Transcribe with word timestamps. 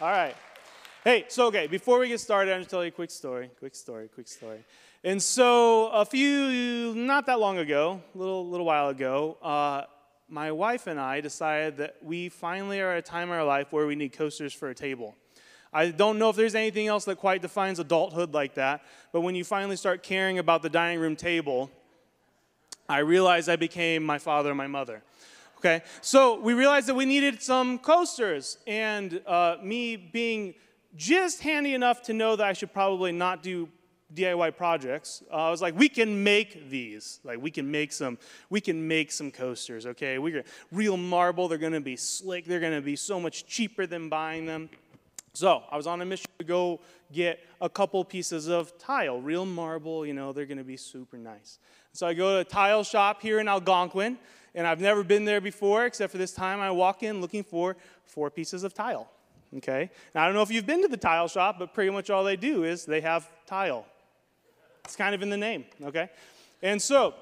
All 0.00 0.08
right. 0.08 0.36
Hey, 1.02 1.24
so 1.26 1.46
okay, 1.46 1.66
before 1.66 1.98
we 1.98 2.06
get 2.06 2.20
started, 2.20 2.54
I'm 2.54 2.60
just 2.60 2.70
tell 2.70 2.84
you 2.84 2.88
a 2.88 2.92
quick 2.92 3.10
story, 3.10 3.50
quick 3.58 3.74
story, 3.74 4.06
quick 4.06 4.28
story. 4.28 4.60
And 5.02 5.20
so 5.20 5.88
a 5.88 6.04
few, 6.04 6.94
not 6.94 7.26
that 7.26 7.40
long 7.40 7.58
ago, 7.58 8.00
a 8.14 8.18
little, 8.18 8.48
little 8.48 8.64
while 8.64 8.90
ago, 8.90 9.38
uh, 9.42 9.82
my 10.28 10.52
wife 10.52 10.86
and 10.86 11.00
I 11.00 11.20
decided 11.20 11.78
that 11.78 11.96
we 12.00 12.28
finally 12.28 12.80
are 12.80 12.92
at 12.92 12.98
a 12.98 13.02
time 13.02 13.26
in 13.30 13.34
our 13.34 13.44
life 13.44 13.72
where 13.72 13.88
we 13.88 13.96
need 13.96 14.12
coasters 14.12 14.52
for 14.54 14.70
a 14.70 14.74
table. 14.74 15.16
I 15.72 15.90
don't 15.90 16.20
know 16.20 16.30
if 16.30 16.36
there's 16.36 16.54
anything 16.54 16.86
else 16.86 17.04
that 17.06 17.16
quite 17.16 17.42
defines 17.42 17.80
adulthood 17.80 18.32
like 18.32 18.54
that, 18.54 18.84
but 19.12 19.22
when 19.22 19.34
you 19.34 19.42
finally 19.42 19.74
start 19.74 20.04
caring 20.04 20.38
about 20.38 20.62
the 20.62 20.70
dining 20.70 21.00
room 21.00 21.16
table, 21.16 21.72
I 22.88 22.98
realized 22.98 23.48
I 23.48 23.56
became 23.56 24.06
my 24.06 24.18
father 24.18 24.50
and 24.50 24.58
my 24.58 24.68
mother. 24.68 25.02
Okay, 25.58 25.82
so 26.02 26.38
we 26.38 26.54
realized 26.54 26.86
that 26.86 26.94
we 26.94 27.04
needed 27.04 27.42
some 27.42 27.80
coasters, 27.80 28.58
and 28.68 29.20
uh, 29.26 29.56
me 29.60 29.96
being 29.96 30.54
just 30.94 31.42
handy 31.42 31.74
enough 31.74 32.00
to 32.02 32.12
know 32.12 32.36
that 32.36 32.46
I 32.46 32.52
should 32.52 32.72
probably 32.72 33.10
not 33.10 33.42
do 33.42 33.68
DIY 34.14 34.56
projects, 34.56 35.24
uh, 35.32 35.34
I 35.34 35.50
was 35.50 35.60
like, 35.60 35.76
we 35.76 35.88
can 35.88 36.22
make 36.22 36.70
these. 36.70 37.18
Like, 37.24 37.42
we 37.42 37.50
can 37.50 37.68
make 37.68 37.92
some. 37.92 38.18
We 38.50 38.60
can 38.60 38.86
make 38.86 39.10
some 39.10 39.32
coasters. 39.32 39.84
Okay, 39.84 40.18
we 40.18 40.42
real 40.70 40.96
marble. 40.96 41.48
They're 41.48 41.58
to 41.72 41.80
be 41.80 41.96
slick. 41.96 42.44
They're 42.44 42.60
to 42.60 42.80
be 42.80 42.94
so 42.94 43.18
much 43.18 43.44
cheaper 43.44 43.84
than 43.84 44.08
buying 44.08 44.46
them. 44.46 44.70
So 45.32 45.64
I 45.72 45.76
was 45.76 45.88
on 45.88 46.00
a 46.00 46.04
mission 46.04 46.30
to 46.38 46.44
go 46.44 46.78
get 47.12 47.40
a 47.60 47.68
couple 47.68 48.04
pieces 48.04 48.46
of 48.46 48.78
tile, 48.78 49.20
real 49.20 49.44
marble. 49.44 50.06
You 50.06 50.14
know, 50.14 50.32
they're 50.32 50.46
to 50.58 50.64
be 50.64 50.76
super 50.76 51.18
nice. 51.18 51.58
So 51.92 52.06
I 52.06 52.14
go 52.14 52.34
to 52.34 52.38
a 52.38 52.44
tile 52.44 52.84
shop 52.84 53.20
here 53.22 53.40
in 53.40 53.48
Algonquin, 53.48 54.18
and 54.58 54.66
I've 54.66 54.80
never 54.80 55.04
been 55.04 55.24
there 55.24 55.40
before, 55.40 55.86
except 55.86 56.10
for 56.10 56.18
this 56.18 56.32
time 56.32 56.58
I 56.58 56.72
walk 56.72 57.04
in 57.04 57.20
looking 57.20 57.44
for 57.44 57.76
four 58.04 58.28
pieces 58.28 58.64
of 58.64 58.74
tile. 58.74 59.08
Okay? 59.56 59.88
Now, 60.16 60.24
I 60.24 60.26
don't 60.26 60.34
know 60.34 60.42
if 60.42 60.50
you've 60.50 60.66
been 60.66 60.82
to 60.82 60.88
the 60.88 60.96
tile 60.96 61.28
shop, 61.28 61.60
but 61.60 61.72
pretty 61.72 61.90
much 61.90 62.10
all 62.10 62.24
they 62.24 62.34
do 62.34 62.64
is 62.64 62.84
they 62.84 63.00
have 63.00 63.30
tile. 63.46 63.86
It's 64.84 64.96
kind 64.96 65.14
of 65.14 65.22
in 65.22 65.30
the 65.30 65.36
name, 65.36 65.64
okay? 65.84 66.10
And 66.60 66.82
so 66.82 67.14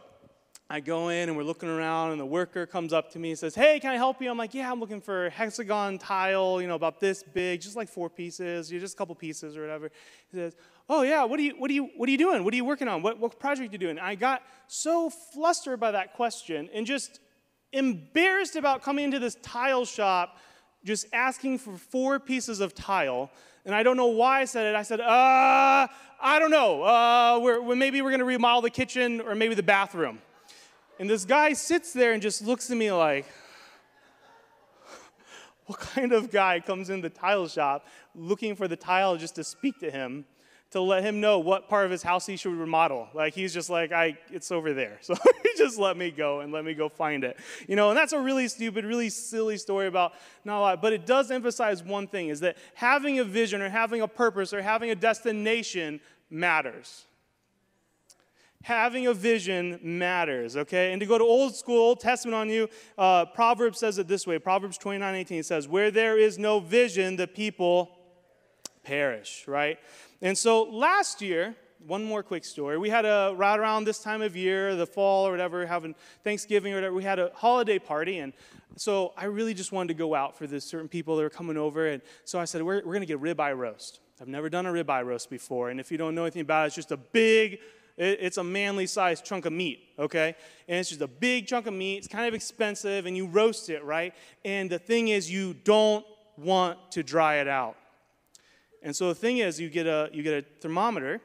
I 0.70 0.80
go 0.80 1.10
in 1.10 1.28
and 1.28 1.36
we're 1.36 1.44
looking 1.44 1.68
around, 1.68 2.12
and 2.12 2.18
the 2.18 2.24
worker 2.24 2.64
comes 2.64 2.94
up 2.94 3.12
to 3.12 3.18
me 3.18 3.30
and 3.30 3.38
says, 3.38 3.54
Hey, 3.54 3.80
can 3.80 3.92
I 3.92 3.96
help 3.96 4.22
you? 4.22 4.30
I'm 4.30 4.38
like, 4.38 4.54
Yeah, 4.54 4.72
I'm 4.72 4.80
looking 4.80 5.02
for 5.02 5.28
hexagon 5.28 5.98
tile, 5.98 6.62
you 6.62 6.68
know, 6.68 6.74
about 6.74 7.00
this 7.00 7.22
big, 7.22 7.60
just 7.60 7.76
like 7.76 7.90
four 7.90 8.08
pieces, 8.08 8.70
just 8.70 8.94
a 8.94 8.96
couple 8.96 9.14
pieces 9.14 9.58
or 9.58 9.60
whatever. 9.60 9.90
He 10.30 10.38
says, 10.38 10.56
Oh 10.88 11.02
yeah, 11.02 11.24
what 11.24 11.38
are 11.38 11.42
you 11.42 11.54
what 11.58 11.70
are 11.70 11.74
you 11.74 11.90
what 11.96 12.08
are 12.08 12.12
you 12.12 12.18
doing? 12.18 12.44
What 12.44 12.54
are 12.54 12.56
you 12.56 12.64
working 12.64 12.88
on? 12.88 13.02
What 13.02 13.18
what 13.18 13.38
project 13.38 13.68
are 13.68 13.72
you 13.72 13.78
doing? 13.78 13.98
And 13.98 14.06
I 14.06 14.14
got 14.14 14.42
so 14.68 15.10
flustered 15.10 15.78
by 15.78 15.90
that 15.90 16.14
question 16.14 16.70
and 16.72 16.86
just 16.86 17.20
embarrassed 17.76 18.56
about 18.56 18.82
coming 18.82 19.04
into 19.04 19.18
this 19.18 19.36
tile 19.42 19.84
shop 19.84 20.38
just 20.84 21.06
asking 21.12 21.58
for 21.58 21.76
four 21.76 22.18
pieces 22.18 22.60
of 22.60 22.74
tile. 22.74 23.30
And 23.64 23.74
I 23.74 23.82
don't 23.82 23.96
know 23.96 24.06
why 24.06 24.40
I 24.40 24.44
said 24.44 24.66
it. 24.66 24.76
I 24.76 24.82
said, 24.82 25.00
uh, 25.00 25.86
I 26.20 26.38
don't 26.38 26.50
know. 26.50 26.82
Uh, 26.82 27.40
we're, 27.42 27.74
maybe 27.74 28.00
we're 28.00 28.10
going 28.10 28.20
to 28.20 28.24
remodel 28.24 28.62
the 28.62 28.70
kitchen 28.70 29.20
or 29.20 29.34
maybe 29.34 29.54
the 29.54 29.62
bathroom. 29.62 30.20
And 30.98 31.10
this 31.10 31.24
guy 31.24 31.52
sits 31.52 31.92
there 31.92 32.12
and 32.12 32.22
just 32.22 32.42
looks 32.42 32.70
at 32.70 32.76
me 32.76 32.92
like, 32.92 33.26
what 35.66 35.80
kind 35.80 36.12
of 36.12 36.30
guy 36.30 36.60
comes 36.60 36.90
in 36.90 37.00
the 37.00 37.10
tile 37.10 37.48
shop 37.48 37.86
looking 38.14 38.54
for 38.54 38.68
the 38.68 38.76
tile 38.76 39.16
just 39.16 39.34
to 39.34 39.44
speak 39.44 39.80
to 39.80 39.90
him 39.90 40.24
to 40.72 40.80
let 40.80 41.04
him 41.04 41.20
know 41.20 41.38
what 41.38 41.68
part 41.68 41.84
of 41.84 41.90
his 41.90 42.02
house 42.02 42.26
he 42.26 42.36
should 42.36 42.52
remodel. 42.52 43.08
Like 43.14 43.34
he's 43.34 43.54
just 43.54 43.70
like, 43.70 43.92
I, 43.92 44.18
it's 44.30 44.50
over 44.50 44.74
there. 44.74 44.98
So 45.06 45.14
he 45.14 45.50
just 45.56 45.78
let 45.78 45.96
me 45.96 46.10
go 46.10 46.40
and 46.40 46.52
let 46.52 46.64
me 46.64 46.74
go 46.74 46.88
find 46.88 47.22
it. 47.22 47.38
You 47.68 47.76
know, 47.76 47.90
and 47.90 47.96
that's 47.96 48.12
a 48.12 48.20
really 48.20 48.48
stupid, 48.48 48.84
really 48.84 49.08
silly 49.08 49.56
story 49.56 49.86
about 49.86 50.12
not 50.44 50.58
a 50.58 50.60
lot, 50.60 50.82
but 50.82 50.92
it 50.92 51.06
does 51.06 51.30
emphasize 51.30 51.82
one 51.82 52.08
thing 52.08 52.28
is 52.28 52.40
that 52.40 52.56
having 52.74 53.18
a 53.20 53.24
vision 53.24 53.62
or 53.62 53.68
having 53.68 54.02
a 54.02 54.08
purpose 54.08 54.52
or 54.52 54.62
having 54.62 54.90
a 54.90 54.94
destination 54.94 56.00
matters 56.30 57.06
having 58.66 59.06
a 59.06 59.14
vision 59.14 59.78
matters, 59.80 60.56
okay? 60.56 60.90
And 60.90 60.98
to 60.98 61.06
go 61.06 61.18
to 61.18 61.22
old 61.22 61.54
school, 61.54 61.78
Old 61.78 62.00
Testament 62.00 62.34
on 62.34 62.50
you, 62.50 62.68
uh, 62.98 63.24
Proverbs 63.26 63.78
says 63.78 63.98
it 63.98 64.08
this 64.08 64.26
way 64.26 64.40
Proverbs 64.40 64.76
29 64.76 65.14
18 65.14 65.44
says, 65.44 65.68
Where 65.68 65.92
there 65.92 66.18
is 66.18 66.36
no 66.36 66.58
vision, 66.58 67.14
the 67.14 67.28
people 67.28 67.96
perish, 68.82 69.44
right? 69.46 69.78
And 70.22 70.36
so 70.36 70.62
last 70.62 71.20
year, 71.20 71.54
one 71.86 72.04
more 72.04 72.22
quick 72.22 72.44
story. 72.44 72.78
We 72.78 72.90
had 72.90 73.04
a 73.04 73.32
right 73.36 73.58
around 73.58 73.84
this 73.84 74.00
time 74.00 74.22
of 74.22 74.36
year, 74.36 74.74
the 74.74 74.86
fall 74.86 75.26
or 75.26 75.30
whatever, 75.30 75.66
having 75.66 75.94
Thanksgiving 76.24 76.72
or 76.72 76.76
whatever, 76.76 76.94
we 76.94 77.04
had 77.04 77.18
a 77.18 77.30
holiday 77.34 77.78
party. 77.78 78.18
And 78.18 78.32
so 78.76 79.12
I 79.16 79.26
really 79.26 79.54
just 79.54 79.72
wanted 79.72 79.88
to 79.88 79.94
go 79.94 80.14
out 80.14 80.36
for 80.36 80.46
the 80.46 80.60
certain 80.60 80.88
people 80.88 81.16
that 81.16 81.22
were 81.22 81.30
coming 81.30 81.56
over. 81.56 81.88
And 81.88 82.02
so 82.24 82.38
I 82.38 82.44
said, 82.44 82.62
We're, 82.62 82.76
we're 82.76 82.92
going 82.92 83.00
to 83.00 83.06
get 83.06 83.20
ribeye 83.20 83.56
roast. 83.56 84.00
I've 84.20 84.28
never 84.28 84.48
done 84.48 84.66
a 84.66 84.72
ribeye 84.72 85.04
roast 85.04 85.30
before. 85.30 85.70
And 85.70 85.78
if 85.78 85.92
you 85.92 85.98
don't 85.98 86.14
know 86.14 86.24
anything 86.24 86.42
about 86.42 86.64
it, 86.64 86.66
it's 86.68 86.76
just 86.76 86.92
a 86.92 86.96
big, 86.96 87.60
it's 87.98 88.38
a 88.38 88.44
manly 88.44 88.86
sized 88.86 89.24
chunk 89.24 89.44
of 89.44 89.52
meat, 89.52 89.80
okay? 89.98 90.34
And 90.68 90.78
it's 90.78 90.88
just 90.88 91.02
a 91.02 91.06
big 91.06 91.46
chunk 91.46 91.66
of 91.66 91.74
meat. 91.74 91.98
It's 91.98 92.08
kind 92.08 92.26
of 92.26 92.32
expensive, 92.32 93.06
and 93.06 93.16
you 93.16 93.26
roast 93.26 93.68
it, 93.68 93.84
right? 93.84 94.14
And 94.44 94.70
the 94.70 94.78
thing 94.78 95.08
is, 95.08 95.30
you 95.30 95.54
don't 95.64 96.04
want 96.38 96.78
to 96.92 97.02
dry 97.02 97.36
it 97.36 97.48
out. 97.48 97.76
And 98.82 98.94
so 98.94 99.08
the 99.08 99.14
thing 99.14 99.38
is, 99.38 99.60
you 99.60 99.68
get 99.68 99.86
a, 99.86 100.10
you 100.12 100.22
get 100.22 100.44
a 100.44 100.60
thermometer, 100.60 101.20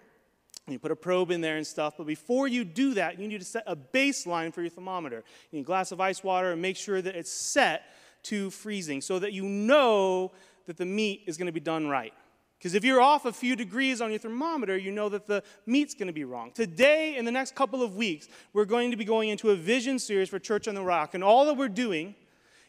and 0.66 0.74
you 0.74 0.80
put 0.80 0.92
a 0.92 0.96
probe 0.96 1.32
in 1.32 1.42
there 1.42 1.58
and 1.58 1.66
stuff, 1.66 1.96
but 1.98 2.06
before 2.06 2.48
you 2.48 2.64
do 2.64 2.94
that, 2.94 3.20
you 3.20 3.28
need 3.28 3.40
to 3.40 3.46
set 3.46 3.64
a 3.66 3.76
baseline 3.76 4.54
for 4.54 4.62
your 4.62 4.70
thermometer. 4.70 5.24
You 5.52 5.58
need 5.58 5.62
a 5.62 5.66
glass 5.66 5.92
of 5.92 6.00
ice 6.00 6.24
water 6.24 6.52
and 6.52 6.62
make 6.62 6.78
sure 6.78 7.02
that 7.02 7.16
it's 7.16 7.32
set 7.32 7.84
to 8.24 8.52
freezing 8.52 9.02
so 9.02 9.20
that 9.20 9.34
you 9.34 9.44
know 9.44 10.32
that 10.68 10.78
the 10.78 10.86
meat 10.86 11.24
is 11.26 11.38
going 11.38 11.48
to 11.48 11.52
be 11.52 11.60
done 11.60 11.88
right. 11.88 12.14
Because 12.58 12.76
if 12.76 12.86
you're 12.86 13.02
off 13.02 13.26
a 13.26 13.34
few 13.34 13.56
degrees 13.56 14.02
on 14.02 14.12
your 14.12 14.20
thermometer, 14.20 14.78
you 14.78 14.92
know 14.92 15.10
that 15.10 15.26
the 15.26 15.44
meat's 15.66 15.96
going 15.96 16.08
to 16.08 16.14
be 16.14 16.26
wrong. 16.26 16.52
Today, 16.52 17.18
in 17.18 17.26
the 17.26 17.32
next 17.32 17.56
couple 17.56 17.82
of 17.82 17.96
weeks, 17.96 18.28
we're 18.54 18.66
going 18.66 18.92
to 18.92 18.98
be 18.98 19.04
going 19.04 19.30
into 19.30 19.50
a 19.50 19.56
vision 19.56 19.98
series 19.98 20.30
for 20.30 20.38
Church 20.38 20.68
on 20.68 20.76
the 20.76 20.84
Rock. 20.84 21.16
And 21.16 21.24
all 21.24 21.46
that 21.46 21.56
we're 21.58 21.70
doing 21.70 22.14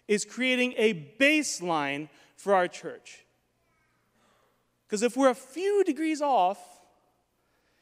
is 0.09 0.25
creating 0.25 0.73
a 0.79 0.95
baseline 1.21 2.09
for 2.37 2.55
our 2.55 2.69
church. 2.69 3.27
Because 4.93 5.03
if 5.03 5.17
we're 5.17 5.31
a 5.31 5.35
few 5.35 5.83
degrees 5.85 6.21
off, 6.21 6.59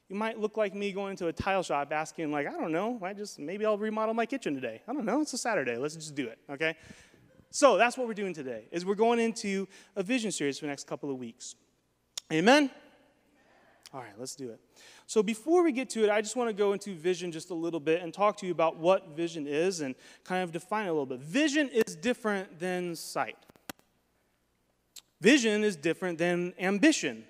you 0.08 0.14
might 0.14 0.38
look 0.38 0.56
like 0.56 0.76
me 0.76 0.92
going 0.92 1.16
to 1.16 1.26
a 1.26 1.32
tile 1.32 1.64
shop 1.64 1.92
asking, 1.92 2.30
like, 2.30 2.46
I 2.46 2.52
don't 2.52 2.70
know, 2.70 3.00
I 3.02 3.14
just 3.14 3.36
maybe 3.40 3.66
I'll 3.66 3.76
remodel 3.76 4.14
my 4.14 4.26
kitchen 4.26 4.54
today. 4.54 4.80
I 4.86 4.92
don't 4.92 5.04
know, 5.04 5.20
it's 5.20 5.32
a 5.32 5.38
Saturday. 5.38 5.76
Let's 5.76 5.96
just 5.96 6.14
do 6.14 6.28
it, 6.28 6.38
okay? 6.48 6.76
So 7.50 7.76
that's 7.76 7.98
what 7.98 8.06
we're 8.06 8.14
doing 8.14 8.32
today, 8.32 8.68
is 8.70 8.86
we're 8.86 8.94
going 8.94 9.18
into 9.18 9.66
a 9.96 10.04
vision 10.04 10.30
series 10.30 10.60
for 10.60 10.66
the 10.66 10.68
next 10.68 10.86
couple 10.86 11.10
of 11.10 11.16
weeks. 11.16 11.56
Amen? 12.32 12.70
All 13.92 14.02
right, 14.02 14.16
let's 14.16 14.36
do 14.36 14.50
it. 14.50 14.60
So 15.08 15.20
before 15.20 15.64
we 15.64 15.72
get 15.72 15.90
to 15.90 16.04
it, 16.04 16.10
I 16.10 16.20
just 16.20 16.36
want 16.36 16.48
to 16.48 16.54
go 16.54 16.74
into 16.74 16.94
vision 16.94 17.32
just 17.32 17.50
a 17.50 17.54
little 17.54 17.80
bit 17.80 18.02
and 18.02 18.14
talk 18.14 18.36
to 18.36 18.46
you 18.46 18.52
about 18.52 18.76
what 18.76 19.16
vision 19.16 19.48
is 19.48 19.80
and 19.80 19.96
kind 20.22 20.44
of 20.44 20.52
define 20.52 20.86
it 20.86 20.90
a 20.90 20.92
little 20.92 21.06
bit. 21.06 21.18
Vision 21.18 21.70
is 21.70 21.96
different 21.96 22.60
than 22.60 22.94
sight. 22.94 23.36
Vision 25.20 25.64
is 25.64 25.76
different 25.76 26.18
than 26.18 26.54
ambition. 26.58 27.24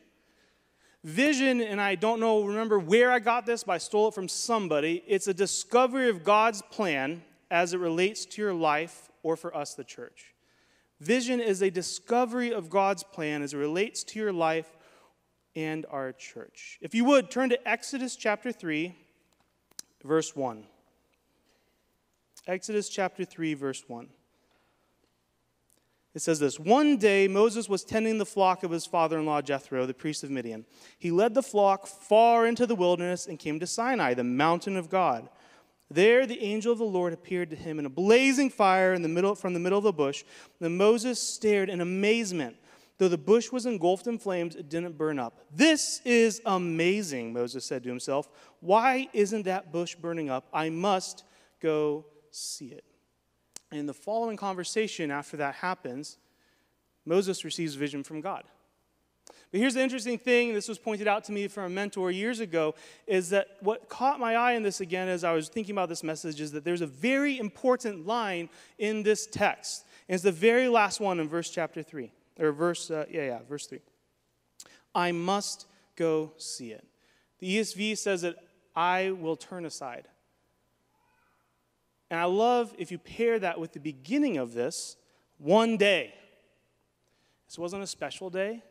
Vision, 1.03 1.61
and 1.61 1.81
I 1.81 1.95
don't 1.95 2.21
know, 2.21 2.45
remember 2.45 2.79
where 2.79 3.11
I 3.11 3.19
got 3.19 3.47
this, 3.47 3.65
but 3.65 3.73
I 3.73 3.79
stole 3.79 4.09
it 4.09 4.15
from 4.15 4.29
somebody. 4.29 5.03
It's 5.07 5.27
a 5.27 5.35
discovery 5.35 6.09
of 6.09 6.23
God's 6.23 6.63
plan 6.71 7.23
as 7.51 7.73
it 7.73 7.79
relates 7.79 8.25
to 8.27 8.43
your 8.43 8.55
life 8.55 9.11
or 9.23 9.37
for 9.37 9.55
us, 9.57 9.75
the 9.75 9.85
church. 9.85 10.35
Vision 11.01 11.41
is 11.41 11.63
a 11.63 11.71
discovery 11.71 12.53
of 12.53 12.69
God's 12.69 13.03
plan 13.03 13.43
as 13.43 13.55
it 13.55 13.57
relates 13.57 14.05
to 14.05 14.19
your 14.19 14.33
life 14.33 14.77
and 15.57 15.87
our 15.91 16.13
church. 16.13 16.79
If 16.81 16.95
you 16.95 17.05
would, 17.07 17.31
turn 17.31 17.49
to 17.49 17.69
Exodus 17.69 18.15
chapter 18.15 18.53
3, 18.53 18.95
verse 20.05 20.37
1. 20.37 20.65
Exodus 22.47 22.89
chapter 22.89 23.25
3, 23.25 23.55
verse 23.55 23.85
1. 23.87 24.09
It 26.15 26.23
says 26.23 26.39
this 26.41 26.59
One 26.59 26.97
day 26.97 27.29
Moses 27.29 27.69
was 27.69 27.85
tending 27.85 28.19
the 28.19 28.27
flock 28.27 28.63
of 28.63 28.71
his 28.71 28.87
father 28.87 29.19
in 29.19 29.27
law 29.27 29.41
Jethro, 29.41 29.87
the 29.87 29.95
priest 29.95 30.25
of 30.25 30.31
Midian. 30.31 30.65
He 30.99 31.11
led 31.11 31.35
the 31.35 31.43
flock 31.43 31.87
far 31.87 32.47
into 32.47 32.67
the 32.67 32.75
wilderness 32.75 33.27
and 33.27 33.39
came 33.39 33.61
to 33.61 33.67
Sinai, 33.67 34.15
the 34.15 34.25
mountain 34.25 34.77
of 34.77 34.91
God. 34.91 35.29
There 35.93 36.27
the 36.27 36.43
angel 36.43 36.73
of 36.73 36.79
the 36.79 36.85
Lord 36.85 37.13
appeared 37.13 37.51
to 37.51 37.57
him 37.57 37.79
in 37.79 37.87
a 37.87 37.91
blazing 37.91 38.51
fire 38.51 38.95
in 38.95 39.03
the 39.03 39.09
middle, 39.09 39.35
from 39.35 39.55
the 39.55 39.61
middle 39.61 39.79
of 39.79 39.85
the 39.85 39.93
bush. 39.93 40.25
Then 40.61 40.77
Moses 40.77 41.21
stared 41.21 41.69
in 41.69 41.81
amazement. 41.81 42.57
Though 42.99 43.09
the 43.09 43.17
bush 43.17 43.51
was 43.51 43.65
engulfed 43.65 44.07
in 44.07 44.19
flames, 44.19 44.55
it 44.55 44.69
didn't 44.69 44.99
burn 44.99 45.19
up. 45.19 45.47
This 45.51 46.03
is 46.05 46.43
amazing, 46.45 47.33
Moses 47.33 47.65
said 47.65 47.83
to 47.85 47.89
himself. 47.89 48.29
Why 48.61 49.09
isn't 49.15 49.45
that 49.45 49.73
bush 49.73 49.95
burning 49.95 50.29
up? 50.29 50.49
I 50.53 50.69
must 50.69 51.25
go 51.61 52.05
see 52.31 52.67
it. 52.67 52.85
And 53.71 53.81
in 53.81 53.87
the 53.87 53.95
following 53.95 54.37
conversation, 54.37 55.11
after 55.11 55.37
that 55.37 55.57
happens, 55.57 56.19
Moses 57.05 57.45
receives 57.45 57.75
vision 57.75 58.03
from 58.03 58.21
God. 58.21 58.45
But 59.51 59.61
here's 59.61 59.75
the 59.75 59.83
interesting 59.83 60.19
thing, 60.19 60.55
this 60.55 60.69
was 60.69 60.79
pointed 60.79 61.09
out 61.09 61.25
to 61.25 61.33
me 61.33 61.49
from 61.49 61.65
a 61.65 61.69
mentor 61.69 62.11
years 62.11 62.39
ago, 62.39 62.75
is 63.07 63.31
that 63.31 63.57
what 63.61 63.89
caught 63.89 64.21
my 64.21 64.37
eye 64.37 64.53
in 64.53 64.63
this 64.63 64.81
again 64.81 65.09
as 65.09 65.25
I 65.25 65.33
was 65.33 65.49
thinking 65.49 65.75
about 65.75 65.89
this 65.89 66.05
message 66.05 66.41
is 66.41 66.53
that 66.53 66.65
there's 66.65 66.83
a 66.83 66.87
very 66.87 67.39
important 67.39 68.07
line 68.07 68.49
in 68.79 69.03
this 69.03 69.27
text. 69.27 69.87
And 70.09 70.15
it's 70.15 70.23
the 70.23 70.33
very 70.33 70.69
last 70.69 71.01
one 71.01 71.19
in 71.19 71.29
verse 71.29 71.51
chapter 71.51 71.83
3. 71.83 72.13
or 72.39 72.53
verse, 72.53 72.91
uh, 72.91 73.07
yeah, 73.11 73.25
yeah, 73.25 73.39
verse 73.49 73.67
3. 73.67 73.81
I 74.95 75.13
must 75.13 75.67
go 75.97 76.33
see 76.37 76.73
it. 76.73 76.85
The 77.39 77.59
ESV 77.59 77.99
says 77.99 78.23
that 78.23 78.37
I 78.77 79.11
will 79.11 79.37
turn 79.37 79.65
aside. 79.65 80.07
And 82.11 82.19
I 82.19 82.25
love 82.25 82.75
if 82.77 82.91
you 82.91 82.99
pair 82.99 83.39
that 83.39 83.61
with 83.61 83.73
the 83.73 83.81
beginning 83.81 84.37
of 84.37 84.53
this, 84.53 84.97
one 85.39 85.77
day. 85.77 86.13
This 87.47 87.59
wasn't 87.59 87.83
a 87.83 87.87
special 87.87 88.31
day. 88.31 88.63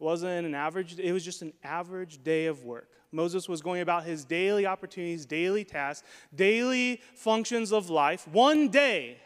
It 0.00 0.02
wasn't 0.02 0.46
an 0.46 0.54
average, 0.54 0.98
it 0.98 1.12
was 1.12 1.24
just 1.24 1.42
an 1.42 1.52
average 1.62 2.22
day 2.22 2.46
of 2.46 2.64
work. 2.64 2.88
Moses 3.12 3.48
was 3.48 3.62
going 3.62 3.80
about 3.80 4.04
his 4.04 4.24
daily 4.24 4.66
opportunities, 4.66 5.24
daily 5.24 5.64
tasks, 5.64 6.06
daily 6.34 7.00
functions 7.14 7.72
of 7.72 7.90
life. 7.90 8.26
One 8.28 8.68
day. 8.68 9.18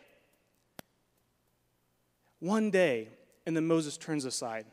One 2.38 2.70
day. 2.70 3.08
And 3.46 3.56
then 3.56 3.66
Moses 3.66 3.96
turns 3.96 4.26
aside. 4.26 4.66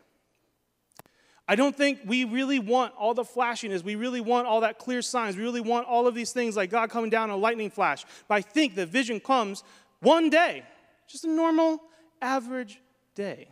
I 1.47 1.55
don't 1.55 1.75
think 1.75 1.99
we 2.05 2.23
really 2.23 2.57
want 2.57 2.93
all 2.97 3.13
the 3.13 3.23
flashiness. 3.23 3.83
We 3.83 3.95
really 3.95 4.21
want 4.21 4.47
all 4.47 4.61
that 4.61 4.79
clear 4.79 5.01
signs. 5.01 5.37
We 5.37 5.43
really 5.43 5.61
want 5.61 5.87
all 5.87 6.07
of 6.07 6.15
these 6.15 6.31
things 6.31 6.57
like 6.57 6.71
God 6.71 6.89
coming 6.89 7.11
down 7.11 7.29
in 7.29 7.35
a 7.35 7.37
lightning 7.37 7.69
flash. 7.69 8.03
But 8.27 8.35
I 8.35 8.41
think 8.41 8.73
the 8.73 8.85
vision 8.85 9.19
comes 9.19 9.63
one 9.99 10.29
day, 10.29 10.63
just 11.07 11.23
a 11.23 11.29
normal, 11.29 11.81
average 12.21 12.81
day. 13.13 13.47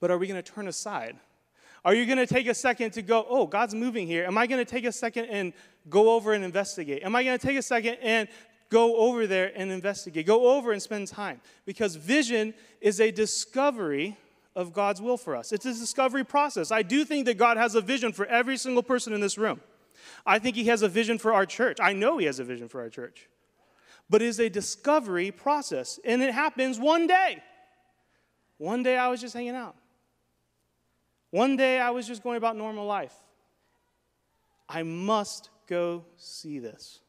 But 0.00 0.10
are 0.10 0.16
we 0.16 0.26
going 0.26 0.42
to 0.42 0.52
turn 0.52 0.68
aside? 0.68 1.16
Are 1.84 1.94
you 1.94 2.06
going 2.06 2.18
to 2.18 2.26
take 2.26 2.48
a 2.48 2.54
second 2.54 2.92
to 2.92 3.02
go, 3.02 3.26
oh, 3.28 3.46
God's 3.46 3.74
moving 3.74 4.06
here? 4.06 4.24
Am 4.24 4.36
I 4.38 4.46
going 4.46 4.64
to 4.64 4.70
take 4.70 4.84
a 4.84 4.92
second 4.92 5.26
and 5.26 5.52
go 5.88 6.14
over 6.14 6.32
and 6.32 6.42
investigate? 6.44 7.02
Am 7.04 7.14
I 7.14 7.22
going 7.22 7.38
to 7.38 7.46
take 7.46 7.56
a 7.56 7.62
second 7.62 7.98
and 8.02 8.28
go 8.70 8.96
over 8.96 9.26
there 9.26 9.52
and 9.54 9.70
investigate? 9.70 10.26
Go 10.26 10.56
over 10.56 10.72
and 10.72 10.82
spend 10.82 11.08
time? 11.08 11.40
Because 11.64 11.94
vision 11.94 12.54
is 12.80 13.00
a 13.00 13.10
discovery 13.10 14.16
of 14.56 14.72
God's 14.72 15.02
will 15.02 15.18
for 15.18 15.36
us. 15.36 15.52
It's 15.52 15.66
a 15.66 15.72
discovery 15.72 16.24
process. 16.24 16.72
I 16.72 16.82
do 16.82 17.04
think 17.04 17.26
that 17.26 17.36
God 17.36 17.58
has 17.58 17.74
a 17.74 17.80
vision 17.80 18.12
for 18.12 18.26
every 18.26 18.56
single 18.56 18.82
person 18.82 19.12
in 19.12 19.20
this 19.20 19.36
room. 19.38 19.60
I 20.24 20.38
think 20.38 20.56
He 20.56 20.64
has 20.64 20.82
a 20.82 20.88
vision 20.88 21.18
for 21.18 21.32
our 21.32 21.46
church. 21.46 21.78
I 21.80 21.92
know 21.92 22.18
He 22.18 22.26
has 22.26 22.40
a 22.40 22.44
vision 22.44 22.66
for 22.66 22.80
our 22.80 22.88
church. 22.88 23.28
But 24.08 24.22
it 24.22 24.26
is 24.26 24.40
a 24.40 24.48
discovery 24.48 25.30
process, 25.30 26.00
and 26.04 26.22
it 26.22 26.32
happens 26.32 26.80
one 26.80 27.06
day. 27.06 27.42
One 28.56 28.82
day 28.82 28.96
I 28.96 29.08
was 29.08 29.20
just 29.20 29.34
hanging 29.34 29.54
out. 29.54 29.76
One 31.30 31.56
day 31.56 31.78
I 31.78 31.90
was 31.90 32.06
just 32.06 32.22
going 32.22 32.38
about 32.38 32.56
normal 32.56 32.86
life. 32.86 33.14
I 34.68 34.82
must 34.82 35.50
go 35.66 36.04
see 36.16 36.58
this. 36.58 37.00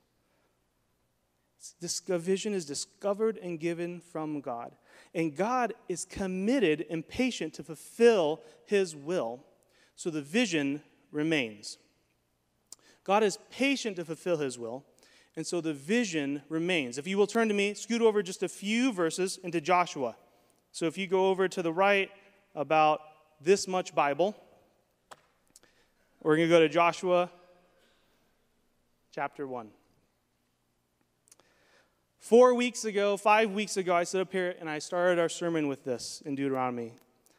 This 1.80 2.00
vision 2.00 2.54
is 2.54 2.66
discovered 2.66 3.38
and 3.38 3.60
given 3.60 4.00
from 4.00 4.42
God. 4.42 4.74
And 5.18 5.36
God 5.36 5.74
is 5.90 6.06
committed 6.06 6.86
and 6.92 7.06
patient 7.06 7.56
to 7.56 7.64
fulfill 7.64 8.40
his 8.68 8.96
will, 8.96 9.44
so 9.96 10.12
the 10.12 10.22
vision 10.22 10.84
remains. 11.12 11.80
God 13.04 13.24
is 13.24 13.40
patient 13.50 13.96
to 13.96 14.06
fulfill 14.06 14.38
his 14.38 14.60
will, 14.60 14.86
and 15.36 15.46
so 15.46 15.60
the 15.60 15.74
vision 15.74 16.44
remains. 16.50 17.00
If 17.00 17.08
you 17.08 17.18
will 17.18 17.26
turn 17.26 17.48
to 17.48 17.56
me, 17.56 17.74
scoot 17.74 18.04
over 18.04 18.22
just 18.22 18.44
a 18.44 18.48
few 18.48 18.94
verses 18.94 19.40
into 19.44 19.60
Joshua. 19.60 20.16
So 20.72 20.86
if 20.86 21.00
you 21.00 21.08
go 21.08 21.30
over 21.30 21.48
to 21.48 21.64
the 21.64 21.74
right 21.74 22.12
about 22.54 23.02
this 23.42 23.68
much 23.68 23.96
Bible, 23.96 24.36
we're 26.22 26.36
going 26.36 26.48
to 26.48 26.54
go 26.54 26.60
to 26.60 26.70
Joshua 26.70 27.32
chapter 29.12 29.48
1. 29.48 29.72
Four 32.20 32.56
weeks 32.56 32.84
ago, 32.84 33.16
five 33.16 33.52
weeks 33.52 33.78
ago, 33.78 33.96
I 33.96 34.04
stood 34.04 34.22
up 34.22 34.32
here 34.32 34.56
and 34.60 34.70
I 34.70 34.80
started 34.80 35.20
our 35.20 35.30
sermon 35.30 35.68
with 35.68 35.84
this 35.84 36.22
in 36.26 36.36
Deuteronomy. 36.36 36.94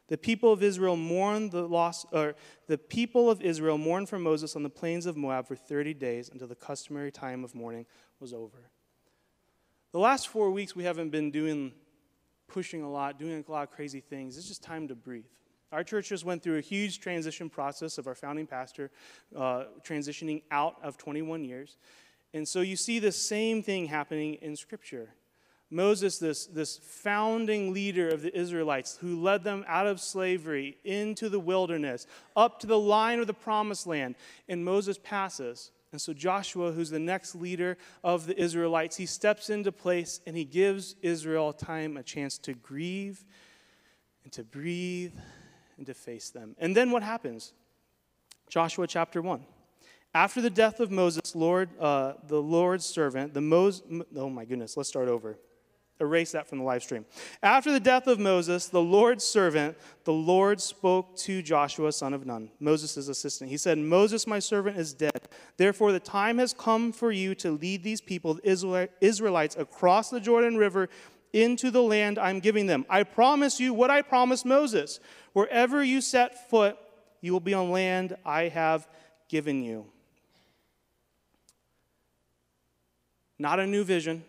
The 0.07 0.17
people 0.17 0.53
of 0.53 0.63
Israel 0.63 0.97
mourned 0.97 1.53
the 1.53 1.67
loss, 1.67 2.07
or 2.13 2.35
the 2.67 2.79
people 2.79 3.31
of 3.31 3.43
Israel 3.43 3.77
mourned 3.77 4.09
for 4.09 4.19
Moses 4.19 4.57
on 4.57 4.63
the 4.63 4.71
plains 4.71 5.05
of 5.05 5.17
Moab 5.17 5.47
for 5.47 5.55
30 5.55 5.93
days 5.95 6.31
until 6.31 6.49
the 6.49 6.55
customary 6.55 7.13
time 7.13 7.45
of 7.45 7.55
mourning 7.55 7.85
was 8.19 8.33
over. 8.33 8.71
The 9.93 9.99
last 9.99 10.29
four 10.29 10.51
weeks, 10.51 10.75
we 10.75 10.85
haven't 10.85 11.11
been 11.11 11.31
doing, 11.31 11.73
pushing 12.47 12.83
a 12.83 12.91
lot, 12.91 13.19
doing 13.19 13.45
a 13.47 13.51
lot 13.51 13.65
of 13.65 13.71
crazy 13.71 14.01
things. 14.01 14.39
It's 14.39 14.49
just 14.49 14.63
time 14.63 14.89
to 14.89 14.95
breathe. 14.95 15.27
Our 15.73 15.85
church 15.85 16.09
just 16.09 16.25
went 16.25 16.43
through 16.43 16.57
a 16.57 16.63
huge 16.63 17.01
transition 17.01 17.51
process 17.51 17.99
of 17.99 18.07
our 18.07 18.15
founding 18.15 18.47
pastor 18.47 18.91
uh, 19.37 19.65
transitioning 19.83 20.43
out 20.51 20.77
of 20.83 20.97
21 20.97 21.45
years. 21.45 21.77
And 22.35 22.47
so 22.47 22.61
you 22.61 22.77
see 22.77 22.99
the 22.99 23.13
same 23.13 23.63
thing 23.63 23.87
happening 23.87 24.35
in 24.35 24.57
Scripture. 24.57 25.11
Moses, 25.71 26.19
this, 26.19 26.47
this 26.47 26.79
founding 26.79 27.75
leader 27.75 28.09
of 28.09 28.23
the 28.23 28.37
Israelites 28.37 28.99
who 29.01 29.21
led 29.21 29.45
them 29.45 29.65
out 29.69 29.87
of 29.87 30.01
slavery 30.01 30.79
into 30.85 31.29
the 31.29 31.41
wilderness, 31.41 32.07
up 32.37 32.59
to 32.61 32.67
the 32.67 32.79
line 32.79 33.21
of 33.21 33.27
the 33.27 33.35
promised 33.35 33.87
land, 33.87 34.15
and 34.49 34.65
Moses 34.65 34.99
passes. 35.03 35.71
And 35.93 36.01
so 36.01 36.13
Joshua, 36.13 36.73
who's 36.73 36.91
the 36.91 36.99
next 36.99 37.35
leader 37.35 37.77
of 38.03 38.27
the 38.27 38.39
Israelites, 38.39 38.97
he 38.97 39.07
steps 39.07 39.51
into 39.51 39.73
place 39.73 40.21
and 40.27 40.37
he 40.37 40.45
gives 40.45 40.97
Israel 41.03 41.53
time, 41.53 41.97
a 41.97 42.03
chance 42.03 42.39
to 42.39 42.55
grieve 42.55 43.25
and 44.25 44.33
to 44.33 44.45
breathe 44.45 45.15
and 45.77 45.87
to 45.87 45.95
face 45.95 46.31
them. 46.31 46.57
And 46.59 46.77
then 46.77 46.91
what 46.91 47.03
happens? 47.03 47.53
Joshua 48.49 48.87
chapter 48.87 49.21
1. 49.21 49.45
After 50.15 50.41
the 50.41 50.51
death 50.51 50.81
of 50.81 50.91
Moses, 50.91 51.35
Lord, 51.35 51.69
uh, 51.79 52.15
the 52.27 52.41
Lord's 52.41 52.87
servant, 52.87 53.35
the 53.35 53.41
Moses, 53.41 53.83
oh 54.17 54.31
my 54.31 54.45
goodness, 54.45 54.77
let's 54.77 54.89
start 54.89 55.09
over. 55.09 55.39
Erase 56.01 56.31
that 56.33 56.47
from 56.47 56.59
the 56.59 56.65
live 56.65 56.83
stream. 56.83 57.05
After 57.43 57.73
the 57.73 57.81
death 57.81 58.07
of 58.07 58.21
Moses, 58.21 58.69
the 58.69 58.81
Lord's 58.81 59.25
servant, 59.25 59.77
the 60.05 60.13
Lord 60.13 60.61
spoke 60.61 61.17
to 61.19 61.43
Joshua, 61.43 61.91
son 61.91 62.15
of 62.15 62.25
Nun, 62.25 62.51
Moses' 62.61 63.09
assistant. 63.09 63.51
He 63.51 63.57
said, 63.57 63.79
Moses, 63.79 64.27
my 64.27 64.39
servant, 64.39 64.79
is 64.79 64.95
dead. 64.95 65.29
Therefore, 65.57 65.91
the 65.91 65.99
time 65.99 66.39
has 66.39 66.55
come 66.55 66.93
for 66.93 67.11
you 67.11 67.35
to 67.37 67.51
lead 67.51 67.83
these 67.83 68.01
people, 68.01 68.35
the 68.35 68.89
Israelites, 69.01 69.57
across 69.57 70.09
the 70.09 70.21
Jordan 70.21 70.57
River 70.57 70.89
into 71.33 71.71
the 71.71 71.83
land 71.83 72.19
I'm 72.19 72.39
giving 72.39 72.67
them. 72.67 72.87
I 72.89 73.03
promise 73.03 73.59
you 73.59 73.75
what 73.75 73.91
I 73.91 74.03
promised 74.03 74.47
Moses. 74.47 75.01
Wherever 75.33 75.83
you 75.83 76.01
set 76.01 76.49
foot, 76.49 76.79
you 77.21 77.33
will 77.33 77.41
be 77.41 77.55
on 77.55 77.73
land 77.73 78.17
I 78.25 78.45
have 78.45 78.89
given 79.29 79.63
you. 79.63 79.87
Not 83.38 83.61
a 83.61 83.67
new 83.67 83.85
vision, 83.85 84.25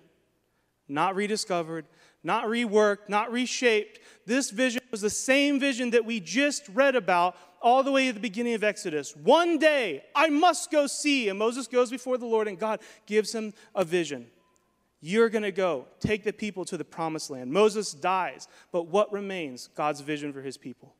not 0.87 1.15
rediscovered, 1.15 1.85
not 2.23 2.45
reworked, 2.45 3.07
not 3.07 3.31
reshaped. 3.31 3.99
This 4.25 4.49
vision 4.49 4.81
was 4.91 5.01
the 5.01 5.09
same 5.09 5.59
vision 5.59 5.91
that 5.91 6.05
we 6.05 6.19
just 6.19 6.67
read 6.69 6.95
about 6.95 7.35
all 7.61 7.83
the 7.83 7.91
way 7.91 8.07
at 8.07 8.15
the 8.15 8.21
beginning 8.21 8.53
of 8.53 8.63
Exodus. 8.63 9.15
One 9.15 9.57
day, 9.57 10.03
I 10.15 10.29
must 10.29 10.71
go 10.71 10.87
see. 10.87 11.29
And 11.29 11.39
Moses 11.39 11.67
goes 11.67 11.89
before 11.89 12.17
the 12.17 12.25
Lord, 12.25 12.47
and 12.47 12.57
God 12.57 12.79
gives 13.05 13.33
him 13.33 13.53
a 13.75 13.83
vision. 13.83 14.27
You're 15.01 15.29
going 15.29 15.43
to 15.43 15.51
go 15.51 15.85
take 15.99 16.23
the 16.23 16.33
people 16.33 16.65
to 16.65 16.77
the 16.77 16.83
promised 16.83 17.29
land. 17.29 17.51
Moses 17.51 17.93
dies, 17.93 18.47
but 18.71 18.87
what 18.87 19.11
remains? 19.13 19.69
God's 19.75 20.01
vision 20.01 20.33
for 20.33 20.41
his 20.41 20.57
people. 20.57 20.93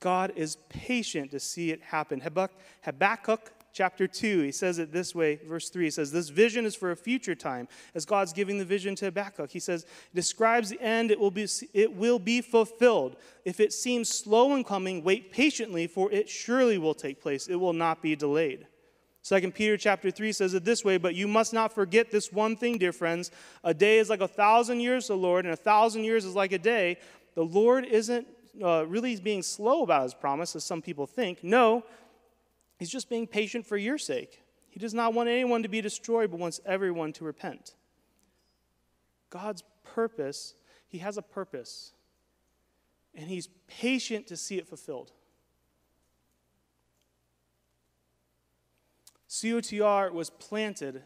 God 0.00 0.32
is 0.36 0.56
patient 0.68 1.30
to 1.30 1.40
see 1.40 1.70
it 1.70 1.80
happen. 1.80 2.20
Habakkuk 2.20 3.52
chapter 3.74 4.06
2, 4.06 4.42
he 4.42 4.52
says 4.52 4.78
it 4.78 4.92
this 4.92 5.14
way, 5.14 5.40
verse 5.46 5.68
3. 5.68 5.84
He 5.84 5.90
says, 5.90 6.12
This 6.12 6.30
vision 6.30 6.64
is 6.64 6.74
for 6.74 6.92
a 6.92 6.96
future 6.96 7.34
time, 7.34 7.68
as 7.94 8.06
God's 8.06 8.32
giving 8.32 8.56
the 8.56 8.64
vision 8.64 8.94
to 8.96 9.06
Habakkuk. 9.06 9.50
He 9.50 9.58
says, 9.58 9.84
describes 10.14 10.70
the 10.70 10.80
end, 10.80 11.10
it 11.10 11.18
will 11.18 11.32
be, 11.32 11.46
it 11.74 11.94
will 11.94 12.20
be 12.20 12.40
fulfilled. 12.40 13.16
If 13.44 13.60
it 13.60 13.72
seems 13.72 14.08
slow 14.08 14.54
in 14.54 14.64
coming, 14.64 15.02
wait 15.02 15.32
patiently, 15.32 15.88
for 15.88 16.10
it 16.12 16.28
surely 16.28 16.78
will 16.78 16.94
take 16.94 17.20
place. 17.20 17.48
It 17.48 17.56
will 17.56 17.72
not 17.72 18.00
be 18.00 18.16
delayed. 18.16 18.66
Second 19.22 19.54
Peter 19.54 19.76
chapter 19.76 20.10
3 20.10 20.32
says 20.32 20.54
it 20.54 20.64
this 20.64 20.84
way, 20.84 20.96
but 20.96 21.14
you 21.14 21.26
must 21.26 21.52
not 21.52 21.72
forget 21.72 22.10
this 22.10 22.30
one 22.30 22.56
thing, 22.56 22.78
dear 22.78 22.92
friends. 22.92 23.30
A 23.64 23.74
day 23.74 23.98
is 23.98 24.08
like 24.08 24.20
a 24.20 24.28
thousand 24.28 24.80
years 24.80 25.06
to 25.06 25.14
the 25.14 25.18
Lord, 25.18 25.46
and 25.46 25.52
a 25.52 25.56
thousand 25.56 26.04
years 26.04 26.24
is 26.24 26.34
like 26.34 26.52
a 26.52 26.58
day. 26.58 26.98
The 27.34 27.42
Lord 27.42 27.86
isn't 27.86 28.26
uh, 28.62 28.86
really 28.86 29.16
being 29.16 29.42
slow 29.42 29.82
about 29.82 30.04
his 30.04 30.14
promise, 30.14 30.54
as 30.54 30.62
some 30.62 30.82
people 30.82 31.06
think. 31.06 31.42
No, 31.42 31.84
He's 32.78 32.90
just 32.90 33.08
being 33.08 33.26
patient 33.26 33.66
for 33.66 33.76
your 33.76 33.98
sake. 33.98 34.42
He 34.68 34.80
does 34.80 34.94
not 34.94 35.14
want 35.14 35.28
anyone 35.28 35.62
to 35.62 35.68
be 35.68 35.80
destroyed, 35.80 36.30
but 36.30 36.40
wants 36.40 36.60
everyone 36.66 37.12
to 37.14 37.24
repent. 37.24 37.76
God's 39.30 39.62
purpose, 39.84 40.54
He 40.88 40.98
has 40.98 41.16
a 41.16 41.22
purpose, 41.22 41.92
and 43.14 43.28
He's 43.28 43.48
patient 43.68 44.26
to 44.28 44.36
see 44.36 44.58
it 44.58 44.66
fulfilled. 44.66 45.12
COTR 49.28 50.12
was 50.12 50.30
planted, 50.30 51.02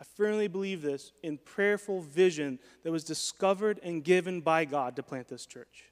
I 0.00 0.04
firmly 0.04 0.48
believe 0.48 0.82
this, 0.82 1.12
in 1.22 1.38
prayerful 1.38 2.00
vision 2.00 2.58
that 2.82 2.92
was 2.92 3.04
discovered 3.04 3.80
and 3.82 4.02
given 4.02 4.40
by 4.40 4.64
God 4.64 4.96
to 4.96 5.02
plant 5.02 5.28
this 5.28 5.46
church. 5.46 5.84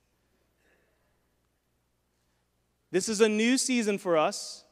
This 2.91 3.09
is 3.09 3.21
a 3.21 3.29
new 3.29 3.59
season 3.59 3.99
for 3.99 4.17
us. 4.17 4.64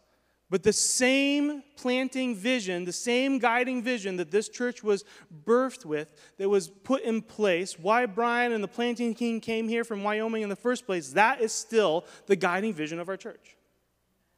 But 0.52 0.64
the 0.64 0.72
same 0.74 1.62
planting 1.76 2.34
vision, 2.34 2.84
the 2.84 2.92
same 2.92 3.38
guiding 3.38 3.82
vision 3.82 4.16
that 4.16 4.30
this 4.30 4.50
church 4.50 4.84
was 4.84 5.02
birthed 5.46 5.86
with, 5.86 6.12
that 6.36 6.46
was 6.46 6.68
put 6.68 7.04
in 7.04 7.22
place, 7.22 7.78
why 7.78 8.04
Brian 8.04 8.52
and 8.52 8.62
the 8.62 8.68
planting 8.68 9.14
king 9.14 9.40
came 9.40 9.66
here 9.66 9.82
from 9.82 10.02
Wyoming 10.02 10.42
in 10.42 10.50
the 10.50 10.54
first 10.54 10.84
place, 10.84 11.12
that 11.12 11.40
is 11.40 11.52
still 11.52 12.04
the 12.26 12.36
guiding 12.36 12.74
vision 12.74 13.00
of 13.00 13.08
our 13.08 13.16
church. 13.16 13.56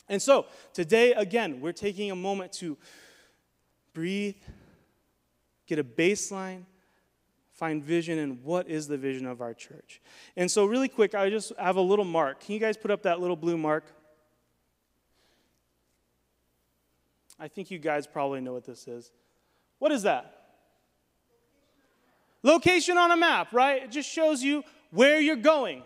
And 0.08 0.22
so, 0.22 0.46
today, 0.72 1.14
again, 1.14 1.60
we're 1.60 1.72
taking 1.72 2.12
a 2.12 2.16
moment 2.16 2.52
to 2.52 2.78
breathe, 3.92 4.36
get 5.66 5.80
a 5.80 5.84
baseline, 5.84 6.62
find 7.54 7.82
vision, 7.82 8.20
and 8.20 8.40
what 8.44 8.68
is 8.68 8.86
the 8.86 8.96
vision 8.96 9.26
of 9.26 9.40
our 9.40 9.52
church. 9.52 10.00
And 10.36 10.48
so, 10.48 10.64
really 10.64 10.88
quick, 10.88 11.16
I 11.16 11.28
just 11.28 11.52
have 11.58 11.74
a 11.74 11.80
little 11.80 12.04
mark. 12.04 12.38
Can 12.38 12.54
you 12.54 12.60
guys 12.60 12.76
put 12.76 12.92
up 12.92 13.02
that 13.02 13.18
little 13.18 13.34
blue 13.34 13.58
mark? 13.58 13.84
I 17.44 17.48
think 17.48 17.70
you 17.70 17.78
guys 17.78 18.06
probably 18.06 18.40
know 18.40 18.54
what 18.54 18.64
this 18.64 18.88
is. 18.88 19.12
What 19.78 19.92
is 19.92 20.04
that? 20.04 20.34
Location 22.42 22.96
on 22.96 23.10
a 23.10 23.18
map, 23.18 23.52
right? 23.52 23.82
It 23.82 23.90
just 23.90 24.08
shows 24.08 24.42
you 24.42 24.64
where 24.92 25.20
you're 25.20 25.36
going. 25.36 25.82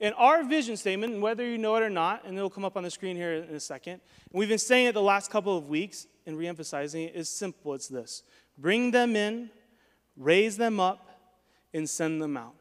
And 0.00 0.14
our 0.16 0.44
vision 0.44 0.76
statement, 0.76 1.20
whether 1.20 1.44
you 1.44 1.58
know 1.58 1.74
it 1.74 1.82
or 1.82 1.90
not, 1.90 2.24
and 2.24 2.38
it'll 2.38 2.48
come 2.48 2.64
up 2.64 2.76
on 2.76 2.84
the 2.84 2.90
screen 2.90 3.16
here 3.16 3.32
in 3.34 3.52
a 3.52 3.58
second, 3.58 3.94
and 3.94 4.00
we've 4.38 4.48
been 4.48 4.58
saying 4.58 4.86
it 4.86 4.92
the 4.92 5.02
last 5.02 5.28
couple 5.28 5.58
of 5.58 5.68
weeks 5.68 6.06
and 6.24 6.38
reemphasizing 6.38 7.08
it, 7.08 7.16
is 7.16 7.28
simple. 7.28 7.74
It's 7.74 7.88
this 7.88 8.22
bring 8.56 8.92
them 8.92 9.16
in, 9.16 9.50
raise 10.16 10.56
them 10.56 10.78
up, 10.78 11.08
and 11.74 11.90
send 11.90 12.22
them 12.22 12.36
out. 12.36 12.54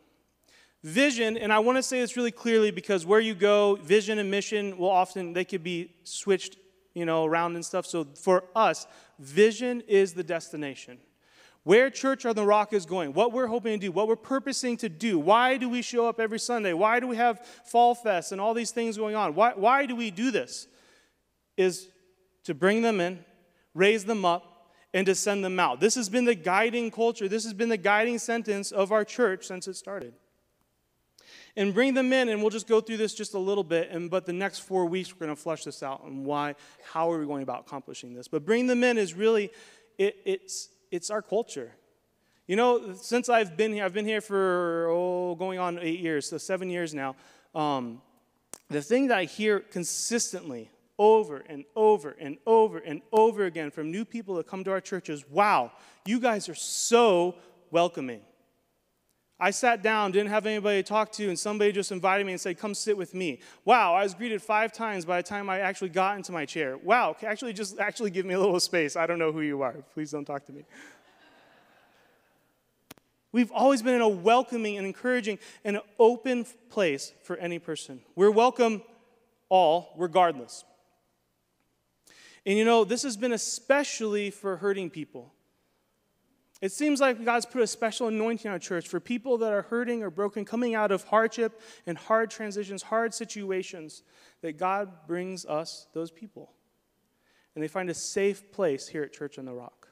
Vision, 0.83 1.37
and 1.37 1.53
I 1.53 1.59
want 1.59 1.77
to 1.77 1.83
say 1.83 1.99
this 1.99 2.17
really 2.17 2.31
clearly 2.31 2.71
because 2.71 3.05
where 3.05 3.19
you 3.19 3.35
go, 3.35 3.75
vision 3.75 4.17
and 4.17 4.31
mission 4.31 4.79
will 4.79 4.89
often, 4.89 5.33
they 5.33 5.45
could 5.45 5.63
be 5.63 5.93
switched 6.03 6.57
you 6.93 7.05
know, 7.05 7.25
around 7.25 7.55
and 7.55 7.65
stuff. 7.65 7.85
So 7.85 8.05
for 8.15 8.43
us, 8.55 8.87
vision 9.19 9.81
is 9.87 10.13
the 10.13 10.23
destination. 10.23 10.97
Where 11.63 11.89
Church 11.91 12.25
on 12.25 12.35
the 12.35 12.45
Rock 12.45 12.73
is 12.73 12.85
going, 12.85 13.13
what 13.13 13.31
we're 13.31 13.47
hoping 13.47 13.79
to 13.79 13.87
do, 13.87 13.91
what 13.91 14.07
we're 14.07 14.15
purposing 14.15 14.77
to 14.77 14.89
do. 14.89 15.19
Why 15.19 15.57
do 15.57 15.69
we 15.69 15.83
show 15.83 16.07
up 16.07 16.19
every 16.19 16.39
Sunday? 16.39 16.73
Why 16.73 16.99
do 16.99 17.07
we 17.07 17.17
have 17.17 17.45
Fall 17.65 17.93
Fest 17.93 18.31
and 18.31 18.41
all 18.41 18.55
these 18.55 18.71
things 18.71 18.97
going 18.97 19.15
on? 19.15 19.35
Why, 19.35 19.53
why 19.55 19.85
do 19.85 19.95
we 19.95 20.09
do 20.09 20.31
this? 20.31 20.67
Is 21.57 21.87
to 22.45 22.55
bring 22.55 22.81
them 22.81 22.99
in, 22.99 23.23
raise 23.75 24.05
them 24.05 24.25
up, 24.25 24.73
and 24.93 25.05
to 25.05 25.13
send 25.13 25.45
them 25.45 25.59
out. 25.59 25.79
This 25.79 25.95
has 25.95 26.09
been 26.09 26.25
the 26.25 26.35
guiding 26.35 26.89
culture, 26.89 27.27
this 27.27 27.43
has 27.43 27.53
been 27.53 27.69
the 27.69 27.77
guiding 27.77 28.17
sentence 28.17 28.71
of 28.71 28.91
our 28.91 29.05
church 29.05 29.45
since 29.45 29.67
it 29.67 29.75
started 29.75 30.13
and 31.55 31.73
bring 31.73 31.93
them 31.93 32.13
in 32.13 32.29
and 32.29 32.41
we'll 32.41 32.49
just 32.49 32.67
go 32.67 32.81
through 32.81 32.97
this 32.97 33.13
just 33.13 33.33
a 33.33 33.39
little 33.39 33.63
bit 33.63 33.89
and 33.91 34.09
but 34.09 34.25
the 34.25 34.33
next 34.33 34.59
four 34.59 34.85
weeks 34.85 35.13
we're 35.13 35.25
going 35.25 35.35
to 35.35 35.41
flush 35.41 35.63
this 35.63 35.83
out 35.83 36.03
and 36.03 36.25
why 36.25 36.55
how 36.93 37.11
are 37.11 37.19
we 37.19 37.25
going 37.25 37.43
about 37.43 37.61
accomplishing 37.61 38.13
this. 38.13 38.27
But 38.27 38.45
bring 38.45 38.67
them 38.67 38.83
in 38.83 38.97
is 38.97 39.13
really 39.13 39.51
it, 39.97 40.17
it's 40.25 40.69
it's 40.91 41.09
our 41.09 41.21
culture. 41.21 41.71
You 42.47 42.57
know 42.57 42.95
since 42.95 43.29
i've 43.29 43.55
been 43.55 43.71
here 43.71 43.85
i've 43.85 43.93
been 43.93 44.05
here 44.05 44.19
for 44.19 44.89
oh 44.89 45.35
going 45.35 45.57
on 45.57 45.79
eight 45.79 45.99
years 45.99 46.27
so 46.27 46.37
seven 46.37 46.69
years 46.69 46.93
now 46.93 47.15
um, 47.55 48.01
the 48.69 48.81
thing 48.81 49.07
that 49.07 49.17
i 49.17 49.23
hear 49.23 49.61
consistently 49.61 50.69
over 50.99 51.37
and 51.47 51.63
over 51.75 52.15
and 52.19 52.37
over 52.45 52.79
and 52.79 53.01
over 53.13 53.45
again 53.45 53.71
from 53.71 53.89
new 53.89 54.03
people 54.03 54.35
that 54.35 54.47
come 54.47 54.63
to 54.65 54.71
our 54.71 54.81
church 54.81 55.09
is 55.09 55.23
wow 55.29 55.71
you 56.05 56.19
guys 56.19 56.49
are 56.49 56.55
so 56.55 57.35
welcoming 57.69 58.21
I 59.43 59.49
sat 59.49 59.81
down, 59.81 60.11
didn't 60.11 60.29
have 60.29 60.45
anybody 60.45 60.83
to 60.83 60.87
talk 60.87 61.11
to, 61.13 61.27
and 61.27 61.37
somebody 61.37 61.71
just 61.71 61.91
invited 61.91 62.27
me 62.27 62.33
and 62.33 62.39
said, 62.39 62.59
Come 62.59 62.75
sit 62.75 62.95
with 62.95 63.15
me. 63.15 63.39
Wow, 63.65 63.95
I 63.95 64.03
was 64.03 64.13
greeted 64.13 64.39
five 64.39 64.71
times 64.71 65.03
by 65.03 65.17
the 65.17 65.27
time 65.27 65.49
I 65.49 65.61
actually 65.61 65.89
got 65.89 66.15
into 66.15 66.31
my 66.31 66.45
chair. 66.45 66.77
Wow, 66.77 67.15
actually, 67.23 67.53
just 67.53 67.79
actually 67.79 68.11
give 68.11 68.23
me 68.23 68.35
a 68.35 68.39
little 68.39 68.59
space. 68.59 68.95
I 68.95 69.07
don't 69.07 69.17
know 69.17 69.31
who 69.31 69.41
you 69.41 69.63
are. 69.63 69.73
Please 69.95 70.11
don't 70.11 70.25
talk 70.25 70.45
to 70.45 70.53
me. 70.53 70.63
We've 73.31 73.51
always 73.51 73.81
been 73.81 73.95
in 73.95 74.01
a 74.01 74.07
welcoming 74.07 74.77
and 74.77 74.85
encouraging 74.85 75.39
and 75.65 75.77
an 75.77 75.81
open 75.97 76.45
place 76.69 77.11
for 77.23 77.35
any 77.37 77.57
person. 77.57 78.01
We're 78.15 78.29
welcome 78.29 78.83
all, 79.49 79.95
regardless. 79.97 80.63
And 82.45 82.59
you 82.59 82.65
know, 82.65 82.83
this 82.83 83.01
has 83.01 83.17
been 83.17 83.33
especially 83.33 84.29
for 84.29 84.57
hurting 84.57 84.91
people. 84.91 85.33
It 86.61 86.71
seems 86.71 87.01
like 87.01 87.25
God's 87.25 87.47
put 87.47 87.63
a 87.63 87.67
special 87.67 88.07
anointing 88.07 88.47
on 88.47 88.53
our 88.53 88.59
church 88.59 88.87
for 88.87 88.99
people 88.99 89.39
that 89.39 89.51
are 89.51 89.63
hurting 89.63 90.03
or 90.03 90.11
broken, 90.11 90.45
coming 90.45 90.75
out 90.75 90.91
of 90.91 91.03
hardship 91.05 91.59
and 91.87 91.97
hard 91.97 92.29
transitions, 92.29 92.83
hard 92.83 93.15
situations, 93.15 94.03
that 94.41 94.57
God 94.57 95.07
brings 95.07 95.43
us 95.45 95.87
those 95.93 96.11
people. 96.11 96.51
And 97.55 97.63
they 97.63 97.67
find 97.67 97.89
a 97.89 97.95
safe 97.95 98.51
place 98.51 98.87
here 98.87 99.01
at 99.01 99.11
Church 99.11 99.39
on 99.39 99.45
the 99.45 99.53
Rock. 99.53 99.89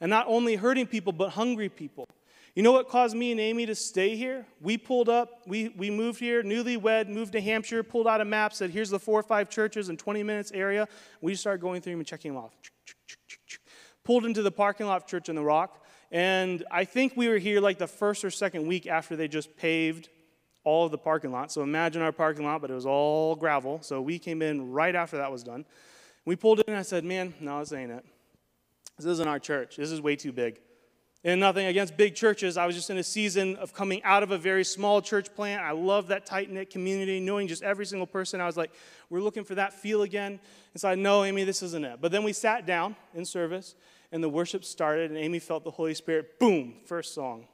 And 0.00 0.10
not 0.10 0.26
only 0.28 0.56
hurting 0.56 0.88
people, 0.88 1.12
but 1.12 1.30
hungry 1.30 1.68
people. 1.68 2.08
You 2.56 2.64
know 2.64 2.72
what 2.72 2.88
caused 2.88 3.16
me 3.16 3.30
and 3.30 3.40
Amy 3.40 3.66
to 3.66 3.74
stay 3.76 4.16
here? 4.16 4.44
We 4.60 4.78
pulled 4.78 5.08
up, 5.08 5.42
we, 5.46 5.68
we 5.68 5.90
moved 5.90 6.18
here, 6.18 6.42
newlywed, 6.42 7.08
moved 7.08 7.32
to 7.32 7.40
Hampshire, 7.40 7.84
pulled 7.84 8.08
out 8.08 8.20
a 8.20 8.24
map, 8.24 8.52
said, 8.52 8.70
here's 8.70 8.90
the 8.90 8.98
four 8.98 9.20
or 9.20 9.22
five 9.22 9.48
churches 9.48 9.88
in 9.88 9.96
20 9.96 10.24
minutes 10.24 10.50
area. 10.50 10.88
We 11.20 11.32
just 11.32 11.42
started 11.42 11.60
going 11.60 11.82
through 11.82 11.92
them 11.92 12.00
and 12.00 12.06
checking 12.06 12.34
them 12.34 12.42
off 12.42 12.52
pulled 14.08 14.24
into 14.24 14.40
the 14.40 14.50
parking 14.50 14.86
lot 14.86 14.96
of 14.96 15.06
Church 15.06 15.28
in 15.28 15.36
the 15.36 15.44
Rock. 15.44 15.84
And 16.10 16.64
I 16.70 16.86
think 16.86 17.12
we 17.14 17.28
were 17.28 17.36
here 17.36 17.60
like 17.60 17.76
the 17.76 17.86
first 17.86 18.24
or 18.24 18.30
second 18.30 18.66
week 18.66 18.86
after 18.86 19.16
they 19.16 19.28
just 19.28 19.54
paved 19.54 20.08
all 20.64 20.86
of 20.86 20.92
the 20.92 20.96
parking 20.96 21.30
lot. 21.30 21.52
So 21.52 21.62
imagine 21.62 22.00
our 22.00 22.10
parking 22.10 22.46
lot, 22.46 22.62
but 22.62 22.70
it 22.70 22.74
was 22.74 22.86
all 22.86 23.36
gravel. 23.36 23.82
So 23.82 24.00
we 24.00 24.18
came 24.18 24.40
in 24.40 24.72
right 24.72 24.94
after 24.94 25.18
that 25.18 25.30
was 25.30 25.42
done. 25.42 25.66
We 26.24 26.36
pulled 26.36 26.60
in 26.60 26.64
and 26.68 26.78
I 26.78 26.82
said, 26.82 27.04
Man, 27.04 27.34
no, 27.38 27.58
this 27.58 27.70
ain't 27.74 27.92
it. 27.92 28.02
This 28.96 29.04
isn't 29.04 29.28
our 29.28 29.38
church. 29.38 29.76
This 29.76 29.90
is 29.90 30.00
way 30.00 30.16
too 30.16 30.32
big. 30.32 30.58
And 31.24 31.40
nothing 31.40 31.66
against 31.66 31.96
big 31.96 32.14
churches. 32.14 32.56
I 32.56 32.64
was 32.64 32.76
just 32.76 32.90
in 32.90 32.96
a 32.96 33.02
season 33.02 33.56
of 33.56 33.74
coming 33.74 34.02
out 34.04 34.22
of 34.22 34.30
a 34.30 34.38
very 34.38 34.64
small 34.64 35.02
church 35.02 35.34
plant. 35.34 35.60
I 35.60 35.72
love 35.72 36.06
that 36.08 36.24
tight 36.24 36.48
knit 36.50 36.70
community, 36.70 37.18
knowing 37.18 37.48
just 37.48 37.62
every 37.62 37.86
single 37.86 38.06
person. 38.06 38.40
I 38.40 38.46
was 38.46 38.56
like, 38.56 38.70
we're 39.10 39.20
looking 39.20 39.42
for 39.42 39.56
that 39.56 39.74
feel 39.74 40.02
again. 40.02 40.38
And 40.72 40.80
so 40.80 40.88
I 40.88 40.94
know, 40.94 41.24
Amy, 41.24 41.42
this 41.42 41.62
isn't 41.62 41.84
it. 41.84 41.98
But 42.00 42.12
then 42.12 42.22
we 42.22 42.32
sat 42.32 42.66
down 42.66 42.94
in 43.14 43.24
service, 43.24 43.74
and 44.10 44.22
the 44.22 44.28
worship 44.28 44.64
started, 44.64 45.10
and 45.10 45.18
Amy 45.18 45.38
felt 45.38 45.64
the 45.64 45.70
Holy 45.70 45.94
Spirit, 45.94 46.38
boom, 46.38 46.74
first 46.86 47.14
song. 47.14 47.46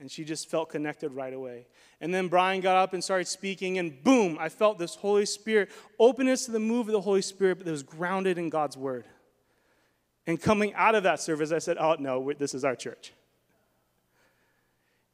And 0.00 0.10
she 0.10 0.24
just 0.24 0.50
felt 0.50 0.70
connected 0.70 1.12
right 1.12 1.32
away. 1.32 1.66
And 2.00 2.12
then 2.12 2.26
Brian 2.28 2.60
got 2.60 2.76
up 2.76 2.94
and 2.94 3.02
started 3.02 3.28
speaking, 3.28 3.78
and 3.78 4.02
boom, 4.02 4.36
I 4.40 4.48
felt 4.48 4.78
this 4.78 4.96
Holy 4.96 5.24
Spirit, 5.24 5.70
openness 5.98 6.46
to 6.46 6.50
the 6.50 6.60
move 6.60 6.88
of 6.88 6.92
the 6.92 7.00
Holy 7.00 7.22
Spirit, 7.22 7.58
but 7.58 7.66
that 7.66 7.70
was 7.70 7.84
grounded 7.84 8.36
in 8.36 8.48
God's 8.48 8.76
word. 8.76 9.04
And 10.26 10.40
coming 10.40 10.74
out 10.74 10.94
of 10.94 11.04
that 11.04 11.20
service, 11.20 11.52
I 11.52 11.58
said, 11.58 11.76
oh, 11.78 11.96
no, 11.98 12.32
this 12.32 12.54
is 12.54 12.64
our 12.64 12.74
church. 12.74 13.12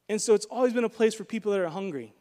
And 0.08 0.20
so 0.20 0.34
it's 0.34 0.46
always 0.46 0.72
been 0.72 0.84
a 0.84 0.88
place 0.88 1.14
for 1.14 1.24
people 1.24 1.52
that 1.52 1.60
are 1.60 1.68
hungry 1.68 2.14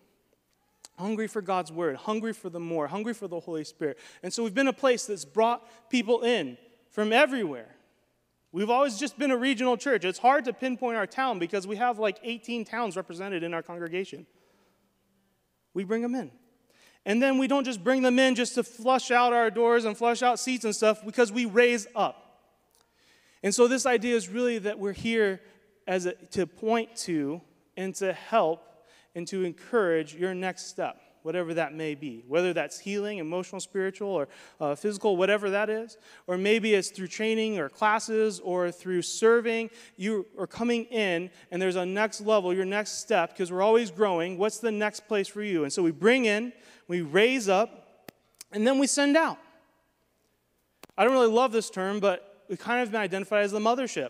hungry 0.99 1.27
for 1.27 1.41
God's 1.41 1.71
word, 1.71 1.95
hungry 1.95 2.33
for 2.33 2.49
the 2.49 2.59
more, 2.59 2.87
hungry 2.87 3.13
for 3.13 3.27
the 3.27 3.39
Holy 3.39 3.63
Spirit. 3.63 3.97
And 4.21 4.33
so 4.33 4.43
we've 4.43 4.53
been 4.53 4.67
a 4.67 4.73
place 4.73 5.05
that's 5.05 5.25
brought 5.25 5.89
people 5.89 6.23
in 6.23 6.57
from 6.89 7.13
everywhere. 7.13 7.75
We've 8.51 8.69
always 8.69 8.97
just 8.97 9.17
been 9.17 9.31
a 9.31 9.37
regional 9.37 9.77
church. 9.77 10.03
It's 10.03 10.19
hard 10.19 10.45
to 10.45 10.53
pinpoint 10.53 10.97
our 10.97 11.05
town 11.05 11.37
because 11.37 11.67
we 11.67 11.75
have 11.75 11.99
like 11.99 12.17
18 12.23 12.65
towns 12.65 12.95
represented 12.95 13.43
in 13.43 13.53
our 13.53 13.61
congregation. 13.61 14.25
We 15.73 15.83
bring 15.83 16.01
them 16.01 16.15
in. 16.15 16.31
And 17.05 17.21
then 17.21 17.37
we 17.37 17.47
don't 17.47 17.63
just 17.63 17.83
bring 17.83 18.01
them 18.01 18.19
in 18.19 18.35
just 18.35 18.55
to 18.55 18.63
flush 18.63 19.11
out 19.11 19.33
our 19.33 19.49
doors 19.49 19.85
and 19.85 19.97
flush 19.97 20.21
out 20.21 20.39
seats 20.39 20.65
and 20.65 20.75
stuff 20.75 21.05
because 21.05 21.31
we 21.31 21.45
raise 21.45 21.87
up. 21.95 22.25
And 23.43 23.53
so 23.53 23.67
this 23.67 23.85
idea 23.85 24.15
is 24.15 24.27
really 24.27 24.57
that 24.59 24.79
we're 24.79 24.93
here 24.93 25.41
as 25.87 26.05
a, 26.05 26.13
to 26.31 26.45
point 26.45 26.95
to 26.97 27.41
and 27.77 27.95
to 27.95 28.13
help 28.13 28.65
and 29.15 29.27
to 29.27 29.43
encourage 29.43 30.13
your 30.15 30.33
next 30.33 30.67
step 30.67 30.99
whatever 31.29 31.53
that 31.53 31.75
may 31.75 31.93
be, 31.93 32.23
whether 32.27 32.53
that's 32.53 32.79
healing, 32.79 33.19
emotional, 33.19 33.61
spiritual, 33.61 34.09
or 34.09 34.27
uh, 34.59 34.73
physical, 34.73 35.15
whatever 35.15 35.51
that 35.51 35.69
is, 35.69 35.95
or 36.25 36.39
maybe 36.39 36.73
it's 36.73 36.89
through 36.89 37.05
training 37.05 37.59
or 37.59 37.69
classes 37.69 38.39
or 38.39 38.71
through 38.71 39.03
serving. 39.03 39.69
You 39.95 40.25
are 40.39 40.47
coming 40.47 40.85
in, 40.85 41.29
and 41.51 41.61
there's 41.61 41.75
a 41.75 41.85
next 41.85 42.21
level, 42.21 42.51
your 42.51 42.65
next 42.65 42.93
step, 42.93 43.29
because 43.29 43.51
we're 43.51 43.61
always 43.61 43.91
growing. 43.91 44.39
What's 44.39 44.57
the 44.57 44.71
next 44.71 45.01
place 45.01 45.27
for 45.27 45.43
you? 45.43 45.65
And 45.65 45.71
so 45.71 45.83
we 45.83 45.91
bring 45.91 46.25
in, 46.25 46.51
we 46.87 47.01
raise 47.01 47.47
up, 47.47 48.09
and 48.51 48.65
then 48.65 48.79
we 48.79 48.87
send 48.87 49.15
out. 49.15 49.37
I 50.97 51.03
don't 51.03 51.13
really 51.13 51.27
love 51.27 51.51
this 51.51 51.69
term, 51.69 51.99
but 51.99 52.43
we 52.49 52.57
kind 52.57 52.81
of 52.81 52.91
been 52.91 53.01
identified 53.01 53.43
as 53.43 53.51
the 53.51 53.59
mothership. 53.59 54.09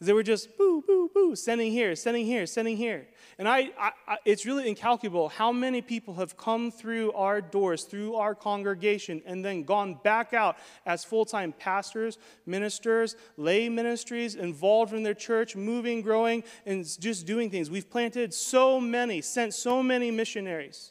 They 0.00 0.12
were 0.12 0.22
just 0.22 0.56
boo, 0.56 0.84
boo, 0.86 1.10
boo, 1.12 1.34
sending 1.34 1.72
here, 1.72 1.96
sending 1.96 2.24
here, 2.24 2.46
sending 2.46 2.76
here. 2.76 3.08
And 3.38 3.48
I, 3.48 3.70
I, 3.78 4.18
it's 4.24 4.44
really 4.44 4.68
incalculable 4.68 5.28
how 5.28 5.52
many 5.52 5.80
people 5.80 6.14
have 6.14 6.36
come 6.36 6.72
through 6.72 7.12
our 7.12 7.40
doors, 7.40 7.84
through 7.84 8.16
our 8.16 8.34
congregation, 8.34 9.22
and 9.24 9.44
then 9.44 9.62
gone 9.62 9.94
back 10.02 10.34
out 10.34 10.56
as 10.84 11.04
full 11.04 11.24
time 11.24 11.54
pastors, 11.56 12.18
ministers, 12.46 13.14
lay 13.36 13.68
ministries, 13.68 14.34
involved 14.34 14.92
in 14.92 15.04
their 15.04 15.14
church, 15.14 15.54
moving, 15.54 16.02
growing, 16.02 16.42
and 16.66 16.84
just 17.00 17.26
doing 17.26 17.48
things. 17.48 17.70
We've 17.70 17.88
planted 17.88 18.34
so 18.34 18.80
many, 18.80 19.20
sent 19.20 19.54
so 19.54 19.84
many 19.84 20.10
missionaries. 20.10 20.90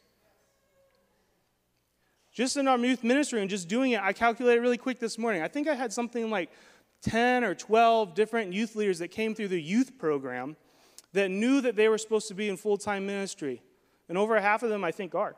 Just 2.31 2.55
in 2.55 2.69
our 2.69 2.77
youth 2.77 3.03
ministry 3.03 3.41
and 3.41 3.49
just 3.49 3.67
doing 3.67 3.91
it, 3.91 3.99
I 3.99 4.13
calculated 4.13 4.61
really 4.61 4.77
quick 4.77 4.99
this 4.99 5.17
morning. 5.17 5.41
I 5.41 5.49
think 5.49 5.67
I 5.67 5.75
had 5.75 5.91
something 5.91 6.29
like 6.29 6.49
10 7.01 7.43
or 7.43 7.55
12 7.55 8.13
different 8.13 8.53
youth 8.53 8.75
leaders 8.77 8.99
that 8.99 9.09
came 9.09 9.35
through 9.35 9.49
the 9.49 9.61
youth 9.61 9.97
program 9.97 10.55
that 11.13 11.31
knew 11.31 11.61
that 11.61 11.75
they 11.75 11.87
were 11.87 11.97
supposed 11.97 12.27
to 12.27 12.33
be 12.33 12.49
in 12.49 12.57
full 12.57 12.77
time 12.77 13.05
ministry. 13.05 13.61
And 14.09 14.17
over 14.17 14.39
half 14.39 14.63
of 14.63 14.69
them, 14.69 14.83
I 14.83 14.91
think, 14.91 15.15
are. 15.15 15.35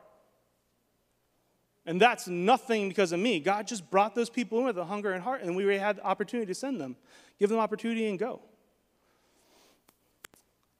And 1.86 2.00
that's 2.00 2.28
nothing 2.28 2.88
because 2.88 3.12
of 3.12 3.20
me. 3.20 3.40
God 3.40 3.66
just 3.66 3.90
brought 3.90 4.14
those 4.14 4.30
people 4.30 4.58
in 4.58 4.64
with 4.64 4.78
a 4.78 4.84
hunger 4.84 5.12
and 5.12 5.22
heart, 5.22 5.42
and 5.42 5.56
we 5.56 5.64
had 5.76 5.96
the 5.96 6.06
opportunity 6.06 6.46
to 6.46 6.54
send 6.54 6.80
them, 6.80 6.96
give 7.38 7.50
them 7.50 7.58
opportunity 7.58 8.06
and 8.08 8.18
go. 8.18 8.42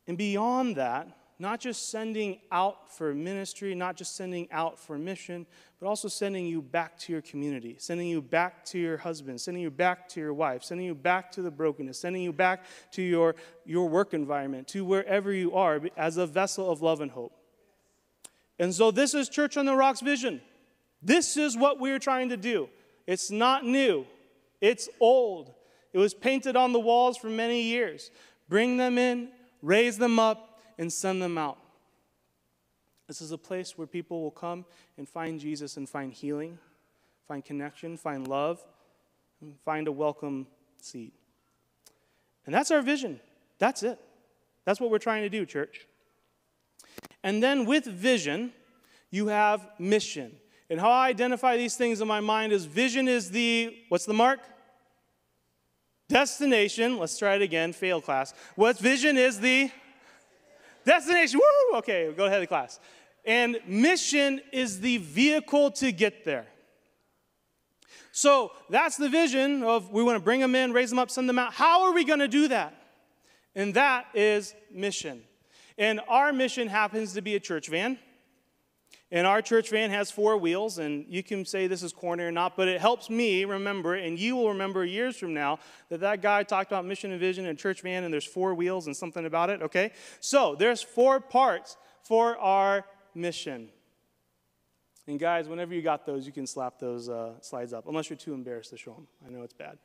And 0.07 0.19
beyond 0.19 0.77
that, 0.77 1.09
not 1.41 1.59
just 1.59 1.89
sending 1.89 2.39
out 2.53 2.93
for 2.93 3.15
ministry, 3.15 3.75
not 3.75 3.97
just 3.97 4.15
sending 4.15 4.47
out 4.53 4.79
for 4.79 4.99
mission, 4.99 5.47
but 5.81 5.87
also 5.89 6.07
sending 6.07 6.45
you 6.45 6.61
back 6.61 6.99
to 6.99 7.13
your 7.13 7.23
community, 7.23 7.77
sending 7.79 8.09
you 8.09 8.21
back 8.21 8.63
to 8.67 8.79
your 8.79 8.99
husband, 8.99 9.41
sending 9.41 9.63
you 9.63 9.71
back 9.71 10.07
to 10.11 10.21
your 10.21 10.35
wife, 10.35 10.63
sending 10.63 10.87
you 10.87 10.95
back 10.95 11.33
to 11.33 11.41
the 11.41 11.51
brokenness, 11.51 11.99
sending 11.99 12.21
you 12.21 12.33
back 12.33 12.65
to 12.93 13.01
your, 13.01 13.35
your 13.65 13.89
work 13.89 14.13
environment, 14.13 14.69
to 14.69 14.85
wherever 14.85 15.33
you 15.33 15.55
are 15.55 15.81
as 15.97 16.19
a 16.19 16.27
vessel 16.27 16.71
of 16.71 16.83
love 16.83 17.01
and 17.01 17.11
hope. 17.11 17.33
And 18.59 18.75
so, 18.75 18.91
this 18.91 19.15
is 19.15 19.31
Church 19.31 19.57
on 19.57 19.65
the 19.65 19.75
Rocks 19.75 20.03
vision. 20.03 20.43
This 21.03 21.39
is 21.39 21.57
what 21.57 21.81
we're 21.81 21.99
trying 21.99 22.29
to 22.29 22.37
do. 22.37 22.69
It's 23.07 23.31
not 23.31 23.65
new, 23.65 24.07
it's 24.61 24.89
old. 25.01 25.55
It 25.93 25.99
was 25.99 26.15
painted 26.15 26.55
on 26.55 26.73
the 26.73 26.79
walls 26.79 27.17
for 27.17 27.29
many 27.29 27.63
years. 27.63 28.11
Bring 28.49 28.77
them 28.77 28.99
in, 28.99 29.31
raise 29.63 29.99
them 29.99 30.19
up, 30.21 30.50
and 30.81 30.91
send 30.91 31.21
them 31.21 31.37
out. 31.37 31.59
This 33.07 33.21
is 33.21 33.33
a 33.33 33.39
place 33.39 33.77
where 33.77 33.87
people 33.87 34.23
will 34.23 34.31
come 34.31 34.65
and 34.97 35.07
find 35.07 35.39
Jesus 35.39 35.77
and 35.77 35.87
find 35.87 36.11
healing, 36.11 36.59
find 37.29 37.45
connection, 37.45 37.99
find 37.99 38.27
love, 38.27 38.65
and 39.43 39.55
find 39.63 39.89
a 39.89 39.93
welcome 39.93 40.47
seat. 40.81 41.13
And 42.47 42.55
that's 42.55 42.71
our 42.71 42.81
vision. 42.81 43.21
That's 43.59 43.83
it. 43.83 44.01
That's 44.65 44.81
what 44.81 44.91
we're 44.91 44.99
trying 44.99 45.23
to 45.23 45.29
do, 45.29 45.45
church. 45.45 45.87
And 47.23 47.43
then 47.43 47.67
with 47.67 47.85
vision, 47.85 48.53
you 49.11 49.27
have 49.27 49.69
mission. 49.79 50.35
And 50.71 50.81
how 50.81 50.91
I 50.91 51.09
identify 51.09 51.59
these 51.59 51.77
things 51.77 52.01
in 52.01 52.09
my 52.09 52.21
mind 52.21 52.55
is 52.55 52.65
vision 52.65 53.07
is 53.07 53.31
the, 53.31 53.77
what's 53.91 54.07
the 54.07 54.15
mark? 54.15 54.41
Destination. 56.09 56.99
Let's 56.99 57.19
try 57.19 57.35
it 57.35 57.43
again. 57.43 57.75
Fail 57.75 58.01
class. 58.01 58.33
What 58.57 58.79
vision 58.79 59.19
is 59.19 59.41
the 59.41 59.71
Destination, 60.85 61.41
woo! 61.41 61.79
Okay, 61.79 62.13
go 62.17 62.27
ahead 62.27 62.39
of 62.39 62.43
the 62.43 62.47
class. 62.47 62.81
And 63.25 63.59
mission 63.67 64.41
is 64.53 64.81
the 64.81 64.99
vehicle 64.99 65.71
to 65.73 65.93
get 65.93 66.25
there. 66.25 66.47
So 68.13 68.53
that's 68.69 68.97
the 68.97 69.09
vision 69.09 69.63
of 69.63 69.91
we 69.91 70.03
want 70.03 70.17
to 70.17 70.25
bring 70.25 70.41
them 70.41 70.55
in, 70.55 70.73
raise 70.73 70.91
them 70.91 70.99
up, 70.99 71.11
send 71.11 71.29
them 71.29 71.39
out. 71.39 71.53
How 71.53 71.85
are 71.85 71.93
we 71.93 72.05
going 72.05 72.19
to 72.19 72.29
do 72.29 72.49
that? 72.49 72.75
And 73.55 73.75
that 73.75 74.07
is 74.15 74.55
mission. 74.73 75.23
And 75.79 76.01
our 76.09 76.33
mission 76.33 76.69
happens 76.69 77.15
to 77.15 77.23
be 77.23 77.37
a 77.37 77.41
church 77.41 77.69
van. 77.69 77.99
And 79.13 79.27
our 79.27 79.43
church 79.43 79.71
van 79.71 79.91
has 79.91 80.09
four 80.09 80.37
wheels, 80.37 80.79
and 80.79 81.05
you 81.09 81.25
can 81.25 81.45
say 81.45 81.67
this 81.67 81.83
is 81.83 81.93
corny 81.93 82.23
or 82.23 82.31
not, 82.31 82.57
but 82.57 82.69
it 82.69 82.81
helps 82.81 83.11
me 83.11 83.45
remember, 83.45 83.95
and 83.95 84.17
you 84.17 84.37
will 84.37 84.51
remember 84.51 84.85
years 84.85 85.17
from 85.17 85.35
now, 85.35 85.59
that 85.89 85.99
that 86.01 86.23
guy 86.23 86.45
talked 86.45 86.71
about 86.71 86.85
mission 86.85 87.11
and 87.11 87.19
vision 87.19 87.47
and 87.47 87.59
church 87.59 87.83
van, 87.83 88.05
and 88.05 88.15
there's 88.15 88.25
four 88.25 88.55
wheels 88.55 88.87
and 88.87 88.97
something 88.97 89.27
about 89.27 89.51
it, 89.51 89.63
okay? 89.63 89.91
So 90.21 90.55
there's 90.55 90.81
four 90.81 91.19
parts 91.19 91.77
for 92.05 92.39
our 92.39 92.85
mission. 93.13 93.71
And 95.09 95.19
guys, 95.19 95.49
whenever 95.49 95.75
you 95.75 95.83
got 95.83 96.07
those, 96.07 96.25
you 96.25 96.33
can 96.33 96.47
slap 96.47 96.79
those 96.79 97.09
uh, 97.09 97.41
slides 97.41 97.73
up, 97.73 97.89
unless 97.89 98.09
you're 98.09 98.17
too 98.17 98.33
embarrassed 98.33 98.71
to 98.71 98.77
show 98.77 98.93
them. 98.93 99.09
I 99.27 99.31
know 99.31 99.43
it's 99.43 99.55
bad. 99.55 99.79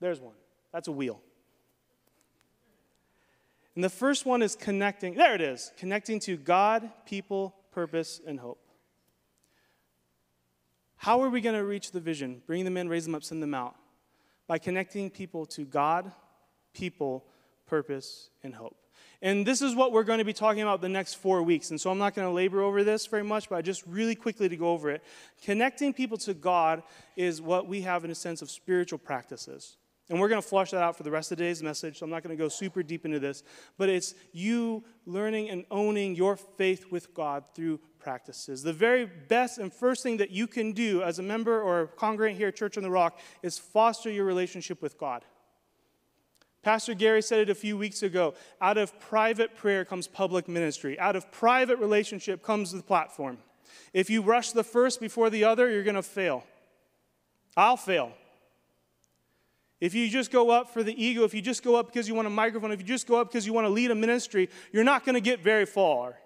There's 0.00 0.18
one. 0.18 0.36
That's 0.72 0.88
a 0.88 0.92
wheel. 0.92 1.20
And 3.74 3.82
the 3.82 3.90
first 3.90 4.24
one 4.24 4.42
is 4.42 4.54
connecting. 4.54 5.14
There 5.14 5.34
it 5.34 5.40
is 5.40 5.72
connecting 5.76 6.20
to 6.20 6.36
God, 6.36 6.90
people, 7.06 7.54
purpose, 7.72 8.20
and 8.26 8.38
hope. 8.38 8.60
How 10.96 11.22
are 11.22 11.28
we 11.28 11.40
going 11.40 11.56
to 11.56 11.64
reach 11.64 11.90
the 11.90 12.00
vision? 12.00 12.40
Bring 12.46 12.64
them 12.64 12.76
in, 12.76 12.88
raise 12.88 13.04
them 13.04 13.14
up, 13.14 13.24
send 13.24 13.42
them 13.42 13.54
out. 13.54 13.74
By 14.46 14.58
connecting 14.58 15.10
people 15.10 15.44
to 15.46 15.64
God, 15.64 16.12
people, 16.72 17.24
purpose, 17.66 18.30
and 18.42 18.54
hope. 18.54 18.76
And 19.20 19.46
this 19.46 19.62
is 19.62 19.74
what 19.74 19.92
we're 19.92 20.04
going 20.04 20.18
to 20.18 20.24
be 20.24 20.32
talking 20.32 20.62
about 20.62 20.80
the 20.80 20.88
next 20.88 21.14
four 21.14 21.42
weeks. 21.42 21.70
And 21.70 21.80
so 21.80 21.90
I'm 21.90 21.98
not 21.98 22.14
going 22.14 22.28
to 22.28 22.32
labor 22.32 22.62
over 22.62 22.84
this 22.84 23.06
very 23.06 23.24
much, 23.24 23.48
but 23.48 23.64
just 23.64 23.82
really 23.86 24.14
quickly 24.14 24.48
to 24.48 24.56
go 24.56 24.68
over 24.68 24.90
it. 24.90 25.02
Connecting 25.42 25.92
people 25.92 26.18
to 26.18 26.34
God 26.34 26.82
is 27.16 27.40
what 27.40 27.66
we 27.66 27.80
have 27.82 28.04
in 28.04 28.10
a 28.10 28.14
sense 28.14 28.42
of 28.42 28.50
spiritual 28.50 28.98
practices. 28.98 29.76
And 30.10 30.20
we're 30.20 30.28
going 30.28 30.40
to 30.40 30.46
flush 30.46 30.70
that 30.72 30.82
out 30.82 30.96
for 30.96 31.02
the 31.02 31.10
rest 31.10 31.32
of 31.32 31.38
today's 31.38 31.62
message, 31.62 31.98
so 31.98 32.04
I'm 32.04 32.10
not 32.10 32.22
going 32.22 32.36
to 32.36 32.42
go 32.42 32.48
super 32.48 32.82
deep 32.82 33.06
into 33.06 33.18
this. 33.18 33.42
But 33.78 33.88
it's 33.88 34.14
you 34.32 34.84
learning 35.06 35.48
and 35.48 35.64
owning 35.70 36.14
your 36.14 36.36
faith 36.36 36.86
with 36.90 37.14
God 37.14 37.44
through 37.54 37.80
practices. 37.98 38.62
The 38.62 38.72
very 38.72 39.06
best 39.06 39.56
and 39.56 39.72
first 39.72 40.02
thing 40.02 40.18
that 40.18 40.30
you 40.30 40.46
can 40.46 40.72
do 40.72 41.02
as 41.02 41.18
a 41.18 41.22
member 41.22 41.62
or 41.62 41.80
a 41.80 41.88
congregant 41.88 42.38
here 42.38 42.48
at 42.48 42.56
Church 42.56 42.76
on 42.76 42.82
the 42.82 42.90
Rock 42.90 43.18
is 43.42 43.56
foster 43.56 44.10
your 44.10 44.26
relationship 44.26 44.82
with 44.82 44.98
God. 44.98 45.24
Pastor 46.62 46.94
Gary 46.94 47.22
said 47.22 47.40
it 47.40 47.50
a 47.50 47.54
few 47.54 47.76
weeks 47.76 48.02
ago 48.02 48.34
out 48.60 48.78
of 48.78 48.98
private 48.98 49.54
prayer 49.56 49.84
comes 49.84 50.06
public 50.06 50.48
ministry, 50.48 50.98
out 50.98 51.16
of 51.16 51.30
private 51.30 51.78
relationship 51.78 52.42
comes 52.42 52.72
the 52.72 52.82
platform. 52.82 53.38
If 53.92 54.10
you 54.10 54.22
rush 54.22 54.52
the 54.52 54.64
first 54.64 55.00
before 55.00 55.30
the 55.30 55.44
other, 55.44 55.70
you're 55.70 55.82
going 55.82 55.94
to 55.94 56.02
fail. 56.02 56.44
I'll 57.56 57.76
fail. 57.76 58.12
If 59.80 59.94
you 59.94 60.08
just 60.08 60.30
go 60.30 60.50
up 60.50 60.72
for 60.72 60.82
the 60.82 60.94
ego, 61.02 61.24
if 61.24 61.34
you 61.34 61.42
just 61.42 61.62
go 61.62 61.76
up 61.76 61.86
because 61.86 62.08
you 62.08 62.14
want 62.14 62.26
a 62.26 62.30
microphone, 62.30 62.72
if 62.72 62.80
you 62.80 62.86
just 62.86 63.06
go 63.06 63.20
up 63.20 63.28
because 63.28 63.46
you 63.46 63.52
want 63.52 63.66
to 63.66 63.70
lead 63.70 63.90
a 63.90 63.94
ministry, 63.94 64.48
you're 64.72 64.84
not 64.84 65.04
going 65.04 65.14
to 65.14 65.20
get 65.20 65.40
very 65.40 65.66
far. 65.66 66.16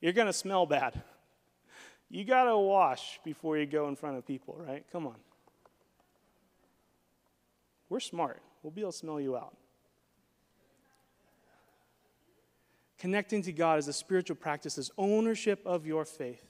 You're 0.00 0.12
going 0.12 0.26
to 0.26 0.32
smell 0.32 0.66
bad. 0.66 1.00
You 2.10 2.24
got 2.24 2.44
to 2.44 2.56
wash 2.56 3.20
before 3.24 3.58
you 3.58 3.66
go 3.66 3.88
in 3.88 3.96
front 3.96 4.16
of 4.16 4.26
people, 4.26 4.56
right? 4.58 4.84
Come 4.92 5.06
on. 5.06 5.16
We're 7.88 8.00
smart. 8.00 8.40
We'll 8.62 8.70
be 8.70 8.80
able 8.80 8.92
to 8.92 8.98
smell 8.98 9.20
you 9.20 9.36
out. 9.36 9.56
Connecting 12.98 13.42
to 13.42 13.52
God 13.52 13.78
is 13.78 13.88
a 13.88 13.92
spiritual 13.92 14.36
practice, 14.36 14.78
is 14.78 14.90
ownership 14.96 15.60
of 15.66 15.86
your 15.86 16.04
faith. 16.04 16.42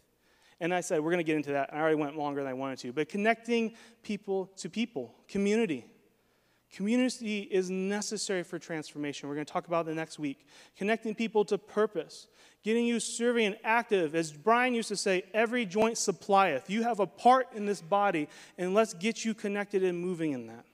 And 0.60 0.72
I 0.72 0.80
said, 0.80 1.00
we're 1.00 1.10
going 1.10 1.18
to 1.18 1.24
get 1.24 1.36
into 1.36 1.52
that. 1.52 1.72
I 1.72 1.78
already 1.80 1.96
went 1.96 2.16
longer 2.16 2.42
than 2.42 2.50
I 2.50 2.54
wanted 2.54 2.78
to. 2.80 2.92
But 2.92 3.08
connecting 3.08 3.74
people 4.02 4.50
to 4.56 4.68
people, 4.70 5.14
community. 5.28 5.86
Community 6.72 7.40
is 7.42 7.70
necessary 7.70 8.42
for 8.42 8.58
transformation. 8.58 9.28
We're 9.28 9.36
going 9.36 9.46
to 9.46 9.52
talk 9.52 9.68
about 9.68 9.86
it 9.86 9.94
next 9.94 10.18
week. 10.18 10.44
Connecting 10.76 11.14
people 11.14 11.44
to 11.44 11.56
purpose, 11.56 12.26
getting 12.64 12.84
you 12.84 12.98
serving 12.98 13.46
and 13.46 13.56
active. 13.62 14.16
As 14.16 14.32
Brian 14.32 14.74
used 14.74 14.88
to 14.88 14.96
say, 14.96 15.22
every 15.32 15.66
joint 15.66 15.98
supplieth. 15.98 16.68
You 16.68 16.82
have 16.82 16.98
a 16.98 17.06
part 17.06 17.46
in 17.54 17.64
this 17.64 17.80
body, 17.80 18.28
and 18.58 18.74
let's 18.74 18.92
get 18.92 19.24
you 19.24 19.34
connected 19.34 19.84
and 19.84 19.96
moving 19.98 20.32
in 20.32 20.48
that. 20.48 20.64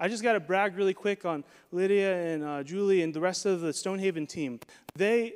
I 0.00 0.08
just 0.08 0.24
got 0.24 0.32
to 0.32 0.40
brag 0.40 0.76
really 0.76 0.94
quick 0.94 1.24
on 1.24 1.44
Lydia 1.70 2.34
and 2.34 2.42
uh, 2.42 2.62
Julie 2.64 3.02
and 3.02 3.14
the 3.14 3.20
rest 3.20 3.46
of 3.46 3.60
the 3.60 3.72
Stonehaven 3.72 4.26
team. 4.26 4.58
They, 4.96 5.34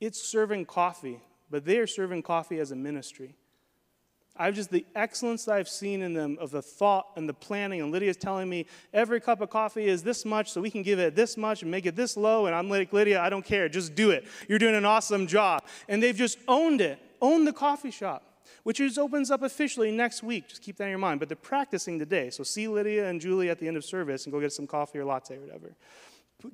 it's 0.00 0.22
serving 0.22 0.64
coffee 0.64 1.20
but 1.50 1.64
they 1.64 1.78
are 1.78 1.86
serving 1.86 2.22
coffee 2.22 2.58
as 2.58 2.70
a 2.70 2.76
ministry. 2.76 3.34
I've 4.38 4.54
just 4.54 4.70
the 4.70 4.86
excellence 4.94 5.44
that 5.46 5.56
I've 5.56 5.68
seen 5.68 6.00
in 6.00 6.14
them 6.14 6.38
of 6.40 6.52
the 6.52 6.62
thought 6.62 7.08
and 7.16 7.28
the 7.28 7.34
planning. 7.34 7.82
And 7.82 7.90
Lydia's 7.90 8.16
telling 8.16 8.48
me 8.48 8.66
every 8.92 9.20
cup 9.20 9.40
of 9.40 9.50
coffee 9.50 9.86
is 9.86 10.04
this 10.04 10.24
much, 10.24 10.52
so 10.52 10.60
we 10.60 10.70
can 10.70 10.82
give 10.82 11.00
it 11.00 11.16
this 11.16 11.36
much 11.36 11.62
and 11.62 11.70
make 11.70 11.86
it 11.86 11.96
this 11.96 12.16
low. 12.16 12.46
And 12.46 12.54
I'm 12.54 12.70
like, 12.70 12.92
Lydia, 12.92 13.20
I 13.20 13.30
don't 13.30 13.44
care. 13.44 13.68
Just 13.68 13.96
do 13.96 14.10
it. 14.10 14.24
You're 14.48 14.60
doing 14.60 14.76
an 14.76 14.84
awesome 14.84 15.26
job. 15.26 15.64
And 15.88 16.00
they've 16.00 16.14
just 16.14 16.38
owned 16.46 16.80
it, 16.80 17.00
owned 17.20 17.48
the 17.48 17.52
coffee 17.52 17.90
shop, 17.90 18.44
which 18.62 18.76
just 18.78 18.98
opens 18.98 19.32
up 19.32 19.42
officially 19.42 19.90
next 19.90 20.22
week. 20.22 20.48
Just 20.48 20.62
keep 20.62 20.76
that 20.76 20.84
in 20.84 20.90
your 20.90 20.98
mind. 21.00 21.18
But 21.18 21.28
they're 21.28 21.36
practicing 21.36 21.98
today. 21.98 22.30
So 22.30 22.44
see 22.44 22.68
Lydia 22.68 23.08
and 23.08 23.20
Julie 23.20 23.50
at 23.50 23.58
the 23.58 23.66
end 23.66 23.76
of 23.76 23.84
service 23.84 24.24
and 24.24 24.32
go 24.32 24.40
get 24.40 24.52
some 24.52 24.68
coffee 24.68 25.00
or 25.00 25.04
latte 25.04 25.36
or 25.36 25.40
whatever. 25.40 25.74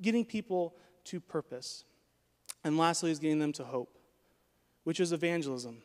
Getting 0.01 0.25
people 0.25 0.73
to 1.05 1.19
purpose. 1.19 1.83
And 2.63 2.79
lastly, 2.79 3.11
is 3.11 3.19
getting 3.19 3.37
them 3.37 3.53
to 3.53 3.63
hope 3.63 3.94
which 4.85 5.01
is 5.01 5.11
evangelism. 5.11 5.81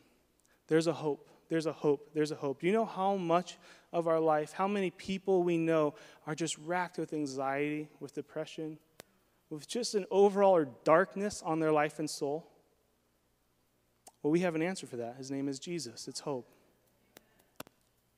There's 0.67 0.87
a 0.87 0.93
hope. 0.93 1.27
There's 1.49 1.65
a 1.65 1.73
hope. 1.73 2.09
There's 2.13 2.31
a 2.31 2.35
hope. 2.35 2.61
Do 2.61 2.67
you 2.67 2.71
know 2.71 2.85
how 2.85 3.17
much 3.17 3.57
of 3.91 4.07
our 4.07 4.21
life, 4.21 4.53
how 4.53 4.69
many 4.69 4.89
people 4.89 5.43
we 5.43 5.57
know 5.57 5.95
are 6.25 6.33
just 6.33 6.57
racked 6.59 6.97
with 6.97 7.11
anxiety, 7.11 7.89
with 7.99 8.13
depression, 8.13 8.77
with 9.49 9.67
just 9.67 9.95
an 9.95 10.05
overall 10.09 10.63
darkness 10.85 11.43
on 11.45 11.59
their 11.59 11.73
life 11.73 11.99
and 11.99 12.09
soul? 12.09 12.47
Well, 14.23 14.31
we 14.31 14.39
have 14.41 14.55
an 14.55 14.61
answer 14.61 14.87
for 14.87 14.97
that. 14.97 15.17
His 15.17 15.29
name 15.29 15.49
is 15.49 15.59
Jesus. 15.59 16.07
It's 16.07 16.21
hope. 16.21 16.47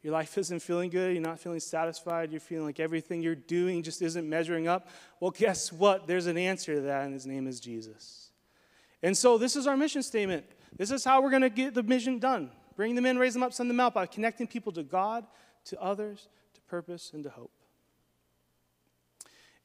Your 0.04 0.14
life 0.14 0.38
isn't 0.38 0.62
feeling 0.62 0.90
good, 0.90 1.14
you're 1.14 1.22
not 1.24 1.40
feeling 1.40 1.62
satisfied, 1.62 2.30
you're 2.30 2.42
feeling 2.42 2.66
like 2.66 2.80
everything 2.80 3.24
you're 3.24 3.36
doing 3.36 3.82
just 3.82 4.02
isn't 4.02 4.30
measuring 4.30 4.68
up. 4.68 4.90
Well, 5.20 5.32
guess 5.32 5.72
what? 5.72 6.06
There's 6.08 6.28
an 6.28 6.38
answer 6.38 6.76
to 6.76 6.82
that, 6.82 7.06
and 7.06 7.14
his 7.14 7.26
name 7.26 7.48
is 7.48 7.60
Jesus. 7.60 8.30
And 9.02 9.18
so, 9.18 9.38
this 9.38 9.56
is 9.56 9.66
our 9.66 9.76
mission 9.76 10.04
statement 10.04 10.46
This 10.78 10.92
is 10.92 11.04
how 11.04 11.22
we're 11.22 11.30
going 11.30 11.44
to 11.44 11.50
get 11.50 11.74
the 11.74 11.84
mission 11.84 12.20
done. 12.20 12.52
Bring 12.76 12.96
them 12.96 13.06
in, 13.06 13.18
raise 13.18 13.34
them 13.34 13.44
up, 13.44 13.54
send 13.54 13.70
them 13.70 13.80
out 13.80 13.94
by 13.94 14.06
connecting 14.06 14.48
people 14.48 14.72
to 14.74 14.84
God, 14.84 15.26
to 15.66 15.80
others, 15.82 16.28
to 16.56 16.62
purpose, 16.62 17.12
and 17.14 17.24
to 17.24 17.30
hope. 17.30 17.52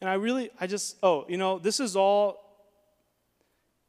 And 0.01 0.09
I 0.09 0.15
really, 0.15 0.51
I 0.61 0.67
just, 0.67 0.97
oh, 1.03 1.25
you 1.29 1.37
know, 1.37 1.59
this 1.59 1.81
is 1.81 1.97
all, 1.97 2.45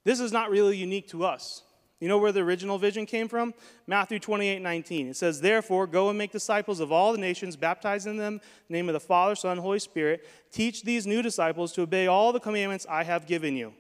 this 0.04 0.20
is 0.20 0.32
not 0.32 0.50
really 0.50 0.78
unique 0.78 1.10
to 1.10 1.26
us. 1.26 1.64
You 2.00 2.08
know 2.08 2.18
where 2.18 2.32
the 2.32 2.40
original 2.40 2.78
vision 2.78 3.06
came 3.06 3.28
from? 3.28 3.54
Matthew 3.86 4.20
28 4.20 4.62
19. 4.62 5.10
It 5.10 5.18
says, 5.18 5.42
Therefore, 5.42 5.86
go 5.86 6.08
and 6.08 6.18
make 6.18 6.32
disciples 6.32 6.80
of 6.80 6.94
all 6.94 7.12
the 7.12 7.18
nations, 7.18 7.58
baptizing 7.58 8.16
them 8.16 8.36
in 8.36 8.42
the 8.70 8.74
name 8.74 8.88
of 8.88 8.94
the 8.94 9.02
Father, 9.02 9.36
Son, 9.36 9.58
Holy 9.58 9.80
Spirit. 9.80 10.26
Teach 10.50 10.84
these 10.84 11.06
new 11.06 11.22
disciples 11.22 11.74
to 11.74 11.82
obey 11.82 12.08
all 12.08 12.32
the 12.32 12.40
commandments 12.40 12.86
I 12.90 13.04
have 13.04 13.28
given 13.28 13.56
you. 13.58 13.74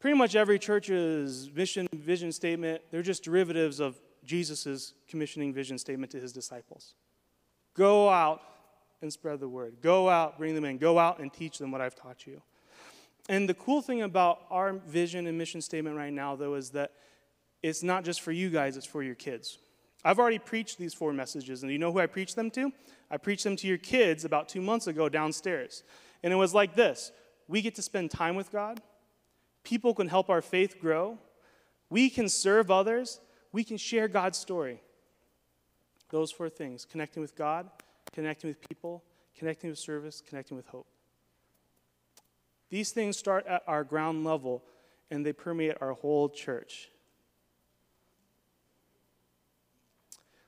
Pretty 0.00 0.16
much 0.16 0.34
every 0.34 0.58
church's 0.58 1.50
mission 1.54 1.86
vision 1.92 2.32
statement, 2.32 2.80
they're 2.90 3.02
just 3.02 3.22
derivatives 3.22 3.80
of 3.80 4.00
Jesus' 4.24 4.94
commissioning 5.08 5.52
vision 5.52 5.78
statement 5.78 6.10
to 6.12 6.18
his 6.18 6.32
disciples. 6.32 6.94
Go 7.74 8.08
out 8.08 8.40
and 9.02 9.12
spread 9.12 9.40
the 9.40 9.48
word. 9.48 9.76
Go 9.82 10.08
out, 10.08 10.38
bring 10.38 10.54
them 10.54 10.64
in. 10.64 10.78
Go 10.78 10.98
out 10.98 11.20
and 11.20 11.32
teach 11.32 11.58
them 11.58 11.70
what 11.70 11.80
I've 11.80 11.94
taught 11.94 12.26
you. 12.26 12.40
And 13.28 13.48
the 13.48 13.54
cool 13.54 13.82
thing 13.82 14.02
about 14.02 14.40
our 14.50 14.72
vision 14.72 15.26
and 15.26 15.36
mission 15.36 15.60
statement 15.60 15.96
right 15.96 16.12
now, 16.12 16.34
though, 16.34 16.54
is 16.54 16.70
that 16.70 16.92
it's 17.62 17.82
not 17.82 18.04
just 18.04 18.22
for 18.22 18.32
you 18.32 18.48
guys, 18.50 18.76
it's 18.76 18.86
for 18.86 19.02
your 19.02 19.14
kids. 19.14 19.58
I've 20.02 20.18
already 20.18 20.38
preached 20.38 20.78
these 20.78 20.94
four 20.94 21.12
messages, 21.12 21.62
and 21.62 21.70
you 21.70 21.78
know 21.78 21.92
who 21.92 22.00
I 22.00 22.06
preached 22.06 22.36
them 22.36 22.50
to? 22.52 22.72
I 23.10 23.18
preached 23.18 23.44
them 23.44 23.56
to 23.56 23.66
your 23.66 23.78
kids 23.78 24.24
about 24.24 24.48
two 24.48 24.62
months 24.62 24.86
ago 24.86 25.10
downstairs. 25.10 25.82
And 26.22 26.32
it 26.32 26.36
was 26.36 26.54
like 26.54 26.74
this 26.74 27.12
we 27.48 27.60
get 27.60 27.74
to 27.74 27.82
spend 27.82 28.10
time 28.10 28.34
with 28.34 28.50
God, 28.50 28.80
people 29.64 29.94
can 29.94 30.08
help 30.08 30.30
our 30.30 30.42
faith 30.42 30.80
grow, 30.80 31.18
we 31.88 32.08
can 32.10 32.28
serve 32.28 32.70
others, 32.70 33.20
we 33.52 33.64
can 33.64 33.76
share 33.76 34.08
God's 34.08 34.38
story. 34.38 34.80
Those 36.10 36.32
four 36.32 36.48
things 36.48 36.84
connecting 36.84 37.20
with 37.20 37.36
God, 37.36 37.68
connecting 38.12 38.48
with 38.50 38.60
people, 38.68 39.04
connecting 39.36 39.70
with 39.70 39.78
service, 39.78 40.22
connecting 40.26 40.56
with 40.56 40.66
hope. 40.66 40.86
These 42.68 42.92
things 42.92 43.16
start 43.16 43.46
at 43.46 43.62
our 43.66 43.84
ground 43.84 44.24
level 44.24 44.62
and 45.10 45.26
they 45.26 45.32
permeate 45.32 45.76
our 45.80 45.92
whole 45.92 46.28
church. 46.28 46.90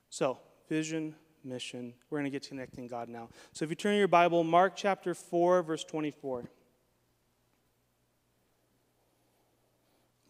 So, 0.09 0.37
vision, 0.69 1.15
mission. 1.43 1.93
We're 2.09 2.19
going 2.19 2.25
to 2.25 2.31
get 2.31 2.43
to 2.43 2.49
connecting 2.49 2.87
God 2.87 3.09
now. 3.09 3.29
So, 3.51 3.65
if 3.65 3.69
you 3.69 3.75
turn 3.75 3.93
to 3.93 3.97
your 3.97 4.07
Bible, 4.07 4.43
Mark 4.43 4.73
chapter 4.75 5.13
4, 5.13 5.63
verse 5.63 5.83
24. 5.83 6.43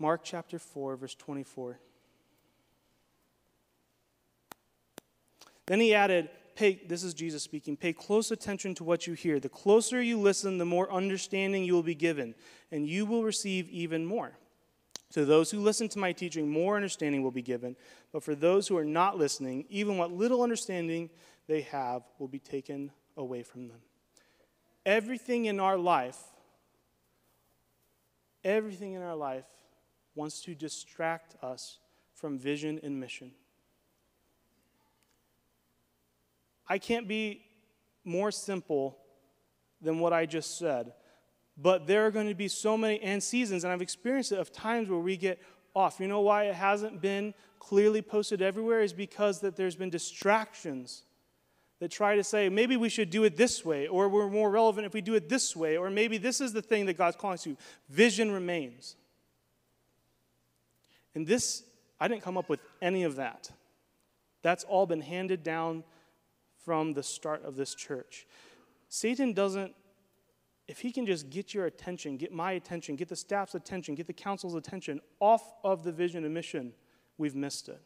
Mark 0.03 0.19
chapter 0.25 0.59
4, 0.59 0.97
verse 0.97 1.15
24. 1.15 1.79
Then 5.65 5.79
he 5.79 5.95
added, 5.95 6.27
pay, 6.57 6.81
this 6.85 7.05
is 7.05 7.13
Jesus 7.13 7.41
speaking, 7.41 7.77
pay 7.77 7.93
close 7.93 8.29
attention 8.29 8.75
to 8.75 8.83
what 8.83 9.07
you 9.07 9.13
hear. 9.13 9.39
The 9.39 9.47
closer 9.47 10.01
you 10.01 10.19
listen, 10.19 10.57
the 10.57 10.65
more 10.65 10.91
understanding 10.91 11.63
you 11.63 11.73
will 11.73 11.83
be 11.83 11.95
given, 11.95 12.35
and 12.69 12.85
you 12.85 13.05
will 13.05 13.23
receive 13.23 13.69
even 13.69 14.03
more. 14.05 14.33
To 15.13 15.23
those 15.23 15.51
who 15.51 15.61
listen 15.61 15.87
to 15.87 15.99
my 15.99 16.11
teaching, 16.11 16.51
more 16.51 16.75
understanding 16.75 17.23
will 17.23 17.31
be 17.31 17.41
given. 17.41 17.77
But 18.11 18.23
for 18.23 18.35
those 18.35 18.67
who 18.67 18.75
are 18.75 18.83
not 18.83 19.17
listening, 19.17 19.63
even 19.69 19.97
what 19.97 20.11
little 20.11 20.41
understanding 20.41 21.11
they 21.47 21.61
have 21.61 22.03
will 22.19 22.27
be 22.27 22.39
taken 22.39 22.91
away 23.15 23.41
from 23.41 23.69
them. 23.69 23.79
Everything 24.85 25.45
in 25.45 25.61
our 25.61 25.77
life, 25.77 26.19
everything 28.43 28.95
in 28.95 29.01
our 29.01 29.15
life 29.15 29.45
wants 30.15 30.41
to 30.41 30.55
distract 30.55 31.35
us 31.43 31.79
from 32.13 32.37
vision 32.37 32.79
and 32.83 32.99
mission. 32.99 33.31
I 36.67 36.77
can't 36.77 37.07
be 37.07 37.43
more 38.05 38.31
simple 38.31 38.97
than 39.81 39.99
what 39.99 40.13
I 40.13 40.25
just 40.25 40.57
said. 40.57 40.93
But 41.57 41.85
there 41.85 42.05
are 42.05 42.11
going 42.11 42.29
to 42.29 42.35
be 42.35 42.47
so 42.47 42.77
many 42.77 42.99
and 43.01 43.21
seasons, 43.21 43.63
and 43.63 43.71
I've 43.71 43.81
experienced 43.81 44.31
it 44.31 44.39
of 44.39 44.51
times 44.51 44.89
where 44.89 44.99
we 44.99 45.17
get 45.17 45.39
off. 45.75 45.99
You 45.99 46.07
know 46.07 46.21
why 46.21 46.45
it 46.45 46.55
hasn't 46.55 47.01
been 47.01 47.33
clearly 47.59 48.01
posted 48.01 48.41
everywhere 48.41 48.81
is 48.81 48.93
because 48.93 49.41
that 49.41 49.55
there's 49.55 49.75
been 49.75 49.89
distractions 49.89 51.03
that 51.79 51.91
try 51.91 52.15
to 52.15 52.23
say 52.23 52.49
maybe 52.49 52.77
we 52.77 52.89
should 52.89 53.09
do 53.09 53.23
it 53.23 53.37
this 53.37 53.63
way, 53.63 53.87
or 53.87 54.07
we're 54.09 54.29
more 54.29 54.49
relevant 54.49 54.85
if 54.85 54.93
we 54.93 55.01
do 55.01 55.15
it 55.15 55.29
this 55.29 55.55
way, 55.55 55.77
or 55.77 55.89
maybe 55.89 56.17
this 56.17 56.41
is 56.41 56.53
the 56.53 56.61
thing 56.61 56.85
that 56.85 56.97
God's 56.97 57.17
calling 57.17 57.35
us 57.35 57.43
to. 57.43 57.57
Vision 57.89 58.31
remains. 58.31 58.95
And 61.15 61.27
this, 61.27 61.63
I 61.99 62.07
didn't 62.07 62.23
come 62.23 62.37
up 62.37 62.49
with 62.49 62.59
any 62.81 63.03
of 63.03 63.15
that. 63.17 63.51
That's 64.41 64.63
all 64.63 64.85
been 64.85 65.01
handed 65.01 65.43
down 65.43 65.83
from 66.63 66.93
the 66.93 67.03
start 67.03 67.43
of 67.43 67.55
this 67.55 67.75
church. 67.75 68.25
Satan 68.89 69.33
doesn't, 69.33 69.73
if 70.67 70.79
he 70.79 70.91
can 70.91 71.05
just 71.05 71.29
get 71.29 71.53
your 71.53 71.65
attention, 71.65 72.17
get 72.17 72.31
my 72.31 72.53
attention, 72.53 72.95
get 72.95 73.09
the 73.09 73.15
staff's 73.15 73.55
attention, 73.55 73.95
get 73.95 74.07
the 74.07 74.13
council's 74.13 74.55
attention 74.55 75.01
off 75.19 75.53
of 75.63 75.83
the 75.83 75.91
vision 75.91 76.23
and 76.23 76.33
mission, 76.33 76.73
we've 77.17 77.35
missed 77.35 77.69
it. 77.69 77.81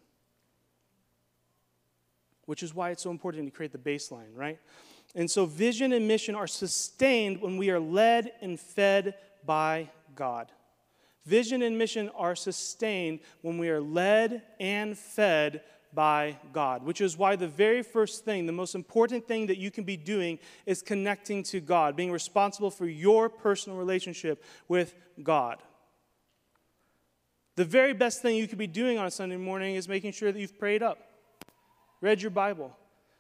Which 2.45 2.63
is 2.63 2.73
why 2.73 2.91
it's 2.91 3.03
so 3.03 3.11
important 3.11 3.45
to 3.45 3.51
create 3.51 3.71
the 3.71 3.77
baseline, 3.77 4.33
right? 4.33 4.59
And 5.15 5.29
so, 5.29 5.45
vision 5.45 5.93
and 5.93 6.07
mission 6.07 6.35
are 6.35 6.47
sustained 6.47 7.41
when 7.41 7.57
we 7.57 7.69
are 7.69 7.79
led 7.79 8.31
and 8.41 8.59
fed 8.59 9.15
by 9.45 9.89
God. 10.15 10.51
Vision 11.27 11.61
and 11.61 11.77
mission 11.77 12.09
are 12.15 12.37
sustained 12.37 13.19
when 13.41 13.57
we 13.57 13.67
are 13.67 13.81
led 13.81 14.43
and 14.61 14.97
fed 14.97 15.61
by 15.93 16.37
God, 16.53 16.85
which 16.85 17.01
is 17.01 17.17
why 17.17 17.35
the 17.35 17.49
very 17.49 17.83
first 17.83 18.23
thing, 18.23 18.45
the 18.45 18.53
most 18.53 18.75
important 18.75 19.27
thing 19.27 19.47
that 19.47 19.57
you 19.57 19.69
can 19.69 19.83
be 19.83 19.97
doing 19.97 20.39
is 20.65 20.81
connecting 20.81 21.43
to 21.43 21.59
God, 21.59 21.97
being 21.97 22.13
responsible 22.13 22.71
for 22.71 22.87
your 22.87 23.27
personal 23.27 23.77
relationship 23.77 24.41
with 24.69 24.95
God. 25.21 25.57
The 27.57 27.65
very 27.65 27.91
best 27.91 28.21
thing 28.21 28.37
you 28.37 28.47
could 28.47 28.57
be 28.57 28.65
doing 28.65 28.97
on 28.97 29.05
a 29.05 29.11
Sunday 29.11 29.35
morning 29.35 29.75
is 29.75 29.89
making 29.89 30.13
sure 30.13 30.31
that 30.31 30.39
you've 30.39 30.57
prayed 30.57 30.81
up, 30.81 30.99
read 31.99 32.21
your 32.21 32.31
Bible, 32.31 32.73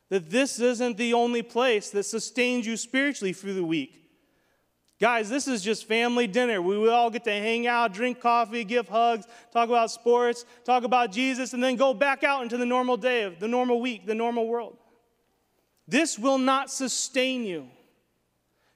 that 0.07 0.29
this 0.29 0.61
isn't 0.61 0.95
the 0.95 1.13
only 1.13 1.41
place 1.41 1.89
that 1.89 2.03
sustains 2.03 2.65
you 2.65 2.77
spiritually 2.77 3.33
through 3.33 3.55
the 3.55 3.65
week. 3.65 4.06
Guys, 4.99 5.29
this 5.29 5.47
is 5.47 5.61
just 5.61 5.87
family 5.87 6.25
dinner. 6.25 6.59
We 6.59 6.89
all 6.89 7.11
get 7.11 7.23
to 7.25 7.31
hang 7.31 7.67
out, 7.67 7.93
drink 7.93 8.19
coffee, 8.19 8.63
give 8.63 8.87
hugs, 8.87 9.27
talk 9.53 9.69
about 9.69 9.91
sports, 9.91 10.43
talk 10.65 10.83
about 10.83 11.11
Jesus, 11.11 11.53
and 11.53 11.63
then 11.63 11.75
go 11.75 11.93
back 11.93 12.23
out 12.23 12.41
into 12.41 12.57
the 12.57 12.65
normal 12.65 12.97
day 12.97 13.23
of 13.23 13.39
the 13.39 13.47
normal 13.47 13.79
week, 13.79 14.07
the 14.07 14.15
normal 14.15 14.47
world. 14.47 14.75
This 15.87 16.17
will 16.17 16.39
not 16.39 16.71
sustain 16.71 17.43
you. 17.43 17.69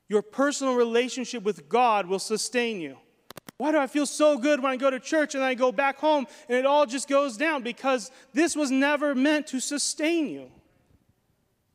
Your 0.10 0.22
personal 0.22 0.76
relationship 0.76 1.42
with 1.42 1.68
God 1.68 2.06
will 2.06 2.20
sustain 2.20 2.80
you. 2.80 2.98
Why 3.58 3.72
do 3.72 3.80
I 3.80 3.88
feel 3.88 4.06
so 4.06 4.38
good 4.38 4.62
when 4.62 4.72
I 4.72 4.76
go 4.76 4.90
to 4.90 5.00
church 5.00 5.34
and 5.34 5.44
I 5.44 5.56
go 5.56 5.72
back 5.72 5.98
home 5.98 6.28
and 6.50 6.58
it 6.58 6.66
all 6.66 6.86
just 6.86 7.08
goes 7.08 7.36
down? 7.36 7.64
Because 7.64 8.12
this 8.34 8.56
was 8.56 8.70
never 8.70 9.16
meant 9.16 9.48
to 9.48 9.60
sustain 9.60 10.28
you. 10.28 10.52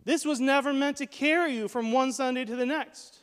This 0.05 0.25
was 0.25 0.39
never 0.39 0.73
meant 0.73 0.99
to 0.99 1.07
carry 1.07 1.55
you 1.55 1.67
from 1.67 1.91
one 1.91 2.13
Sunday 2.13 2.45
to 2.45 2.55
the 2.55 2.67
next. 2.67 3.21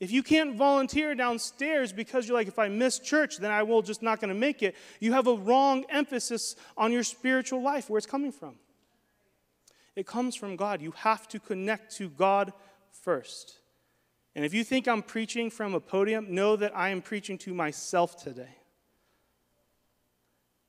If 0.00 0.12
you 0.12 0.22
can't 0.22 0.54
volunteer 0.54 1.14
downstairs 1.14 1.92
because 1.92 2.28
you're 2.28 2.36
like, 2.36 2.46
if 2.46 2.58
I 2.58 2.68
miss 2.68 3.00
church, 3.00 3.38
then 3.38 3.50
I 3.50 3.64
will 3.64 3.82
just 3.82 4.00
not 4.00 4.20
going 4.20 4.32
to 4.32 4.38
make 4.38 4.62
it, 4.62 4.76
you 5.00 5.12
have 5.12 5.26
a 5.26 5.34
wrong 5.34 5.84
emphasis 5.88 6.54
on 6.76 6.92
your 6.92 7.02
spiritual 7.02 7.62
life, 7.62 7.90
where 7.90 7.98
it's 7.98 8.06
coming 8.06 8.30
from. 8.30 8.56
It 9.96 10.06
comes 10.06 10.36
from 10.36 10.54
God. 10.54 10.80
You 10.80 10.92
have 10.92 11.26
to 11.28 11.40
connect 11.40 11.96
to 11.96 12.08
God 12.08 12.52
first. 12.92 13.58
And 14.36 14.44
if 14.44 14.54
you 14.54 14.62
think 14.62 14.86
I'm 14.86 15.02
preaching 15.02 15.50
from 15.50 15.74
a 15.74 15.80
podium, 15.80 16.32
know 16.32 16.54
that 16.54 16.76
I 16.76 16.90
am 16.90 17.02
preaching 17.02 17.36
to 17.38 17.52
myself 17.52 18.22
today. 18.22 18.54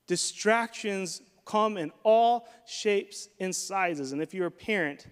Distractions 0.08 1.22
come 1.46 1.78
in 1.78 1.92
all 2.02 2.48
shapes 2.66 3.30
and 3.40 3.56
sizes. 3.56 4.12
And 4.12 4.24
if 4.24 4.34
you're 4.34 4.48
a 4.48 4.52
parent, 4.52 5.06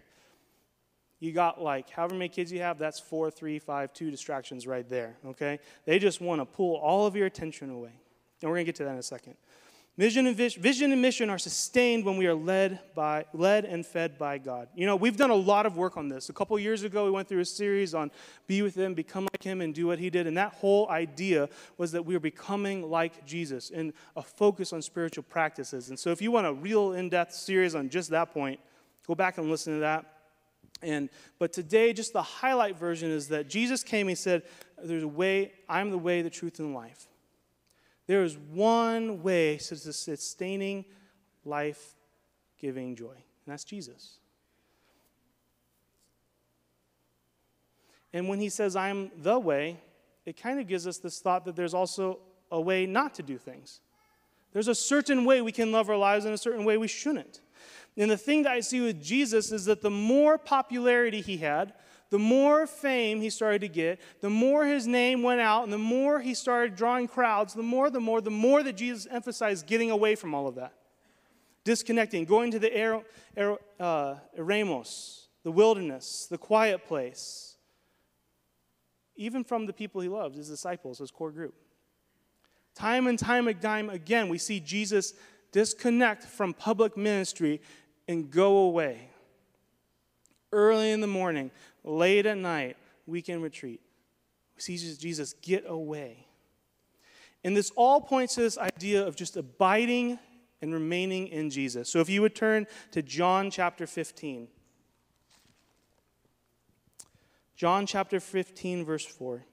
you 1.19 1.32
got 1.32 1.62
like 1.62 1.89
however 1.89 2.13
many 2.13 2.30
kids 2.30 2.51
you 2.51 2.62
have, 2.62 2.77
that's 2.77 2.99
four, 2.99 3.32
three, 3.32 3.60
five, 3.60 3.93
two 3.93 4.12
distractions 4.12 4.67
right 4.67 4.88
there, 4.88 5.17
okay? 5.25 5.60
They 5.86 5.99
just 5.99 6.21
want 6.21 6.41
to 6.41 6.45
pull 6.45 6.75
all 6.75 7.08
of 7.08 7.15
your 7.15 7.25
attention 7.25 7.69
away. 7.69 7.93
And 8.41 8.49
we're 8.49 8.58
going 8.58 8.65
to 8.65 8.71
get 8.71 8.75
to 8.75 8.84
that 8.84 8.91
in 8.91 8.99
a 8.99 9.03
second. 9.03 9.36
Vision 9.97 10.27
and, 10.27 10.36
vision 10.36 10.91
and 10.91 11.01
mission 11.01 11.27
are 11.32 11.39
sustained 11.39 12.06
when 12.06 12.17
we 12.17 12.27
are 12.27 12.36
led 12.36 12.80
by 12.93 13.25
led 13.34 13.65
and 13.65 13.84
fed 13.84 14.19
by 14.19 14.38
God. 14.38 14.67
You 14.75 14.86
know, 14.86 14.95
we've 14.95 15.17
done 15.17 15.32
a 15.32 15.36
lot 15.36 15.65
of 15.65 15.75
work 15.75 15.97
on 15.97 16.08
this. 16.08 16.30
A 16.30 16.34
couple 16.34 16.58
years 16.60 16.84
ago, 16.84 17.06
we 17.06 17.10
went 17.10 17.27
through 17.27 17.39
a 17.39 17.45
series 17.45 17.95
on 17.95 18.12
be 18.45 18.62
with 18.62 18.75
Him, 18.75 18.93
become 18.93 19.23
like 19.23 19.41
Him, 19.41 19.60
and 19.60 19.73
do 19.73 19.88
what 19.88 19.97
He 19.97 20.12
did. 20.12 20.27
And 20.27 20.38
that 20.38 20.53
whole 20.53 20.88
idea 20.89 21.49
was 21.80 21.91
that 21.93 22.06
we 22.06 22.15
are 22.15 22.19
becoming 22.19 22.88
like 22.88 23.25
Jesus 23.25 23.71
and 23.71 23.91
a 24.15 24.21
focus 24.21 24.71
on 24.71 24.84
spiritual 24.84 25.23
practices. 25.23 25.89
And 25.89 25.97
so, 25.97 26.12
if 26.12 26.21
you 26.21 26.30
want 26.30 26.45
a 26.45 26.53
real 26.53 26.93
in-depth 26.93 27.34
series 27.34 27.73
on 27.73 27.89
just 27.89 28.12
that 28.12 28.32
point, 28.32 28.60
go 29.08 29.15
back 29.15 29.39
and 29.39 29.49
listen 29.49 29.73
to 29.73 29.80
that. 29.80 30.16
And 30.81 31.09
but 31.39 31.53
today, 31.53 31.93
just 31.93 32.13
the 32.13 32.21
highlight 32.21 32.77
version 32.77 33.09
is 33.09 33.29
that 33.29 33.49
Jesus 33.49 33.83
came. 33.83 34.07
He 34.07 34.15
said, 34.15 34.43
"There's 34.81 35.03
a 35.03 35.07
way. 35.07 35.53
I'm 35.67 35.89
the 35.89 35.97
way, 35.97 36.21
the 36.21 36.29
truth, 36.29 36.59
and 36.59 36.73
life. 36.73 37.07
There 38.05 38.23
is 38.23 38.37
one 38.37 39.21
way 39.23 39.57
to 39.57 39.75
sustaining 39.75 40.85
life 41.43 41.95
giving 42.59 42.95
joy, 42.95 43.15
and 43.15 43.47
that's 43.47 43.63
Jesus. 43.63 44.19
And 48.13 48.29
when 48.29 48.39
he 48.39 48.49
says, 48.49 48.75
I'm 48.75 49.11
the 49.17 49.37
way, 49.37 49.77
it 50.25 50.41
kind 50.41 50.59
of 50.59 50.67
gives 50.67 50.87
us 50.87 50.97
this 50.97 51.19
thought 51.19 51.45
that 51.45 51.55
there's 51.55 51.73
also 51.73 52.19
a 52.51 52.59
way 52.59 52.85
not 52.85 53.13
to 53.15 53.23
do 53.23 53.37
things. 53.37 53.81
There's 54.53 54.69
a 54.69 54.75
certain 54.75 55.25
way 55.25 55.41
we 55.41 55.51
can 55.51 55.71
love 55.71 55.89
our 55.89 55.97
lives 55.97 56.25
and 56.25 56.33
a 56.33 56.37
certain 56.37 56.65
way 56.65 56.77
we 56.77 56.87
shouldn't. 56.87 57.41
And 57.97 58.12
the 58.12 58.17
thing 58.17 58.43
that 58.43 58.51
I 58.51 58.60
see 58.60 58.79
with 58.79 59.01
Jesus 59.01 59.51
is 59.51 59.65
that 59.65 59.81
the 59.81 59.89
more 59.89 60.38
popularity 60.38 61.21
he 61.21 61.38
had, 61.38 61.73
the 62.10 62.19
more 62.19 62.67
fame 62.67 63.19
he 63.19 63.29
started 63.29 63.62
to 63.62 63.67
get, 63.67 63.99
the 64.21 64.29
more 64.29 64.65
his 64.65 64.88
name 64.88 65.23
went 65.23 65.41
out, 65.41 65.63
and 65.63 65.73
the 65.73 65.77
more 65.77 66.19
he 66.19 66.33
started 66.33 66.75
drawing 66.75 67.07
crowds, 67.07 67.53
the 67.53 67.63
more, 67.63 67.89
the 67.89 67.99
more, 67.99 68.21
the 68.21 68.31
more 68.31 68.63
that 68.63 68.77
Jesus 68.77 69.07
emphasized 69.10 69.65
getting 69.67 69.91
away 69.91 70.15
from 70.15 70.33
all 70.33 70.47
of 70.47 70.55
that. 70.55 70.73
Disconnecting, 71.63 72.25
going 72.25 72.51
to 72.51 72.60
the 72.60 72.81
er, 72.81 73.01
er, 73.38 73.57
uh, 73.79 74.15
eremos, 74.38 75.25
the 75.43 75.51
wilderness, 75.51 76.27
the 76.29 76.38
quiet 76.38 76.86
place, 76.86 77.57
even 79.17 79.43
from 79.43 79.65
the 79.65 79.73
people 79.73 79.99
he 79.99 80.07
loved, 80.07 80.38
his 80.38 80.47
disciples, 80.47 80.99
his 80.99 81.12
core 81.12 81.31
group. 81.31 81.55
Time 82.73 83.07
and 83.07 83.17
time 83.17 83.47
again, 83.47 84.29
we 84.29 84.38
see 84.38 84.60
Jesus 84.60 85.13
disconnect 85.51 86.23
from 86.23 86.53
public 86.53 86.95
ministry 86.95 87.60
and 88.07 88.29
go 88.31 88.59
away. 88.59 89.09
Early 90.51 90.91
in 90.91 91.01
the 91.01 91.07
morning, 91.07 91.51
late 91.83 92.25
at 92.25 92.37
night, 92.37 92.77
weekend 93.05 93.43
retreat. 93.43 93.81
We 94.55 94.61
see 94.61 94.77
Jesus 94.77 95.33
get 95.41 95.65
away. 95.67 96.25
And 97.43 97.55
this 97.55 97.71
all 97.75 98.01
points 98.01 98.35
to 98.35 98.41
this 98.41 98.57
idea 98.57 99.05
of 99.05 99.15
just 99.15 99.37
abiding 99.37 100.19
and 100.61 100.73
remaining 100.73 101.27
in 101.27 101.49
Jesus. 101.49 101.89
So 101.89 101.99
if 101.99 102.09
you 102.09 102.21
would 102.21 102.35
turn 102.35 102.65
to 102.91 103.01
John 103.01 103.51
chapter 103.51 103.85
15. 103.85 104.47
John 107.55 107.85
chapter 107.85 108.19
15, 108.19 108.85
verse 108.85 109.05
4. 109.05 109.43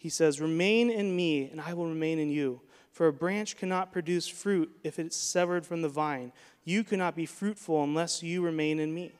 He 0.00 0.08
says, 0.08 0.40
Remain 0.40 0.90
in 0.90 1.14
me, 1.14 1.48
and 1.50 1.60
I 1.60 1.74
will 1.74 1.86
remain 1.86 2.18
in 2.18 2.30
you. 2.30 2.60
For 2.98 3.06
a 3.06 3.12
branch 3.12 3.56
cannot 3.56 3.92
produce 3.92 4.26
fruit 4.26 4.76
if 4.82 4.98
it 4.98 5.06
is 5.06 5.14
severed 5.14 5.64
from 5.64 5.82
the 5.82 5.88
vine. 5.88 6.32
You 6.64 6.82
cannot 6.82 7.14
be 7.14 7.26
fruitful 7.26 7.84
unless 7.84 8.24
you 8.24 8.42
remain 8.42 8.80
in 8.80 8.92
me. 8.92 9.12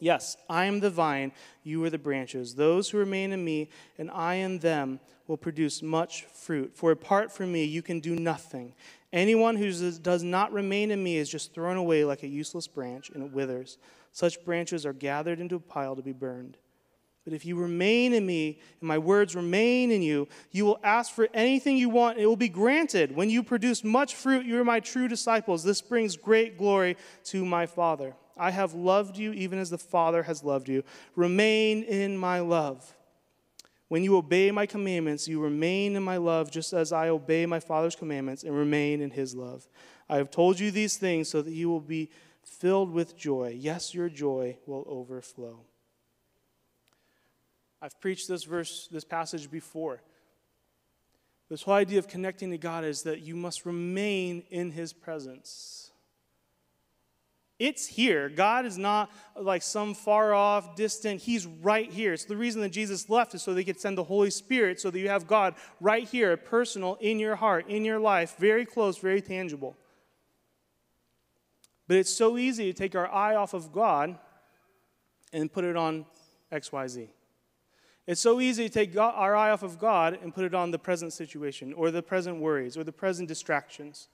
Yes, 0.00 0.36
I 0.50 0.64
am 0.64 0.80
the 0.80 0.90
vine, 0.90 1.30
you 1.62 1.84
are 1.84 1.90
the 1.90 1.98
branches. 1.98 2.56
Those 2.56 2.90
who 2.90 2.98
remain 2.98 3.30
in 3.30 3.44
me, 3.44 3.68
and 3.98 4.10
I 4.10 4.34
in 4.34 4.58
them, 4.58 4.98
will 5.28 5.36
produce 5.36 5.80
much 5.80 6.24
fruit. 6.24 6.72
For 6.74 6.90
apart 6.90 7.30
from 7.30 7.52
me, 7.52 7.62
you 7.62 7.82
can 7.82 8.00
do 8.00 8.16
nothing. 8.16 8.74
Anyone 9.12 9.54
who 9.54 9.70
does 10.00 10.24
not 10.24 10.52
remain 10.52 10.90
in 10.90 11.04
me 11.04 11.18
is 11.18 11.30
just 11.30 11.54
thrown 11.54 11.76
away 11.76 12.04
like 12.04 12.24
a 12.24 12.28
useless 12.28 12.66
branch, 12.66 13.10
and 13.10 13.22
it 13.22 13.32
withers. 13.32 13.78
Such 14.10 14.44
branches 14.44 14.84
are 14.84 14.92
gathered 14.92 15.38
into 15.38 15.54
a 15.54 15.60
pile 15.60 15.94
to 15.94 16.02
be 16.02 16.10
burned. 16.10 16.56
But 17.24 17.34
if 17.34 17.44
you 17.44 17.54
remain 17.54 18.12
in 18.12 18.26
me 18.26 18.58
and 18.80 18.88
my 18.88 18.98
words 18.98 19.36
remain 19.36 19.92
in 19.92 20.02
you, 20.02 20.26
you 20.50 20.64
will 20.64 20.80
ask 20.82 21.12
for 21.12 21.28
anything 21.32 21.76
you 21.76 21.88
want 21.88 22.16
and 22.16 22.24
it 22.24 22.26
will 22.26 22.36
be 22.36 22.48
granted. 22.48 23.14
When 23.14 23.30
you 23.30 23.44
produce 23.44 23.84
much 23.84 24.16
fruit, 24.16 24.44
you 24.44 24.58
are 24.60 24.64
my 24.64 24.80
true 24.80 25.06
disciples. 25.06 25.62
This 25.62 25.80
brings 25.80 26.16
great 26.16 26.58
glory 26.58 26.96
to 27.24 27.44
my 27.44 27.66
Father. 27.66 28.14
I 28.36 28.50
have 28.50 28.74
loved 28.74 29.18
you 29.18 29.32
even 29.34 29.58
as 29.58 29.70
the 29.70 29.78
Father 29.78 30.24
has 30.24 30.42
loved 30.42 30.68
you. 30.68 30.82
Remain 31.14 31.84
in 31.84 32.16
my 32.16 32.40
love. 32.40 32.92
When 33.88 34.02
you 34.02 34.16
obey 34.16 34.50
my 34.50 34.64
commandments, 34.64 35.28
you 35.28 35.38
remain 35.38 35.96
in 35.96 36.02
my 36.02 36.16
love, 36.16 36.50
just 36.50 36.72
as 36.72 36.92
I 36.92 37.10
obey 37.10 37.44
my 37.44 37.60
Father's 37.60 37.94
commandments 37.94 38.42
and 38.42 38.56
remain 38.56 39.02
in 39.02 39.10
his 39.10 39.34
love. 39.34 39.68
I 40.08 40.16
have 40.16 40.30
told 40.30 40.58
you 40.58 40.70
these 40.70 40.96
things 40.96 41.28
so 41.28 41.42
that 41.42 41.52
you 41.52 41.68
will 41.68 41.80
be 41.80 42.08
filled 42.42 42.90
with 42.90 43.18
joy. 43.18 43.54
Yes, 43.56 43.92
your 43.92 44.08
joy 44.08 44.56
will 44.66 44.86
overflow. 44.88 45.60
I've 47.82 48.00
preached 48.00 48.28
this 48.28 48.44
verse, 48.44 48.88
this 48.92 49.04
passage 49.04 49.50
before. 49.50 50.00
This 51.50 51.62
whole 51.62 51.74
idea 51.74 51.98
of 51.98 52.06
connecting 52.06 52.52
to 52.52 52.58
God 52.58 52.84
is 52.84 53.02
that 53.02 53.22
you 53.22 53.34
must 53.34 53.66
remain 53.66 54.44
in 54.50 54.70
His 54.70 54.92
presence. 54.92 55.90
It's 57.58 57.86
here. 57.86 58.28
God 58.28 58.66
is 58.66 58.78
not 58.78 59.10
like 59.36 59.62
some 59.62 59.94
far 59.94 60.32
off, 60.32 60.76
distant. 60.76 61.20
He's 61.20 61.46
right 61.46 61.90
here. 61.90 62.12
It's 62.12 62.24
the 62.24 62.36
reason 62.36 62.60
that 62.62 62.70
Jesus 62.70 63.10
left 63.10 63.34
is 63.34 63.42
so 63.42 63.52
they 63.52 63.64
could 63.64 63.80
send 63.80 63.98
the 63.98 64.04
Holy 64.04 64.30
Spirit 64.30 64.80
so 64.80 64.90
that 64.90 64.98
you 64.98 65.08
have 65.08 65.26
God 65.26 65.54
right 65.80 66.08
here, 66.08 66.36
personal 66.36 66.96
in 67.00 67.18
your 67.18 67.36
heart, 67.36 67.68
in 67.68 67.84
your 67.84 67.98
life, 67.98 68.36
very 68.38 68.64
close, 68.64 68.98
very 68.98 69.20
tangible. 69.20 69.76
But 71.88 71.98
it's 71.98 72.14
so 72.14 72.38
easy 72.38 72.72
to 72.72 72.72
take 72.72 72.94
our 72.94 73.12
eye 73.12 73.34
off 73.34 73.54
of 73.54 73.72
God 73.72 74.18
and 75.32 75.52
put 75.52 75.64
it 75.64 75.76
on 75.76 76.06
XYZ. 76.52 77.08
It's 78.06 78.20
so 78.20 78.40
easy 78.40 78.68
to 78.68 78.72
take 78.72 78.92
God, 78.92 79.14
our 79.16 79.36
eye 79.36 79.50
off 79.50 79.62
of 79.62 79.78
God 79.78 80.18
and 80.22 80.34
put 80.34 80.44
it 80.44 80.54
on 80.54 80.70
the 80.70 80.78
present 80.78 81.12
situation 81.12 81.72
or 81.72 81.90
the 81.90 82.02
present 82.02 82.38
worries 82.38 82.76
or 82.76 82.84
the 82.84 82.92
present 82.92 83.28
distractions. 83.28 84.08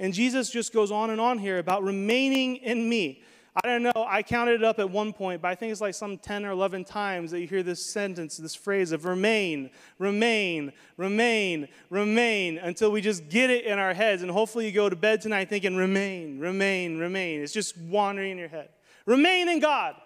And 0.00 0.12
Jesus 0.12 0.50
just 0.50 0.72
goes 0.72 0.90
on 0.90 1.10
and 1.10 1.20
on 1.20 1.38
here 1.38 1.58
about 1.58 1.84
remaining 1.84 2.56
in 2.56 2.88
me. 2.88 3.22
I 3.54 3.68
don't 3.68 3.82
know, 3.82 4.06
I 4.08 4.22
counted 4.22 4.54
it 4.54 4.64
up 4.64 4.78
at 4.78 4.88
one 4.88 5.12
point, 5.12 5.42
but 5.42 5.48
I 5.48 5.54
think 5.54 5.72
it's 5.72 5.80
like 5.82 5.94
some 5.94 6.16
10 6.16 6.46
or 6.46 6.52
11 6.52 6.84
times 6.84 7.30
that 7.30 7.40
you 7.40 7.46
hear 7.46 7.62
this 7.62 7.84
sentence, 7.84 8.38
this 8.38 8.54
phrase 8.54 8.92
of 8.92 9.04
remain, 9.04 9.70
remain, 9.98 10.72
remain, 10.96 11.68
remain, 11.90 12.56
until 12.56 12.90
we 12.90 13.02
just 13.02 13.28
get 13.28 13.50
it 13.50 13.66
in 13.66 13.78
our 13.78 13.92
heads. 13.92 14.22
And 14.22 14.30
hopefully 14.30 14.64
you 14.64 14.72
go 14.72 14.88
to 14.88 14.96
bed 14.96 15.20
tonight 15.20 15.50
thinking, 15.50 15.76
remain, 15.76 16.38
remain, 16.38 16.96
remain. 16.96 17.42
It's 17.42 17.52
just 17.52 17.76
wandering 17.76 18.32
in 18.32 18.38
your 18.38 18.48
head. 18.48 18.70
Remain 19.04 19.50
in 19.50 19.60
God, 19.60 19.96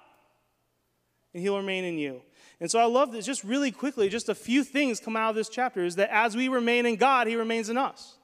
and 1.32 1.40
He'll 1.40 1.58
remain 1.58 1.84
in 1.84 1.98
you. 1.98 2.22
And 2.60 2.70
so 2.70 2.78
I 2.78 2.84
love 2.84 3.12
this. 3.12 3.26
Just 3.26 3.44
really 3.44 3.70
quickly, 3.70 4.08
just 4.08 4.28
a 4.28 4.34
few 4.34 4.64
things 4.64 4.98
come 5.00 5.16
out 5.16 5.30
of 5.30 5.36
this 5.36 5.48
chapter 5.48 5.84
is 5.84 5.96
that 5.96 6.10
as 6.10 6.36
we 6.36 6.48
remain 6.48 6.86
in 6.86 6.96
God, 6.96 7.26
He 7.26 7.36
remains 7.36 7.68
in 7.68 7.76
us. 7.76 8.16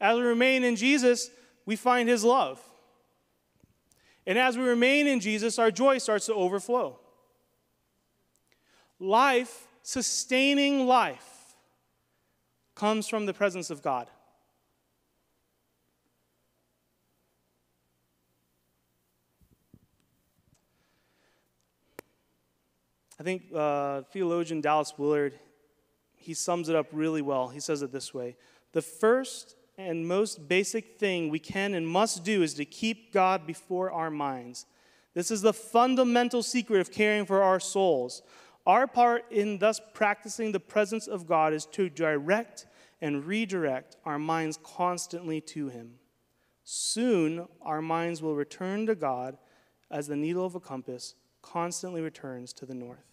As 0.00 0.16
we 0.16 0.22
remain 0.22 0.64
in 0.64 0.76
Jesus, 0.76 1.30
we 1.66 1.76
find 1.76 2.08
His 2.08 2.24
love. 2.24 2.60
And 4.26 4.38
as 4.38 4.56
we 4.56 4.64
remain 4.64 5.06
in 5.06 5.20
Jesus, 5.20 5.58
our 5.58 5.70
joy 5.70 5.98
starts 5.98 6.26
to 6.26 6.34
overflow. 6.34 6.98
Life, 8.98 9.66
sustaining 9.82 10.86
life, 10.86 11.26
comes 12.74 13.08
from 13.08 13.26
the 13.26 13.34
presence 13.34 13.70
of 13.70 13.82
God. 13.82 14.08
I 23.20 23.22
think 23.22 23.42
uh, 23.54 24.00
theologian 24.12 24.62
Dallas 24.62 24.94
Willard, 24.96 25.34
he 26.16 26.32
sums 26.32 26.70
it 26.70 26.74
up 26.74 26.86
really 26.90 27.20
well. 27.20 27.48
He 27.48 27.60
says 27.60 27.82
it 27.82 27.92
this 27.92 28.14
way 28.14 28.36
The 28.72 28.80
first 28.80 29.56
and 29.76 30.08
most 30.08 30.48
basic 30.48 30.98
thing 30.98 31.28
we 31.28 31.38
can 31.38 31.74
and 31.74 31.86
must 31.86 32.24
do 32.24 32.42
is 32.42 32.54
to 32.54 32.64
keep 32.64 33.12
God 33.12 33.46
before 33.46 33.92
our 33.92 34.10
minds. 34.10 34.64
This 35.12 35.30
is 35.30 35.42
the 35.42 35.52
fundamental 35.52 36.42
secret 36.42 36.80
of 36.80 36.90
caring 36.90 37.26
for 37.26 37.42
our 37.42 37.60
souls. 37.60 38.22
Our 38.66 38.86
part 38.86 39.30
in 39.30 39.58
thus 39.58 39.80
practicing 39.92 40.52
the 40.52 40.60
presence 40.60 41.06
of 41.06 41.26
God 41.26 41.52
is 41.52 41.66
to 41.66 41.90
direct 41.90 42.66
and 43.02 43.26
redirect 43.26 43.96
our 44.06 44.18
minds 44.18 44.58
constantly 44.62 45.42
to 45.42 45.68
Him. 45.68 45.96
Soon, 46.64 47.48
our 47.60 47.82
minds 47.82 48.22
will 48.22 48.34
return 48.34 48.86
to 48.86 48.94
God 48.94 49.36
as 49.90 50.06
the 50.06 50.16
needle 50.16 50.46
of 50.46 50.54
a 50.54 50.60
compass 50.60 51.14
constantly 51.42 52.00
returns 52.00 52.52
to 52.54 52.66
the 52.66 52.74
north. 52.74 53.09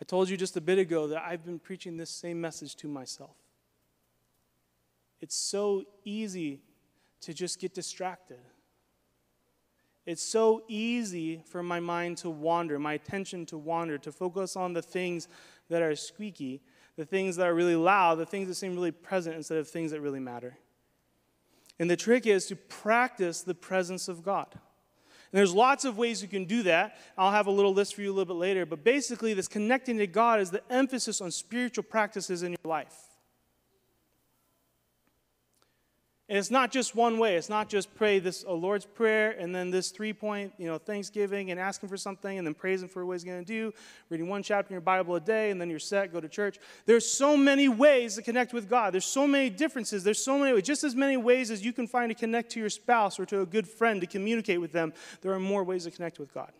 I 0.00 0.04
told 0.04 0.28
you 0.28 0.36
just 0.36 0.56
a 0.56 0.60
bit 0.60 0.78
ago 0.78 1.08
that 1.08 1.22
I've 1.24 1.44
been 1.44 1.58
preaching 1.58 1.96
this 1.96 2.10
same 2.10 2.40
message 2.40 2.76
to 2.76 2.88
myself. 2.88 3.36
It's 5.20 5.34
so 5.34 5.84
easy 6.04 6.60
to 7.22 7.34
just 7.34 7.60
get 7.60 7.74
distracted. 7.74 8.38
It's 10.06 10.22
so 10.22 10.62
easy 10.68 11.42
for 11.44 11.62
my 11.62 11.80
mind 11.80 12.16
to 12.18 12.30
wander, 12.30 12.78
my 12.78 12.94
attention 12.94 13.44
to 13.46 13.58
wander, 13.58 13.98
to 13.98 14.12
focus 14.12 14.56
on 14.56 14.72
the 14.72 14.80
things 14.80 15.28
that 15.68 15.82
are 15.82 15.94
squeaky, 15.96 16.62
the 16.96 17.04
things 17.04 17.36
that 17.36 17.46
are 17.46 17.54
really 17.54 17.76
loud, 17.76 18.14
the 18.14 18.24
things 18.24 18.48
that 18.48 18.54
seem 18.54 18.74
really 18.74 18.92
present 18.92 19.36
instead 19.36 19.58
of 19.58 19.68
things 19.68 19.90
that 19.90 20.00
really 20.00 20.20
matter. 20.20 20.56
And 21.78 21.90
the 21.90 21.96
trick 21.96 22.26
is 22.26 22.46
to 22.46 22.56
practice 22.56 23.42
the 23.42 23.54
presence 23.54 24.08
of 24.08 24.22
God. 24.22 24.46
And 25.32 25.38
there's 25.38 25.54
lots 25.54 25.84
of 25.84 25.98
ways 25.98 26.22
you 26.22 26.28
can 26.28 26.46
do 26.46 26.62
that. 26.64 26.96
I'll 27.16 27.30
have 27.30 27.46
a 27.46 27.50
little 27.50 27.74
list 27.74 27.94
for 27.94 28.02
you 28.02 28.10
a 28.10 28.14
little 28.14 28.34
bit 28.34 28.40
later. 28.40 28.64
But 28.64 28.82
basically, 28.82 29.34
this 29.34 29.48
connecting 29.48 29.98
to 29.98 30.06
God 30.06 30.40
is 30.40 30.50
the 30.50 30.62
emphasis 30.70 31.20
on 31.20 31.30
spiritual 31.30 31.84
practices 31.84 32.42
in 32.42 32.52
your 32.52 32.58
life. 32.64 33.07
And 36.28 36.36
it's 36.36 36.50
not 36.50 36.70
just 36.70 36.94
one 36.94 37.18
way. 37.18 37.36
It's 37.36 37.48
not 37.48 37.70
just 37.70 37.94
pray 37.94 38.18
this 38.18 38.44
a 38.44 38.52
Lord's 38.52 38.84
Prayer 38.84 39.30
and 39.30 39.54
then 39.54 39.70
this 39.70 39.90
three 39.90 40.12
point, 40.12 40.52
you 40.58 40.66
know, 40.66 40.76
Thanksgiving 40.76 41.50
and 41.50 41.58
asking 41.58 41.88
for 41.88 41.96
something 41.96 42.36
and 42.36 42.46
then 42.46 42.52
praising 42.52 42.86
for 42.86 43.06
what 43.06 43.14
He's 43.14 43.24
going 43.24 43.42
to 43.42 43.46
do, 43.46 43.72
reading 44.10 44.28
one 44.28 44.42
chapter 44.42 44.68
in 44.68 44.74
your 44.74 44.82
Bible 44.82 45.16
a 45.16 45.20
day 45.20 45.50
and 45.50 45.58
then 45.58 45.70
you're 45.70 45.78
set, 45.78 46.12
go 46.12 46.20
to 46.20 46.28
church. 46.28 46.58
There's 46.84 47.10
so 47.10 47.34
many 47.34 47.68
ways 47.68 48.16
to 48.16 48.22
connect 48.22 48.52
with 48.52 48.68
God. 48.68 48.92
There's 48.92 49.06
so 49.06 49.26
many 49.26 49.48
differences. 49.48 50.04
There's 50.04 50.22
so 50.22 50.38
many, 50.38 50.60
just 50.60 50.84
as 50.84 50.94
many 50.94 51.16
ways 51.16 51.50
as 51.50 51.64
you 51.64 51.72
can 51.72 51.86
find 51.86 52.10
to 52.10 52.14
connect 52.14 52.50
to 52.52 52.60
your 52.60 52.70
spouse 52.70 53.18
or 53.18 53.24
to 53.26 53.40
a 53.40 53.46
good 53.46 53.66
friend 53.66 54.02
to 54.02 54.06
communicate 54.06 54.60
with 54.60 54.72
them, 54.72 54.92
there 55.22 55.32
are 55.32 55.40
more 55.40 55.64
ways 55.64 55.84
to 55.84 55.90
connect 55.90 56.18
with 56.18 56.34
God. 56.34 56.52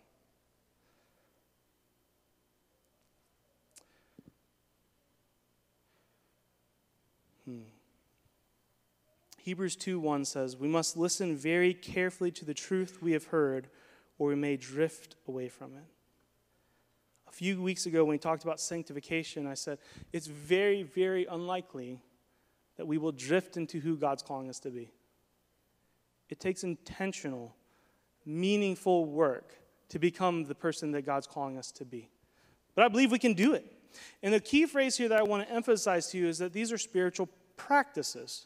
Hebrews 9.41 9.75
2 9.75 9.99
1 9.99 10.25
says, 10.25 10.57
We 10.57 10.67
must 10.67 10.97
listen 10.97 11.35
very 11.35 11.73
carefully 11.73 12.31
to 12.31 12.45
the 12.45 12.53
truth 12.53 13.01
we 13.01 13.13
have 13.13 13.25
heard, 13.25 13.69
or 14.17 14.29
we 14.29 14.35
may 14.35 14.57
drift 14.57 15.15
away 15.27 15.49
from 15.49 15.73
it. 15.75 15.83
A 17.27 17.31
few 17.31 17.61
weeks 17.61 17.85
ago, 17.85 18.03
when 18.03 18.11
we 18.11 18.17
talked 18.17 18.43
about 18.43 18.59
sanctification, 18.59 19.47
I 19.47 19.53
said, 19.53 19.79
It's 20.11 20.27
very, 20.27 20.83
very 20.83 21.25
unlikely 21.25 22.01
that 22.77 22.85
we 22.85 22.97
will 22.97 23.11
drift 23.11 23.57
into 23.57 23.79
who 23.79 23.97
God's 23.97 24.23
calling 24.23 24.49
us 24.49 24.59
to 24.61 24.69
be. 24.69 24.91
It 26.29 26.39
takes 26.39 26.63
intentional, 26.63 27.55
meaningful 28.25 29.05
work 29.05 29.53
to 29.89 29.99
become 29.99 30.45
the 30.45 30.55
person 30.55 30.91
that 30.91 31.05
God's 31.05 31.27
calling 31.27 31.57
us 31.57 31.71
to 31.73 31.85
be. 31.85 32.09
But 32.75 32.85
I 32.85 32.87
believe 32.87 33.11
we 33.11 33.19
can 33.19 33.33
do 33.33 33.53
it. 33.53 33.65
And 34.21 34.33
the 34.33 34.39
key 34.39 34.65
phrase 34.65 34.97
here 34.97 35.09
that 35.09 35.19
I 35.19 35.23
want 35.23 35.47
to 35.47 35.53
emphasize 35.53 36.07
to 36.11 36.17
you 36.17 36.27
is 36.27 36.37
that 36.37 36.53
these 36.53 36.71
are 36.71 36.77
spiritual 36.77 37.27
practices. 37.57 38.45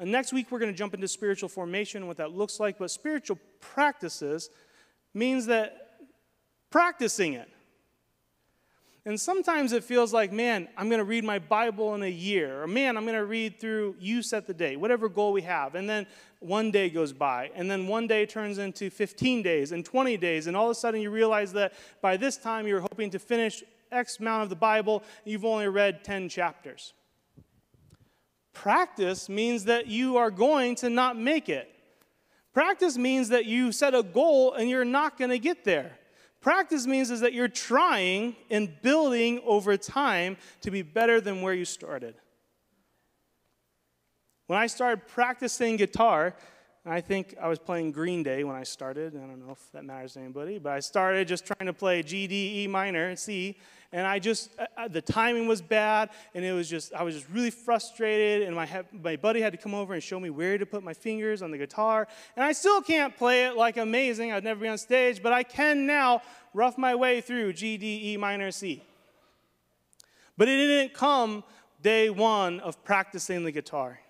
And 0.00 0.10
next 0.10 0.32
week, 0.32 0.50
we're 0.50 0.58
going 0.58 0.72
to 0.72 0.76
jump 0.76 0.94
into 0.94 1.06
spiritual 1.06 1.50
formation 1.50 2.06
what 2.06 2.16
that 2.16 2.32
looks 2.32 2.58
like. 2.58 2.78
But 2.78 2.90
spiritual 2.90 3.38
practices 3.60 4.48
means 5.12 5.46
that 5.46 5.98
practicing 6.70 7.34
it. 7.34 7.50
And 9.04 9.20
sometimes 9.20 9.72
it 9.72 9.84
feels 9.84 10.12
like, 10.12 10.32
man, 10.32 10.68
I'm 10.76 10.88
going 10.88 10.98
to 11.00 11.04
read 11.04 11.24
my 11.24 11.38
Bible 11.38 11.94
in 11.94 12.02
a 12.02 12.10
year, 12.10 12.62
or 12.62 12.66
man, 12.66 12.96
I'm 12.96 13.04
going 13.04 13.16
to 13.16 13.24
read 13.24 13.58
through 13.60 13.96
You 13.98 14.22
Set 14.22 14.46
the 14.46 14.54
Day, 14.54 14.76
whatever 14.76 15.08
goal 15.08 15.32
we 15.32 15.42
have. 15.42 15.74
And 15.74 15.88
then 15.88 16.06
one 16.38 16.70
day 16.70 16.90
goes 16.90 17.12
by, 17.12 17.50
and 17.54 17.70
then 17.70 17.86
one 17.86 18.06
day 18.06 18.26
turns 18.26 18.58
into 18.58 18.90
15 18.90 19.42
days 19.42 19.72
and 19.72 19.84
20 19.84 20.16
days, 20.18 20.46
and 20.46 20.56
all 20.56 20.66
of 20.66 20.72
a 20.72 20.74
sudden 20.74 21.00
you 21.00 21.10
realize 21.10 21.52
that 21.54 21.72
by 22.02 22.16
this 22.16 22.36
time 22.36 22.66
you're 22.66 22.80
hoping 22.80 23.10
to 23.10 23.18
finish 23.18 23.62
X 23.90 24.18
amount 24.18 24.44
of 24.44 24.50
the 24.50 24.56
Bible, 24.56 25.02
and 25.24 25.32
you've 25.32 25.44
only 25.44 25.68
read 25.68 26.04
10 26.04 26.28
chapters. 26.28 26.92
Practice 28.52 29.28
means 29.28 29.64
that 29.64 29.86
you 29.86 30.16
are 30.16 30.30
going 30.30 30.74
to 30.76 30.90
not 30.90 31.16
make 31.16 31.48
it. 31.48 31.70
Practice 32.52 32.98
means 32.98 33.28
that 33.28 33.46
you 33.46 33.70
set 33.72 33.94
a 33.94 34.02
goal 34.02 34.54
and 34.54 34.68
you're 34.68 34.84
not 34.84 35.16
going 35.16 35.30
to 35.30 35.38
get 35.38 35.64
there. 35.64 35.92
Practice 36.40 36.86
means 36.86 37.10
is 37.10 37.20
that 37.20 37.32
you're 37.32 37.48
trying 37.48 38.34
and 38.50 38.70
building 38.82 39.40
over 39.44 39.76
time 39.76 40.36
to 40.62 40.70
be 40.70 40.82
better 40.82 41.20
than 41.20 41.42
where 41.42 41.54
you 41.54 41.64
started. 41.64 42.14
When 44.46 44.58
I 44.58 44.66
started 44.66 45.06
practicing 45.06 45.76
guitar, 45.76 46.34
I 46.84 47.02
think 47.02 47.36
I 47.40 47.46
was 47.46 47.58
playing 47.58 47.92
Green 47.92 48.22
Day 48.22 48.42
when 48.42 48.56
I 48.56 48.62
started. 48.62 49.14
I 49.14 49.20
don't 49.20 49.46
know 49.46 49.52
if 49.52 49.70
that 49.72 49.84
matters 49.84 50.14
to 50.14 50.20
anybody, 50.20 50.58
but 50.58 50.72
I 50.72 50.80
started 50.80 51.28
just 51.28 51.46
trying 51.46 51.66
to 51.66 51.74
play 51.74 52.02
G, 52.02 52.26
D, 52.26 52.64
E 52.64 52.66
minor, 52.66 53.14
C, 53.16 53.58
and 53.92 54.06
I 54.06 54.18
just 54.18 54.50
uh, 54.58 54.66
uh, 54.76 54.88
the 54.88 55.02
timing 55.02 55.48
was 55.48 55.60
bad, 55.60 56.10
and 56.34 56.44
it 56.44 56.52
was 56.52 56.68
just 56.68 56.94
I 56.94 57.02
was 57.02 57.14
just 57.14 57.28
really 57.28 57.50
frustrated. 57.50 58.46
And 58.46 58.54
my 58.54 58.84
my 58.92 59.16
buddy 59.16 59.40
had 59.40 59.52
to 59.52 59.58
come 59.58 59.74
over 59.74 59.94
and 59.94 60.02
show 60.02 60.20
me 60.20 60.30
where 60.30 60.58
to 60.58 60.66
put 60.66 60.82
my 60.82 60.94
fingers 60.94 61.42
on 61.42 61.50
the 61.50 61.58
guitar, 61.58 62.06
and 62.36 62.44
I 62.44 62.52
still 62.52 62.80
can't 62.82 63.16
play 63.16 63.46
it 63.46 63.56
like 63.56 63.76
amazing. 63.76 64.32
I'd 64.32 64.44
never 64.44 64.60
be 64.60 64.68
on 64.68 64.78
stage, 64.78 65.22
but 65.22 65.32
I 65.32 65.42
can 65.42 65.86
now 65.86 66.22
rough 66.54 66.78
my 66.78 66.94
way 66.94 67.20
through 67.20 67.52
G, 67.54 67.76
D, 67.76 68.12
E 68.12 68.16
minor, 68.16 68.50
C. 68.50 68.82
But 70.36 70.48
it 70.48 70.56
didn't 70.56 70.94
come 70.94 71.44
day 71.82 72.10
one 72.10 72.60
of 72.60 72.82
practicing 72.84 73.44
the 73.44 73.52
guitar. 73.52 74.00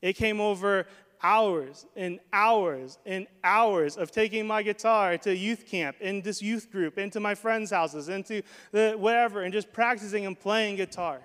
It 0.00 0.14
came 0.14 0.40
over 0.40 0.86
hours 1.22 1.86
and 1.96 2.20
hours 2.32 2.98
and 3.06 3.26
hours 3.42 3.96
of 3.96 4.10
taking 4.10 4.46
my 4.46 4.62
guitar 4.62 5.16
to 5.18 5.34
youth 5.34 5.66
camp, 5.66 5.96
in 6.00 6.22
this 6.22 6.42
youth 6.42 6.70
group, 6.70 6.98
into 6.98 7.20
my 7.20 7.34
friends' 7.34 7.70
houses, 7.70 8.08
into 8.08 8.42
the 8.72 8.94
whatever, 8.98 9.42
and 9.42 9.52
just 9.52 9.72
practicing 9.72 10.26
and 10.26 10.38
playing 10.38 10.76
guitar. 10.76 11.20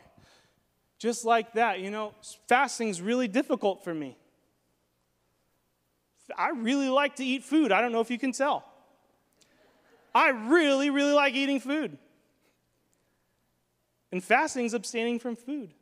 Just 0.98 1.26
like 1.26 1.54
that, 1.54 1.80
you 1.80 1.90
know, 1.90 2.14
fasting's 2.48 3.02
really 3.02 3.28
difficult 3.28 3.84
for 3.84 3.94
me. 3.94 4.18
I 6.38 6.50
really 6.50 6.90
like 6.90 7.16
to 7.16 7.26
eat 7.26 7.44
food. 7.44 7.72
I 7.72 7.82
don't 7.82 7.92
know 7.92 8.02
if 8.02 8.12
you 8.12 8.20
can 8.20 8.32
tell. 8.32 8.66
I 10.14 10.30
really, 10.30 10.90
really 10.90 11.14
like 11.14 11.34
eating 11.36 11.60
food. 11.60 11.98
And 14.12 14.24
fasting's 14.24 14.74
abstaining 14.74 15.20
from 15.20 15.36
food. 15.36 15.74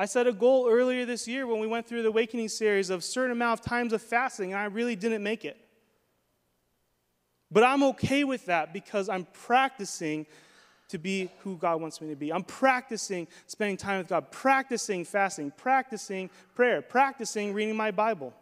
I 0.00 0.06
set 0.06 0.26
a 0.26 0.32
goal 0.32 0.66
earlier 0.66 1.04
this 1.04 1.28
year 1.28 1.46
when 1.46 1.60
we 1.60 1.66
went 1.66 1.86
through 1.86 2.04
the 2.04 2.08
Awakening 2.08 2.48
series 2.48 2.88
of 2.88 3.04
certain 3.04 3.32
amount 3.32 3.60
of 3.60 3.66
times 3.66 3.92
of 3.92 4.00
fasting, 4.00 4.54
and 4.54 4.58
I 4.58 4.64
really 4.64 4.96
didn't 4.96 5.22
make 5.22 5.44
it. 5.44 5.58
But 7.50 7.64
I'm 7.64 7.82
okay 7.82 8.24
with 8.24 8.46
that 8.46 8.72
because 8.72 9.10
I'm 9.10 9.26
practicing 9.26 10.24
to 10.88 10.96
be 10.96 11.28
who 11.40 11.58
God 11.58 11.82
wants 11.82 12.00
me 12.00 12.08
to 12.08 12.16
be. 12.16 12.32
I'm 12.32 12.44
practicing 12.44 13.28
spending 13.46 13.76
time 13.76 13.98
with 13.98 14.08
God, 14.08 14.32
practicing 14.32 15.04
fasting, 15.04 15.52
practicing 15.54 16.30
prayer, 16.54 16.80
practicing 16.80 17.52
reading 17.52 17.76
my 17.76 17.90
Bible. 17.90 18.32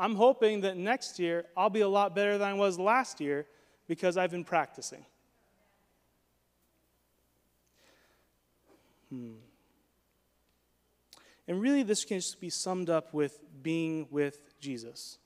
I'm 0.00 0.16
hoping 0.16 0.62
that 0.62 0.76
next 0.76 1.20
year 1.20 1.44
I'll 1.56 1.70
be 1.70 1.82
a 1.82 1.88
lot 1.88 2.16
better 2.16 2.38
than 2.38 2.48
I 2.48 2.54
was 2.54 2.76
last 2.76 3.20
year 3.20 3.46
because 3.86 4.16
I've 4.16 4.32
been 4.32 4.42
practicing. 4.42 5.06
Hmm. 9.10 9.34
And 11.48 11.62
really, 11.62 11.82
this 11.82 12.04
can 12.04 12.18
just 12.18 12.40
be 12.40 12.50
summed 12.50 12.90
up 12.90 13.14
with 13.14 13.40
being 13.62 14.06
with 14.10 14.60
Jesus. 14.60 15.18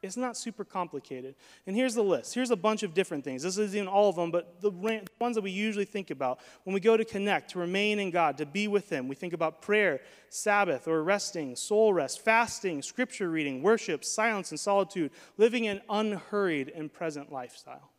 It's 0.00 0.16
not 0.16 0.36
super 0.36 0.64
complicated. 0.64 1.34
And 1.66 1.74
here's 1.74 1.94
the 1.94 2.04
list. 2.04 2.32
Here's 2.32 2.52
a 2.52 2.56
bunch 2.56 2.84
of 2.84 2.94
different 2.94 3.24
things. 3.24 3.42
This 3.42 3.58
isn't 3.58 3.88
all 3.88 4.10
of 4.10 4.14
them, 4.14 4.30
but 4.30 4.60
the 4.60 4.70
ones 4.70 5.34
that 5.34 5.42
we 5.42 5.50
usually 5.50 5.86
think 5.86 6.10
about. 6.10 6.38
When 6.62 6.74
we 6.74 6.80
go 6.80 6.96
to 6.96 7.04
connect, 7.04 7.50
to 7.52 7.58
remain 7.58 7.98
in 7.98 8.10
God, 8.10 8.38
to 8.38 8.46
be 8.46 8.68
with 8.68 8.90
Him, 8.90 9.08
we 9.08 9.16
think 9.16 9.32
about 9.32 9.60
prayer, 9.60 10.00
Sabbath 10.28 10.86
or 10.86 11.02
resting, 11.02 11.56
soul 11.56 11.92
rest, 11.92 12.20
fasting, 12.20 12.82
scripture 12.82 13.28
reading, 13.28 13.62
worship, 13.62 14.04
silence 14.04 14.50
and 14.50 14.60
solitude, 14.60 15.10
living 15.36 15.66
an 15.66 15.80
unhurried 15.88 16.70
and 16.76 16.92
present 16.92 17.32
lifestyle. 17.32 17.90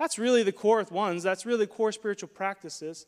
That's 0.00 0.18
really 0.18 0.42
the 0.42 0.52
core 0.52 0.84
ones. 0.90 1.22
That's 1.22 1.46
really 1.46 1.60
the 1.60 1.66
core 1.68 1.92
spiritual 1.92 2.30
practices 2.30 3.06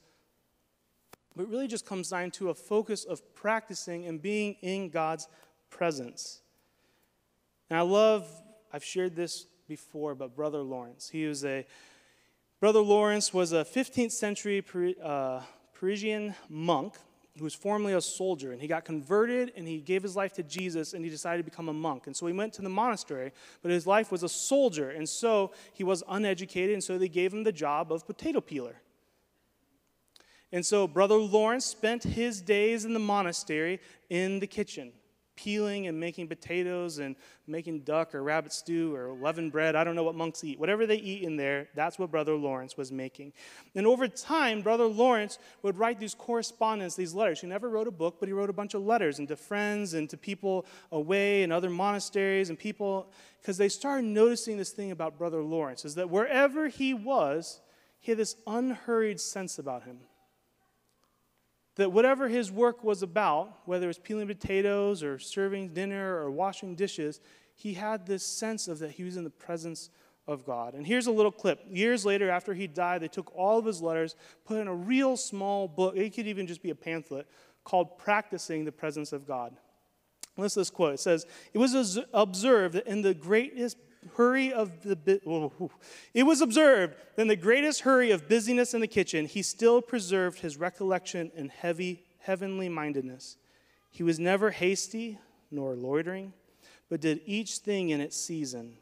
but 1.36 1.48
really 1.48 1.66
just 1.66 1.86
comes 1.86 2.10
down 2.10 2.30
to 2.32 2.50
a 2.50 2.54
focus 2.54 3.04
of 3.04 3.34
practicing 3.34 4.06
and 4.06 4.20
being 4.22 4.56
in 4.62 4.88
God's 4.88 5.28
presence. 5.70 6.40
And 7.70 7.78
I 7.78 7.82
love, 7.82 8.28
I've 8.72 8.84
shared 8.84 9.16
this 9.16 9.46
before, 9.66 10.14
but 10.14 10.36
Brother 10.36 10.60
Lawrence. 10.60 11.08
He 11.08 11.26
was 11.26 11.44
a, 11.44 11.66
Brother 12.60 12.80
Lawrence 12.80 13.32
was 13.32 13.52
a 13.52 13.64
15th 13.64 14.12
century 14.12 14.64
uh, 15.02 15.40
Parisian 15.74 16.34
monk 16.48 16.94
who 17.36 17.44
was 17.44 17.54
formerly 17.54 17.94
a 17.94 18.00
soldier, 18.00 18.52
and 18.52 18.60
he 18.62 18.68
got 18.68 18.84
converted 18.84 19.52
and 19.56 19.66
he 19.66 19.80
gave 19.80 20.02
his 20.02 20.14
life 20.14 20.32
to 20.34 20.42
Jesus 20.44 20.94
and 20.94 21.04
he 21.04 21.10
decided 21.10 21.44
to 21.44 21.50
become 21.50 21.68
a 21.68 21.72
monk. 21.72 22.06
And 22.06 22.16
so 22.16 22.26
he 22.26 22.32
went 22.32 22.52
to 22.54 22.62
the 22.62 22.68
monastery, 22.68 23.32
but 23.60 23.72
his 23.72 23.86
life 23.86 24.12
was 24.12 24.22
a 24.22 24.28
soldier, 24.28 24.90
and 24.90 25.08
so 25.08 25.50
he 25.72 25.82
was 25.82 26.04
uneducated, 26.08 26.74
and 26.74 26.84
so 26.84 26.96
they 26.96 27.08
gave 27.08 27.32
him 27.32 27.42
the 27.42 27.52
job 27.52 27.92
of 27.92 28.06
potato 28.06 28.40
peeler. 28.40 28.76
And 30.54 30.64
so 30.64 30.86
Brother 30.86 31.16
Lawrence 31.16 31.66
spent 31.66 32.04
his 32.04 32.40
days 32.40 32.84
in 32.84 32.92
the 32.92 33.00
monastery 33.00 33.80
in 34.08 34.38
the 34.38 34.46
kitchen, 34.46 34.92
peeling 35.34 35.88
and 35.88 35.98
making 35.98 36.28
potatoes 36.28 36.98
and 36.98 37.16
making 37.48 37.80
duck 37.80 38.14
or 38.14 38.22
rabbit 38.22 38.52
stew 38.52 38.94
or 38.94 39.14
leavened 39.14 39.50
bread. 39.50 39.74
I 39.74 39.82
don't 39.82 39.96
know 39.96 40.04
what 40.04 40.14
monks 40.14 40.44
eat. 40.44 40.60
Whatever 40.60 40.86
they 40.86 40.98
eat 40.98 41.24
in 41.24 41.36
there, 41.36 41.66
that's 41.74 41.98
what 41.98 42.12
Brother 42.12 42.36
Lawrence 42.36 42.76
was 42.76 42.92
making. 42.92 43.32
And 43.74 43.84
over 43.84 44.06
time, 44.06 44.62
Brother 44.62 44.84
Lawrence 44.84 45.40
would 45.62 45.76
write 45.76 45.98
these 45.98 46.14
correspondence, 46.14 46.94
these 46.94 47.14
letters. 47.14 47.40
He 47.40 47.48
never 47.48 47.68
wrote 47.68 47.88
a 47.88 47.90
book, 47.90 48.18
but 48.20 48.28
he 48.28 48.32
wrote 48.32 48.48
a 48.48 48.52
bunch 48.52 48.74
of 48.74 48.82
letters 48.82 49.18
and 49.18 49.26
to 49.26 49.36
friends 49.36 49.94
and 49.94 50.08
to 50.10 50.16
people 50.16 50.66
away 50.92 51.42
in 51.42 51.50
other 51.50 51.68
monasteries 51.68 52.48
and 52.48 52.56
people, 52.56 53.10
because 53.42 53.58
they 53.58 53.68
started 53.68 54.04
noticing 54.04 54.56
this 54.56 54.70
thing 54.70 54.92
about 54.92 55.18
Brother 55.18 55.42
Lawrence, 55.42 55.84
is 55.84 55.96
that 55.96 56.10
wherever 56.10 56.68
he 56.68 56.94
was, 56.94 57.60
he 57.98 58.12
had 58.12 58.18
this 58.18 58.36
unhurried 58.46 59.18
sense 59.18 59.58
about 59.58 59.82
him 59.82 59.98
that 61.76 61.92
whatever 61.92 62.28
his 62.28 62.52
work 62.52 62.84
was 62.84 63.02
about, 63.02 63.58
whether 63.64 63.84
it 63.84 63.88
was 63.88 63.98
peeling 63.98 64.26
potatoes 64.26 65.02
or 65.02 65.18
serving 65.18 65.74
dinner 65.74 66.16
or 66.16 66.30
washing 66.30 66.74
dishes, 66.74 67.20
he 67.54 67.74
had 67.74 68.06
this 68.06 68.24
sense 68.24 68.68
of 68.68 68.78
that 68.80 68.92
he 68.92 69.04
was 69.04 69.16
in 69.16 69.24
the 69.24 69.30
presence 69.30 69.90
of 70.26 70.44
God. 70.44 70.74
And 70.74 70.86
here's 70.86 71.06
a 71.06 71.12
little 71.12 71.32
clip. 71.32 71.60
Years 71.70 72.04
later, 72.04 72.30
after 72.30 72.54
he 72.54 72.66
died, 72.66 73.02
they 73.02 73.08
took 73.08 73.34
all 73.36 73.58
of 73.58 73.64
his 73.64 73.82
letters, 73.82 74.16
put 74.44 74.60
in 74.60 74.68
a 74.68 74.74
real 74.74 75.16
small 75.16 75.68
book. 75.68 75.96
It 75.96 76.14
could 76.14 76.26
even 76.26 76.46
just 76.46 76.62
be 76.62 76.70
a 76.70 76.74
pamphlet 76.74 77.28
called 77.64 77.98
Practicing 77.98 78.64
the 78.64 78.72
Presence 78.72 79.12
of 79.12 79.26
God. 79.26 79.56
Listen 80.36 80.54
to 80.56 80.60
this 80.60 80.70
quote. 80.70 80.94
It 80.94 81.00
says, 81.00 81.26
It 81.52 81.58
was 81.58 81.98
observed 82.12 82.74
that 82.74 82.86
in 82.86 83.02
the 83.02 83.14
greatest 83.14 83.76
hurry 84.16 84.52
of 84.52 84.82
the 84.82 85.20
oh, 85.26 85.70
it 86.12 86.24
was 86.24 86.40
observed 86.40 86.94
that 87.16 87.22
in 87.22 87.28
the 87.28 87.36
greatest 87.36 87.80
hurry 87.80 88.10
of 88.10 88.28
busyness 88.28 88.74
in 88.74 88.80
the 88.80 88.86
kitchen, 88.86 89.26
he 89.26 89.42
still 89.42 89.82
preserved 89.82 90.40
his 90.40 90.56
recollection 90.56 91.30
and 91.36 91.50
heavy 91.50 92.04
heavenly 92.20 92.68
mindedness. 92.68 93.36
He 93.90 94.02
was 94.02 94.18
never 94.18 94.50
hasty 94.50 95.18
nor 95.50 95.74
loitering, 95.74 96.32
but 96.88 97.00
did 97.00 97.20
each 97.26 97.58
thing 97.58 97.90
in 97.90 98.00
its 98.00 98.16
season 98.16 98.76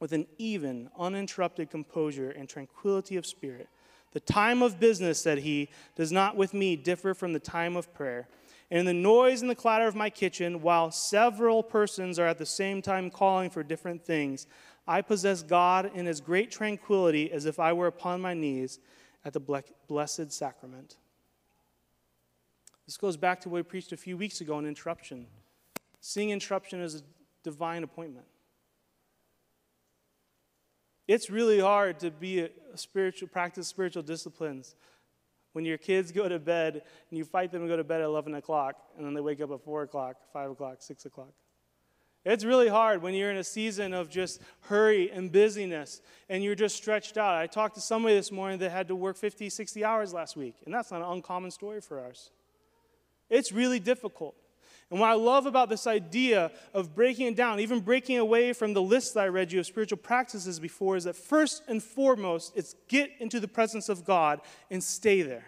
with 0.00 0.12
an 0.12 0.26
even, 0.38 0.90
uninterrupted 0.98 1.70
composure 1.70 2.30
and 2.30 2.48
tranquility 2.48 3.16
of 3.16 3.24
spirit. 3.24 3.68
The 4.12 4.20
time 4.20 4.62
of 4.62 4.78
business, 4.78 5.20
said 5.20 5.38
he, 5.38 5.68
does 5.96 6.12
not 6.12 6.36
with 6.36 6.52
me 6.54 6.76
differ 6.76 7.14
from 7.14 7.32
the 7.32 7.40
time 7.40 7.76
of 7.76 7.92
prayer. 7.94 8.28
And 8.74 8.80
in 8.80 8.86
the 8.86 8.92
noise 8.92 9.40
and 9.40 9.48
the 9.48 9.54
clatter 9.54 9.86
of 9.86 9.94
my 9.94 10.10
kitchen, 10.10 10.60
while 10.60 10.90
several 10.90 11.62
persons 11.62 12.18
are 12.18 12.26
at 12.26 12.38
the 12.38 12.44
same 12.44 12.82
time 12.82 13.08
calling 13.08 13.48
for 13.48 13.62
different 13.62 14.04
things, 14.04 14.48
I 14.84 15.00
possess 15.00 15.44
God 15.44 15.92
in 15.94 16.08
as 16.08 16.20
great 16.20 16.50
tranquility 16.50 17.30
as 17.30 17.46
if 17.46 17.60
I 17.60 17.72
were 17.72 17.86
upon 17.86 18.20
my 18.20 18.34
knees 18.34 18.80
at 19.24 19.32
the 19.32 19.38
blessed 19.38 20.32
sacrament. 20.32 20.96
This 22.84 22.96
goes 22.96 23.16
back 23.16 23.40
to 23.42 23.48
what 23.48 23.58
we 23.58 23.62
preached 23.62 23.92
a 23.92 23.96
few 23.96 24.16
weeks 24.16 24.40
ago 24.40 24.56
on 24.56 24.66
interruption. 24.66 25.28
Seeing 26.00 26.30
interruption 26.30 26.80
as 26.80 26.96
a 26.96 27.02
divine 27.44 27.84
appointment. 27.84 28.26
It's 31.06 31.30
really 31.30 31.60
hard 31.60 32.00
to 32.00 32.10
be 32.10 32.40
a, 32.40 32.48
spiritual 32.74 33.28
practice 33.28 33.68
spiritual 33.68 34.02
disciplines 34.02 34.74
when 35.54 35.64
your 35.64 35.78
kids 35.78 36.12
go 36.12 36.28
to 36.28 36.38
bed 36.38 36.82
and 37.10 37.18
you 37.18 37.24
fight 37.24 37.50
them 37.50 37.62
to 37.62 37.68
go 37.68 37.76
to 37.76 37.84
bed 37.84 38.00
at 38.00 38.06
11 38.06 38.34
o'clock 38.34 38.74
and 38.96 39.06
then 39.06 39.14
they 39.14 39.20
wake 39.20 39.40
up 39.40 39.50
at 39.50 39.64
4 39.64 39.82
o'clock 39.82 40.16
5 40.32 40.50
o'clock 40.50 40.76
6 40.80 41.06
o'clock. 41.06 41.32
It's 42.24 42.44
really 42.44 42.68
hard 42.68 43.02
when 43.02 43.14
you're 43.14 43.30
in 43.30 43.36
a 43.36 43.44
season 43.44 43.92
of 43.94 44.10
just 44.10 44.40
hurry 44.62 45.10
and 45.10 45.30
busyness 45.30 46.00
and 46.28 46.42
you're 46.42 46.54
just 46.54 46.74
stretched 46.74 47.16
out. 47.16 47.36
I 47.36 47.46
talked 47.46 47.76
to 47.76 47.80
somebody 47.80 48.14
this 48.14 48.32
morning 48.32 48.58
that 48.58 48.70
had 48.70 48.88
to 48.88 48.96
work 48.96 49.16
50 49.16 49.48
60 49.48 49.84
hours 49.84 50.12
last 50.12 50.36
week 50.36 50.56
and 50.64 50.74
that's 50.74 50.90
not 50.90 51.02
an 51.02 51.08
uncommon 51.08 51.50
story 51.50 51.80
for 51.80 52.04
us. 52.04 52.30
It's 53.30 53.52
really 53.52 53.78
difficult 53.78 54.34
and 54.90 55.00
what 55.00 55.10
I 55.10 55.14
love 55.14 55.46
about 55.46 55.68
this 55.68 55.86
idea 55.86 56.52
of 56.72 56.94
breaking 56.94 57.26
it 57.26 57.36
down, 57.36 57.60
even 57.60 57.80
breaking 57.80 58.18
away 58.18 58.52
from 58.52 58.74
the 58.74 58.82
list 58.82 59.14
that 59.14 59.24
I 59.24 59.28
read 59.28 59.50
you 59.50 59.60
of 59.60 59.66
spiritual 59.66 59.98
practices 59.98 60.60
before, 60.60 60.96
is 60.96 61.04
that 61.04 61.16
first 61.16 61.62
and 61.68 61.82
foremost, 61.82 62.52
it's 62.54 62.74
get 62.88 63.10
into 63.18 63.40
the 63.40 63.48
presence 63.48 63.88
of 63.88 64.04
God 64.04 64.40
and 64.70 64.82
stay 64.82 65.22
there. 65.22 65.46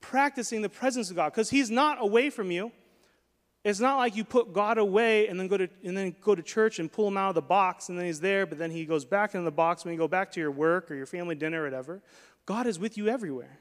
Practicing 0.00 0.62
the 0.62 0.68
presence 0.68 1.10
of 1.10 1.16
God, 1.16 1.30
because 1.30 1.50
He's 1.50 1.70
not 1.70 1.98
away 2.00 2.30
from 2.30 2.50
you. 2.50 2.72
It's 3.62 3.80
not 3.80 3.98
like 3.98 4.16
you 4.16 4.24
put 4.24 4.54
God 4.54 4.78
away 4.78 5.28
and 5.28 5.38
then 5.38 5.46
go 5.46 5.58
to 5.58 5.68
and 5.84 5.94
then 5.94 6.16
go 6.22 6.34
to 6.34 6.42
church 6.42 6.78
and 6.78 6.90
pull 6.90 7.06
him 7.08 7.18
out 7.18 7.28
of 7.28 7.34
the 7.34 7.42
box 7.42 7.90
and 7.90 7.98
then 7.98 8.06
he's 8.06 8.20
there, 8.20 8.46
but 8.46 8.56
then 8.56 8.70
he 8.70 8.86
goes 8.86 9.04
back 9.04 9.34
in 9.34 9.44
the 9.44 9.50
box 9.50 9.84
when 9.84 9.92
you 9.92 9.98
go 9.98 10.08
back 10.08 10.32
to 10.32 10.40
your 10.40 10.50
work 10.50 10.90
or 10.90 10.94
your 10.94 11.04
family 11.04 11.34
dinner 11.34 11.60
or 11.60 11.64
whatever. 11.64 12.00
God 12.46 12.66
is 12.66 12.78
with 12.78 12.96
you 12.96 13.08
everywhere. 13.08 13.60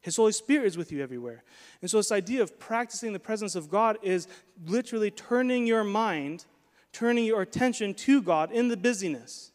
His 0.00 0.16
Holy 0.16 0.32
Spirit 0.32 0.66
is 0.66 0.76
with 0.76 0.92
you 0.92 1.02
everywhere. 1.02 1.42
And 1.80 1.90
so, 1.90 1.96
this 1.96 2.12
idea 2.12 2.42
of 2.42 2.58
practicing 2.58 3.12
the 3.12 3.18
presence 3.18 3.54
of 3.54 3.68
God 3.68 3.98
is 4.02 4.28
literally 4.66 5.10
turning 5.10 5.66
your 5.66 5.84
mind, 5.84 6.46
turning 6.92 7.24
your 7.24 7.42
attention 7.42 7.94
to 7.94 8.22
God 8.22 8.52
in 8.52 8.68
the 8.68 8.76
busyness. 8.76 9.50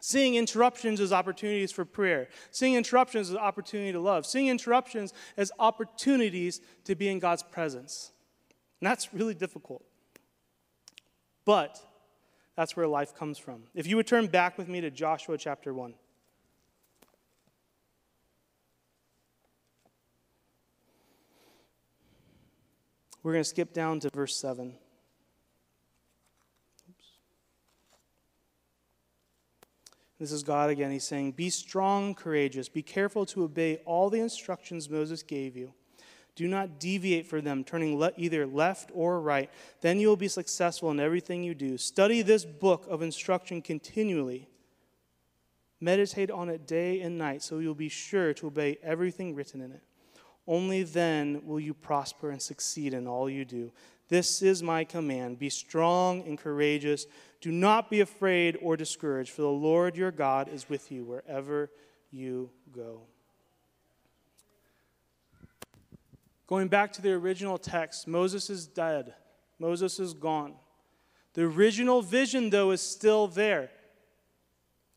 Seeing 0.00 0.36
interruptions 0.36 1.00
as 1.00 1.12
opportunities 1.12 1.72
for 1.72 1.84
prayer. 1.84 2.28
Seeing 2.50 2.74
interruptions 2.74 3.30
as 3.30 3.36
opportunity 3.36 3.90
to 3.92 4.00
love. 4.00 4.26
Seeing 4.26 4.46
interruptions 4.46 5.12
as 5.36 5.50
opportunities 5.58 6.60
to 6.84 6.94
be 6.94 7.08
in 7.08 7.18
God's 7.18 7.42
presence. 7.42 8.12
And 8.80 8.88
that's 8.88 9.12
really 9.12 9.34
difficult. 9.34 9.82
But 11.44 11.80
that's 12.54 12.76
where 12.76 12.86
life 12.86 13.14
comes 13.14 13.38
from. 13.38 13.64
If 13.74 13.86
you 13.86 13.96
would 13.96 14.06
turn 14.06 14.28
back 14.28 14.56
with 14.56 14.68
me 14.68 14.80
to 14.82 14.90
Joshua 14.90 15.36
chapter 15.36 15.74
1. 15.74 15.94
We're 23.28 23.34
going 23.34 23.44
to 23.44 23.50
skip 23.50 23.74
down 23.74 24.00
to 24.00 24.08
verse 24.08 24.34
7. 24.36 24.68
Oops. 26.88 27.04
This 30.18 30.32
is 30.32 30.42
God 30.42 30.70
again. 30.70 30.90
He's 30.90 31.04
saying, 31.04 31.32
Be 31.32 31.50
strong, 31.50 32.14
courageous. 32.14 32.70
Be 32.70 32.80
careful 32.80 33.26
to 33.26 33.44
obey 33.44 33.82
all 33.84 34.08
the 34.08 34.20
instructions 34.20 34.88
Moses 34.88 35.22
gave 35.22 35.58
you. 35.58 35.74
Do 36.36 36.48
not 36.48 36.80
deviate 36.80 37.26
from 37.26 37.44
them, 37.44 37.64
turning 37.64 37.98
le- 37.98 38.12
either 38.16 38.46
left 38.46 38.90
or 38.94 39.20
right. 39.20 39.50
Then 39.82 40.00
you 40.00 40.08
will 40.08 40.16
be 40.16 40.28
successful 40.28 40.90
in 40.90 40.98
everything 40.98 41.42
you 41.42 41.54
do. 41.54 41.76
Study 41.76 42.22
this 42.22 42.46
book 42.46 42.86
of 42.88 43.02
instruction 43.02 43.60
continually. 43.60 44.48
Meditate 45.82 46.30
on 46.30 46.48
it 46.48 46.66
day 46.66 47.02
and 47.02 47.18
night, 47.18 47.42
so 47.42 47.58
you'll 47.58 47.74
be 47.74 47.90
sure 47.90 48.32
to 48.32 48.46
obey 48.46 48.78
everything 48.82 49.34
written 49.34 49.60
in 49.60 49.72
it. 49.72 49.82
Only 50.48 50.82
then 50.82 51.42
will 51.44 51.60
you 51.60 51.74
prosper 51.74 52.30
and 52.30 52.40
succeed 52.40 52.94
in 52.94 53.06
all 53.06 53.28
you 53.28 53.44
do. 53.44 53.70
This 54.08 54.40
is 54.40 54.62
my 54.62 54.82
command 54.82 55.38
be 55.38 55.50
strong 55.50 56.26
and 56.26 56.38
courageous. 56.38 57.06
Do 57.42 57.52
not 57.52 57.90
be 57.90 58.00
afraid 58.00 58.56
or 58.62 58.74
discouraged, 58.74 59.30
for 59.30 59.42
the 59.42 59.48
Lord 59.48 59.94
your 59.94 60.10
God 60.10 60.48
is 60.48 60.66
with 60.66 60.90
you 60.90 61.04
wherever 61.04 61.70
you 62.10 62.48
go. 62.72 63.02
Going 66.46 66.68
back 66.68 66.94
to 66.94 67.02
the 67.02 67.12
original 67.12 67.58
text, 67.58 68.08
Moses 68.08 68.48
is 68.48 68.66
dead, 68.66 69.12
Moses 69.58 70.00
is 70.00 70.14
gone. 70.14 70.54
The 71.34 71.42
original 71.42 72.00
vision, 72.00 72.48
though, 72.48 72.70
is 72.70 72.80
still 72.80 73.28
there 73.28 73.70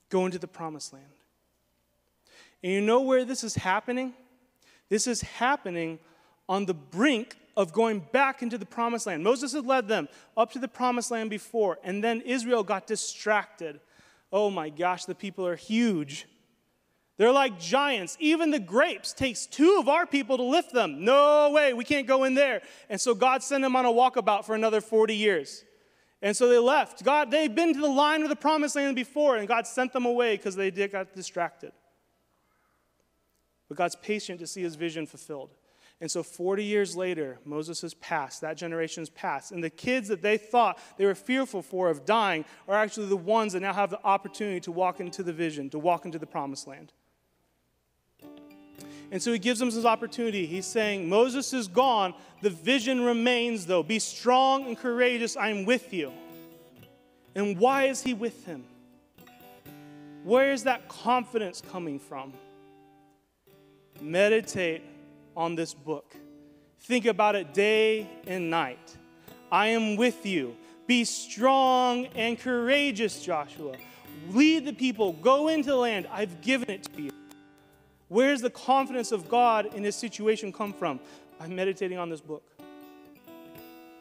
going 0.10 0.32
to 0.32 0.40
the 0.40 0.48
promised 0.48 0.94
land. 0.94 1.06
And 2.64 2.72
you 2.72 2.80
know 2.80 3.02
where 3.02 3.26
this 3.26 3.44
is 3.44 3.56
happening? 3.56 4.14
This 4.92 5.08
is 5.08 5.22
happening 5.22 6.00
on 6.50 6.66
the 6.66 6.74
brink 6.74 7.38
of 7.56 7.72
going 7.72 8.06
back 8.12 8.44
into 8.44 8.58
the 8.58 8.66
promised 8.66 9.08
land. 9.08 9.24
Moses 9.24 9.54
had 9.54 9.66
led 9.66 9.88
them 9.88 10.10
up 10.36 10.52
to 10.52 10.60
the 10.60 10.68
promised 10.68 11.12
land 11.12 11.30
before, 11.30 11.80
and 11.82 12.04
then 12.04 12.20
Israel 12.20 12.62
got 12.62 12.88
distracted. 12.88 13.80
Oh 14.34 14.50
my 14.50 14.68
gosh, 14.68 15.06
the 15.06 15.16
people 15.16 15.48
are 15.48 15.56
huge. 15.56 16.28
They're 17.16 17.32
like 17.32 17.58
giants. 17.58 18.18
Even 18.20 18.52
the 18.52 18.60
grapes 18.60 19.14
takes 19.14 19.46
two 19.46 19.78
of 19.80 19.88
our 19.88 20.06
people 20.06 20.36
to 20.36 20.44
lift 20.44 20.74
them. 20.74 21.06
No 21.06 21.52
way, 21.52 21.72
we 21.72 21.86
can't 21.86 22.06
go 22.06 22.26
in 22.26 22.34
there. 22.34 22.62
And 22.90 23.00
so 23.00 23.16
God 23.16 23.44
sent 23.44 23.62
them 23.62 23.78
on 23.78 23.86
a 23.86 23.90
walkabout 23.90 24.44
for 24.44 24.56
another 24.56 24.82
40 24.82 25.16
years. 25.16 25.64
And 26.22 26.36
so 26.36 26.50
they 26.50 26.58
left. 26.58 27.06
God, 27.06 27.32
they've 27.32 27.56
been 27.56 27.74
to 27.74 27.80
the 27.80 27.88
line 27.88 28.24
of 28.24 28.30
the 28.30 28.36
promised 28.36 28.76
land 28.76 28.98
before, 28.98 29.38
and 29.38 29.48
God 29.48 29.66
sent 29.66 29.94
them 29.94 30.06
away 30.06 30.36
because 30.36 30.58
they 30.58 30.70
got 30.70 31.14
distracted. 31.14 31.72
But 33.72 33.78
God's 33.78 33.96
patient 33.96 34.42
to 34.42 34.48
see 34.48 34.62
his 34.62 34.76
vision 34.76 35.06
fulfilled. 35.06 35.56
And 36.02 36.12
so 36.12 36.24
40 36.24 36.62
years 36.62 36.94
later, 36.94 37.40
Moses 37.46 37.80
has 37.84 37.94
passed, 37.94 38.42
that 38.42 38.58
generation 38.58 39.06
generation's 39.06 39.10
passed. 39.12 39.54
And 39.54 39.64
the 39.64 39.70
kids 39.70 40.10
that 40.10 40.22
they 40.22 40.38
thought 40.38 40.78
they 40.98 41.06
were 41.06 41.16
fearful 41.16 41.62
for 41.62 41.90
of 41.90 42.04
dying 42.04 42.44
are 42.68 42.76
actually 42.76 43.06
the 43.06 43.16
ones 43.16 43.54
that 43.54 43.62
now 43.62 43.72
have 43.72 43.90
the 43.90 44.04
opportunity 44.04 44.60
to 44.60 44.74
walk 44.74 45.00
into 45.00 45.24
the 45.24 45.32
vision, 45.32 45.70
to 45.70 45.80
walk 45.80 46.04
into 46.04 46.20
the 46.20 46.26
promised 46.26 46.68
land. 46.68 46.92
And 49.10 49.24
so 49.24 49.32
he 49.32 49.40
gives 49.40 49.62
them 49.62 49.70
this 49.70 49.86
opportunity. 49.86 50.46
He's 50.46 50.66
saying, 50.66 51.08
Moses 51.08 51.54
is 51.54 51.70
gone. 51.70 52.14
The 52.42 52.50
vision 52.50 53.00
remains, 53.06 53.66
though. 53.68 53.84
Be 53.84 54.00
strong 54.00 54.68
and 54.68 54.78
courageous. 54.78 55.38
I'm 55.38 55.64
with 55.64 55.94
you. 55.94 56.12
And 57.36 57.58
why 57.58 57.86
is 57.86 58.04
he 58.04 58.14
with 58.14 58.46
him? 58.46 58.66
Where 60.26 60.52
is 60.52 60.66
that 60.66 60.90
confidence 60.90 61.62
coming 61.72 62.00
from? 62.00 62.34
Meditate 64.02 64.82
on 65.36 65.56
this 65.56 65.74
book. 65.74 66.16
Think 66.82 67.06
about 67.06 67.36
it 67.36 67.54
day 67.54 68.10
and 68.28 68.50
night. 68.50 68.98
I 69.52 69.68
am 69.68 69.96
with 69.96 70.26
you. 70.26 70.56
Be 70.88 71.04
strong 71.06 72.08
and 72.08 72.40
courageous, 72.40 73.24
Joshua. 73.24 73.76
Lead 74.30 74.66
the 74.66 74.74
people. 74.74 75.14
Go 75.14 75.48
into 75.48 75.70
the 75.70 75.76
land. 75.76 76.08
I've 76.12 76.42
given 76.42 76.70
it 76.70 76.84
to 76.96 77.02
you. 77.04 77.12
Where's 78.08 78.42
the 78.42 78.50
confidence 78.50 79.12
of 79.12 79.30
God 79.30 79.74
in 79.74 79.84
this 79.84 79.96
situation 79.96 80.52
come 80.52 80.74
from? 80.74 81.00
By 81.40 81.48
meditating 81.48 81.98
on 81.98 82.10
this 82.10 82.20
book. 82.20 82.44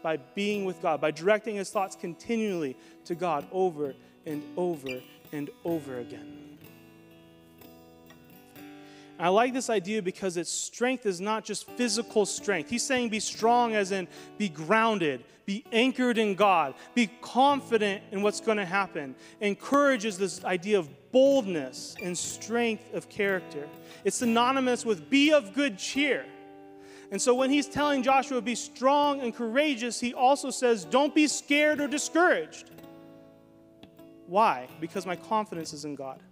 By 0.03 0.17
being 0.35 0.65
with 0.65 0.81
God, 0.83 1.01
by 1.01 1.11
directing 1.11 1.57
his 1.57 1.71
thoughts 1.71 1.95
continually 1.95 2.77
to 3.05 3.15
God 3.15 3.47
over 3.53 3.95
and 4.27 4.43
over 4.57 5.01
and 5.33 5.51
over 5.65 5.99
again. 5.99 6.50
I 9.21 9.29
like 9.29 9.53
this 9.53 9.69
idea 9.69 10.01
because 10.01 10.39
its 10.39 10.51
strength 10.51 11.05
is 11.05 11.21
not 11.21 11.45
just 11.45 11.69
physical 11.73 12.25
strength. 12.25 12.71
He's 12.71 12.83
saying 12.83 13.11
be 13.11 13.21
strong, 13.21 13.75
as 13.75 13.93
in 13.93 14.09
be 14.39 14.49
grounded, 14.49 15.25
be 15.45 15.65
anchored 15.73 16.17
in 16.17 16.35
God, 16.35 16.75
be 16.95 17.11
confident 17.21 18.03
in 18.13 18.23
what's 18.23 18.41
going 18.41 18.57
to 18.57 18.65
happen. 18.65 19.15
Encourages 19.43 20.17
this 20.17 20.43
idea 20.45 20.79
of 20.79 20.89
boldness 21.13 21.97
and 22.03 22.17
strength 22.17 22.95
of 22.95 23.11
character. 23.11 23.69
It's 24.05 24.17
synonymous 24.17 24.87
with 24.87 25.11
be 25.11 25.33
of 25.33 25.53
good 25.53 25.77
cheer. 25.77 26.25
And 27.11 27.21
so 27.21 27.35
when 27.35 27.51
he's 27.51 27.67
telling 27.67 28.03
Joshua 28.03 28.41
be 28.41 28.55
strong 28.55 29.21
and 29.21 29.35
courageous, 29.35 30.01
he 30.01 30.15
also 30.15 30.51
says 30.51 30.85
don't 30.87 31.15
be 31.15 31.27
scared 31.27 31.81
or 31.81 31.89
discouraged. 31.89 32.71
Why? 34.27 34.69
Because 34.81 35.05
my 35.05 35.17
confidence 35.17 35.73
is 35.75 35.85
in 35.85 35.95
God. 35.95 36.23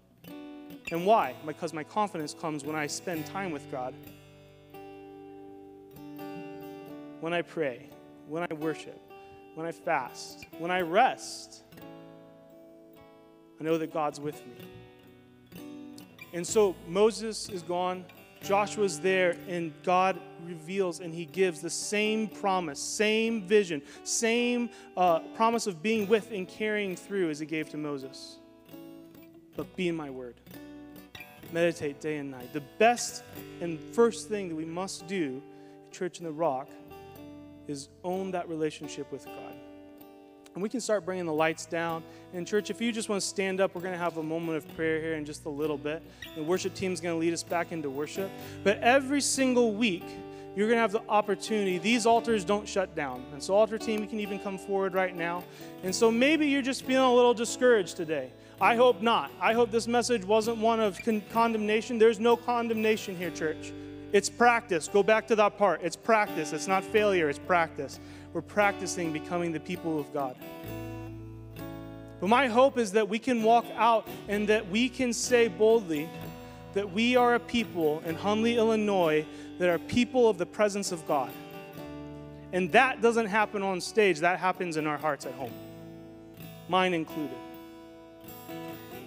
And 0.91 1.05
why? 1.05 1.34
Because 1.47 1.74
my 1.74 1.84
confidence 1.84 2.34
comes 2.34 2.64
when 2.64 2.74
I 2.74 2.86
spend 2.86 3.26
time 3.26 3.51
with 3.51 3.70
God. 3.70 3.95
When 7.20 7.34
I 7.34 7.43
pray, 7.43 7.91
when 8.26 8.47
I 8.49 8.55
worship, 8.55 8.99
when 9.55 9.66
I 9.66 9.72
fast, 9.72 10.47
when 10.59 10.70
I 10.70 10.80
rest. 10.80 11.62
I 13.61 13.64
know 13.64 13.76
that 13.76 13.93
God's 13.93 14.20
with 14.20 14.41
me. 14.47 15.61
And 16.32 16.47
so 16.47 16.74
Moses 16.86 17.49
is 17.49 17.62
gone, 17.62 18.05
Joshua's 18.43 19.01
there, 19.01 19.36
and 19.49 19.74
God 19.82 20.20
reveals 20.45 21.01
and 21.01 21.12
he 21.12 21.24
gives 21.24 21.61
the 21.61 21.70
same 21.70 22.28
promise, 22.28 22.78
same 22.78 23.43
vision, 23.43 23.82
same 24.05 24.70
uh, 24.97 25.18
promise 25.34 25.66
of 25.66 25.82
being 25.82 26.09
with 26.09 26.30
and 26.30 26.47
carrying 26.49 26.95
through 26.97 27.28
as 27.30 27.41
he 27.41 27.47
gave 27.47 27.68
to 27.70 27.76
Moses. 27.76 28.39
But 29.57 29.74
be 29.76 29.89
in 29.89 29.97
my 29.97 30.09
word 30.09 30.41
meditate 31.53 32.01
day 32.01 32.18
and 32.18 32.30
night. 32.30 32.53
The 32.53 32.62
best 32.78 33.22
and 33.61 33.78
first 33.94 34.28
thing 34.28 34.49
that 34.49 34.55
we 34.55 34.64
must 34.64 35.07
do 35.07 35.42
Church 35.90 36.18
in 36.18 36.24
the 36.24 36.32
Rock 36.32 36.68
is 37.66 37.88
own 38.05 38.30
that 38.32 38.49
relationship 38.49 39.11
with 39.12 39.24
God. 39.24 39.55
And 40.55 40.62
we 40.62 40.68
can 40.68 40.80
start 40.80 41.05
bringing 41.05 41.26
the 41.26 41.32
lights 41.32 41.66
down. 41.66 42.03
And, 42.32 42.46
church, 42.46 42.70
if 42.70 42.80
you 42.80 42.90
just 42.90 43.09
want 43.09 43.22
to 43.22 43.26
stand 43.26 43.61
up, 43.61 43.74
we're 43.74 43.82
going 43.82 43.92
to 43.92 43.99
have 43.99 44.16
a 44.16 44.22
moment 44.22 44.57
of 44.57 44.76
prayer 44.76 45.01
here 45.01 45.14
in 45.14 45.24
just 45.24 45.44
a 45.44 45.49
little 45.51 45.78
bit. 45.78 46.03
The 46.34 46.42
worship 46.42 46.74
team 46.74 46.92
is 46.92 47.01
going 47.01 47.14
to 47.14 47.18
lead 47.18 47.32
us 47.32 47.42
back 47.42 47.70
into 47.70 47.90
worship. 47.90 48.30
But 48.64 48.78
every 48.78 49.20
single 49.20 49.72
week, 49.72 50.05
you're 50.57 50.66
going 50.66 50.78
to 50.78 50.80
have 50.80 50.92
the 50.92 51.03
opportunity. 51.09 51.78
These 51.78 52.07
altars 52.07 52.44
don't 52.44 52.68
shut 52.68 52.96
down. 52.96 53.24
And 53.32 53.42
so, 53.42 53.55
altar 53.55 53.78
team, 53.78 54.01
you 54.01 54.09
can 54.09 54.18
even 54.18 54.40
come 54.40 54.59
forward 54.59 54.94
right 54.94 55.14
now. 55.14 55.44
And 55.84 55.94
so, 55.94 56.11
maybe 56.11 56.49
you're 56.49 56.62
just 56.62 56.84
feeling 56.84 57.09
a 57.09 57.14
little 57.14 57.34
discouraged 57.34 57.96
today. 57.96 58.32
I 58.61 58.74
hope 58.74 59.00
not. 59.00 59.30
I 59.40 59.52
hope 59.52 59.70
this 59.70 59.86
message 59.86 60.24
wasn't 60.24 60.59
one 60.59 60.80
of 60.80 61.00
con- 61.04 61.22
condemnation. 61.30 61.98
There's 61.98 62.18
no 62.18 62.36
condemnation 62.36 63.16
here, 63.16 63.30
church. 63.30 63.72
It's 64.12 64.28
practice. 64.28 64.88
Go 64.88 65.02
back 65.02 65.28
to 65.28 65.36
that 65.36 65.59
part. 65.59 65.80
It's 65.82 65.94
practice. 65.94 66.52
It's 66.52 66.66
not 66.66 66.82
failure, 66.82 67.28
it's 67.28 67.38
practice. 67.38 68.00
We're 68.32 68.42
practicing 68.42 69.12
becoming 69.12 69.52
the 69.52 69.61
people 69.61 70.00
of 70.00 70.12
God. 70.12 70.36
But 72.20 72.28
my 72.28 72.48
hope 72.48 72.78
is 72.78 72.92
that 72.92 73.09
we 73.09 73.20
can 73.20 73.44
walk 73.44 73.64
out 73.76 74.09
and 74.26 74.48
that 74.48 74.68
we 74.68 74.88
can 74.88 75.12
say 75.12 75.46
boldly 75.46 76.09
that 76.74 76.92
we 76.92 77.16
are 77.16 77.36
a 77.36 77.40
people 77.40 78.02
in 78.04 78.14
Huntley, 78.14 78.56
Illinois, 78.56 79.24
that 79.59 79.68
are 79.68 79.78
people 79.78 80.28
of 80.28 80.36
the 80.36 80.46
presence 80.46 80.90
of 80.90 81.06
God. 81.06 81.30
And 82.52 82.72
that 82.72 83.02
doesn't 83.02 83.26
happen 83.26 83.62
on 83.62 83.80
stage, 83.80 84.20
that 84.20 84.38
happens 84.38 84.76
in 84.76 84.86
our 84.86 84.98
hearts 84.98 85.26
at 85.26 85.34
home, 85.34 85.52
mine 86.68 86.94
included. 86.94 87.36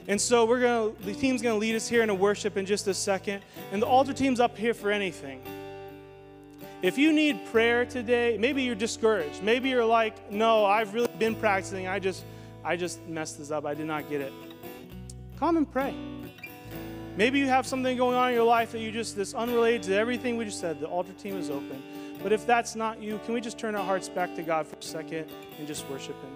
And 0.08 0.20
so 0.20 0.46
we're 0.46 0.62
going 0.62 0.96
to, 0.96 1.04
the 1.04 1.14
team's 1.14 1.42
going 1.42 1.56
to 1.56 1.60
lead 1.60 1.76
us 1.76 1.88
here 1.88 2.02
in 2.02 2.10
a 2.10 2.16
worship 2.16 2.58
in 2.58 2.66
just 2.66 2.88
a 2.88 2.94
second. 2.94 3.44
And 3.72 3.82
the 3.82 3.88
altar 3.88 4.14
team's 4.14 4.40
up 4.40 4.58
here 4.58 4.74
for 4.74 4.92
anything. 4.92 5.42
If 6.82 6.98
you 6.98 7.14
need 7.14 7.46
prayer 7.46 7.86
today, 7.86 8.38
maybe 8.40 8.64
you're 8.64 8.74
discouraged. 8.74 9.44
Maybe 9.44 9.70
you're 9.70 9.86
like, 9.86 10.32
no, 10.32 10.66
I've 10.66 10.96
really 10.96 11.10
been 11.20 11.36
practicing. 11.36 11.88
I 11.88 12.00
just, 12.00 12.26
I 12.64 12.76
just 12.76 13.06
messed 13.08 13.38
this 13.38 13.52
up. 13.52 13.66
I 13.66 13.76
did 13.76 13.86
not 13.86 14.10
get 14.10 14.22
it. 14.22 14.34
Come 15.38 15.58
and 15.58 15.72
pray. 15.72 15.96
Maybe 17.16 17.38
you 17.38 17.46
have 17.48 17.68
something 17.68 17.96
going 17.98 18.16
on 18.16 18.30
in 18.30 18.36
your 18.36 18.46
life 18.46 18.72
that 18.72 18.80
you 18.80 18.92
just, 18.92 19.16
this 19.16 19.36
unrelated 19.36 19.84
to 19.84 19.96
everything 19.96 20.38
we 20.38 20.46
just 20.46 20.60
said. 20.60 20.80
The 20.80 20.88
altar 20.88 21.14
team 21.14 21.38
is 21.38 21.50
open. 21.52 21.84
But 22.24 22.32
if 22.32 22.48
that's 22.48 22.76
not 22.76 23.02
you, 23.02 23.20
can 23.26 23.34
we 23.34 23.42
just 23.42 23.60
turn 23.60 23.76
our 23.76 23.84
hearts 23.84 24.10
back 24.10 24.36
to 24.36 24.44
God 24.44 24.66
for 24.66 24.76
a 24.78 24.82
second 24.82 25.30
and 25.60 25.68
just 25.68 25.88
worship 25.90 26.20
Him? 26.22 26.36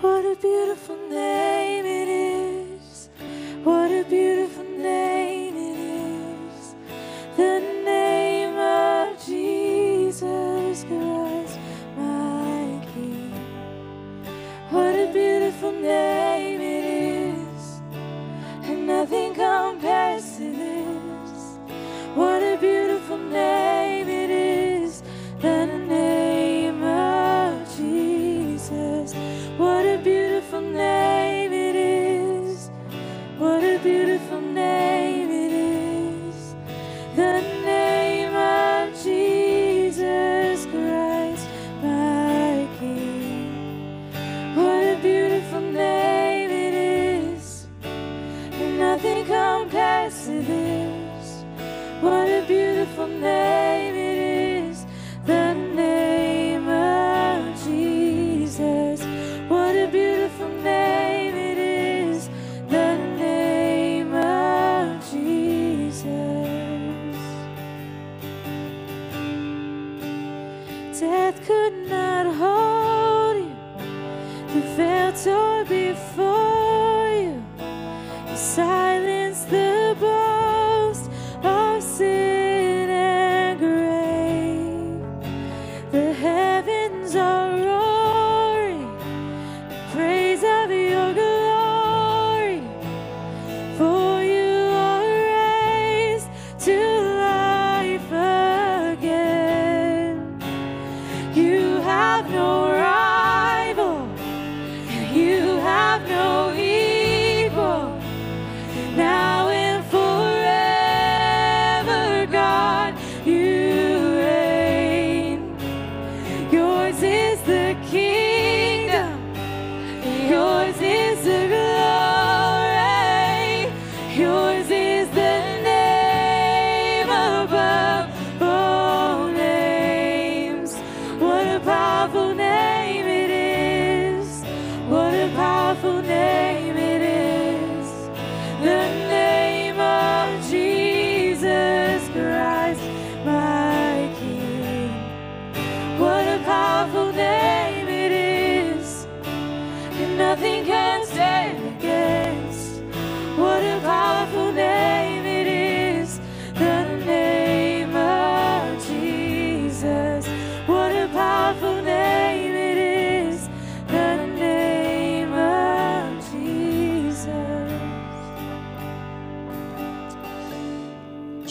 What 0.00 0.24
a 0.24 0.34
beautiful 0.40 0.96
name 1.10 1.84
it 1.84 2.08
is. 2.08 3.10
What 3.62 3.90
a 3.90 4.02
beautiful 4.08 4.64
name 4.64 5.54
it 5.54 5.78
is. 5.78 6.74
The 7.36 7.60
name 7.84 8.56
of 8.56 9.22
Jesus 9.26 10.84
Christ, 10.84 11.58
my 11.98 12.82
King. 12.94 13.30
What 14.70 14.94
a 14.94 15.12
beautiful 15.12 15.72
name 15.72 16.62
it 16.62 17.34
is. 17.36 17.82
And 18.62 18.86
nothing 18.86 19.34
compares 19.34 20.38
to 20.38 20.50
this. 20.50 21.58
What 22.14 22.42
a 22.42 22.56
beautiful 22.58 23.18
name 23.18 23.69
nothing 49.02 49.24
compares 49.24 50.26
to 50.26 50.42
this. 50.42 51.44
What 52.02 52.28
a 52.28 52.44
beautiful 52.46 53.06
name 53.06 53.79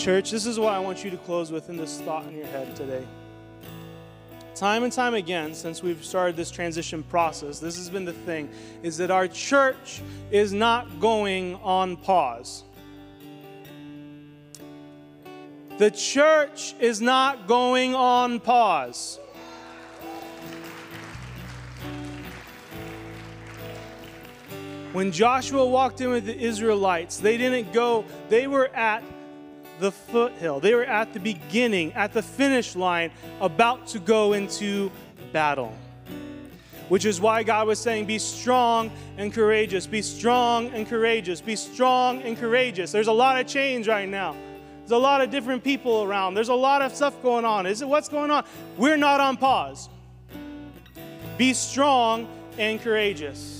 Church, 0.09 0.31
this 0.31 0.47
is 0.47 0.57
what 0.57 0.73
I 0.73 0.79
want 0.79 1.03
you 1.03 1.11
to 1.11 1.17
close 1.17 1.51
with 1.51 1.69
in 1.69 1.77
this 1.77 2.01
thought 2.01 2.25
in 2.25 2.35
your 2.35 2.47
head 2.47 2.75
today. 2.75 3.05
Time 4.55 4.81
and 4.81 4.91
time 4.91 5.13
again, 5.13 5.53
since 5.53 5.83
we've 5.83 6.03
started 6.03 6.35
this 6.35 6.49
transition 6.49 7.03
process, 7.03 7.59
this 7.59 7.77
has 7.77 7.91
been 7.91 8.05
the 8.05 8.13
thing 8.13 8.49
is 8.81 8.97
that 8.97 9.11
our 9.11 9.27
church 9.27 10.01
is 10.31 10.51
not 10.51 10.99
going 10.99 11.53
on 11.57 11.95
pause. 11.95 12.63
The 15.77 15.91
church 15.91 16.73
is 16.79 17.01
not 17.01 17.45
going 17.45 17.93
on 17.93 18.39
pause. 18.39 19.19
When 24.91 25.11
Joshua 25.11 25.67
walked 25.67 26.01
in 26.01 26.09
with 26.09 26.25
the 26.25 26.35
Israelites, 26.35 27.17
they 27.17 27.37
didn't 27.37 27.71
go, 27.73 28.05
they 28.29 28.47
were 28.47 28.69
at 28.69 29.03
the 29.79 29.91
foothill. 29.91 30.59
They 30.59 30.73
were 30.73 30.83
at 30.83 31.13
the 31.13 31.19
beginning, 31.19 31.93
at 31.93 32.13
the 32.13 32.21
finish 32.21 32.75
line, 32.75 33.11
about 33.41 33.87
to 33.87 33.99
go 33.99 34.33
into 34.33 34.91
battle. 35.31 35.73
Which 36.89 37.05
is 37.05 37.21
why 37.21 37.43
God 37.43 37.67
was 37.67 37.79
saying, 37.79 38.05
Be 38.05 38.17
strong 38.17 38.91
and 39.17 39.31
courageous. 39.31 39.85
Be 39.85 40.01
strong 40.01 40.69
and 40.69 40.87
courageous. 40.87 41.39
Be 41.39 41.55
strong 41.55 42.21
and 42.23 42.37
courageous. 42.37 42.91
There's 42.91 43.07
a 43.07 43.13
lot 43.13 43.39
of 43.39 43.45
change 43.45 43.87
right 43.87 44.09
now. 44.09 44.35
There's 44.79 44.91
a 44.91 44.97
lot 44.97 45.21
of 45.21 45.29
different 45.29 45.63
people 45.63 46.03
around. 46.03 46.33
There's 46.33 46.49
a 46.49 46.55
lot 46.55 46.81
of 46.81 46.95
stuff 46.95 47.21
going 47.21 47.45
on. 47.45 47.67
Is 47.67 47.83
it 47.83 47.87
what's 47.87 48.09
going 48.09 48.31
on? 48.31 48.43
We're 48.75 48.97
not 48.97 49.19
on 49.19 49.37
pause. 49.37 49.87
Be 51.37 51.53
strong 51.53 52.27
and 52.57 52.81
courageous. 52.81 53.58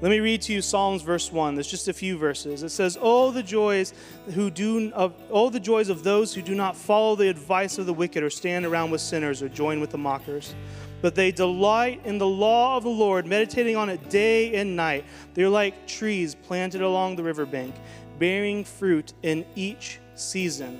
Let 0.00 0.10
me 0.10 0.20
read 0.20 0.42
to 0.42 0.52
you 0.52 0.62
Psalms 0.62 1.02
verse 1.02 1.32
1. 1.32 1.56
There's 1.56 1.66
just 1.66 1.88
a 1.88 1.92
few 1.92 2.16
verses. 2.16 2.62
It 2.62 2.68
says, 2.68 2.96
"Oh 3.00 3.32
the 3.32 3.42
joys 3.42 3.92
who 4.34 4.48
do 4.48 4.92
of 4.92 5.52
the 5.52 5.58
joys 5.58 5.88
of 5.88 6.04
those 6.04 6.32
who 6.32 6.40
do 6.40 6.54
not 6.54 6.76
follow 6.76 7.16
the 7.16 7.28
advice 7.28 7.78
of 7.78 7.86
the 7.86 7.92
wicked 7.92 8.22
or 8.22 8.30
stand 8.30 8.64
around 8.64 8.92
with 8.92 9.00
sinners 9.00 9.42
or 9.42 9.48
join 9.48 9.80
with 9.80 9.90
the 9.90 9.98
mockers, 9.98 10.54
but 11.02 11.16
they 11.16 11.32
delight 11.32 12.00
in 12.04 12.18
the 12.18 12.26
law 12.28 12.76
of 12.76 12.84
the 12.84 12.90
Lord, 12.90 13.26
meditating 13.26 13.74
on 13.74 13.88
it 13.88 14.08
day 14.08 14.54
and 14.54 14.76
night. 14.76 15.04
They're 15.34 15.48
like 15.48 15.88
trees 15.88 16.36
planted 16.36 16.80
along 16.80 17.16
the 17.16 17.24
riverbank, 17.24 17.74
bearing 18.20 18.62
fruit 18.62 19.14
in 19.24 19.44
each 19.56 19.98
season. 20.14 20.78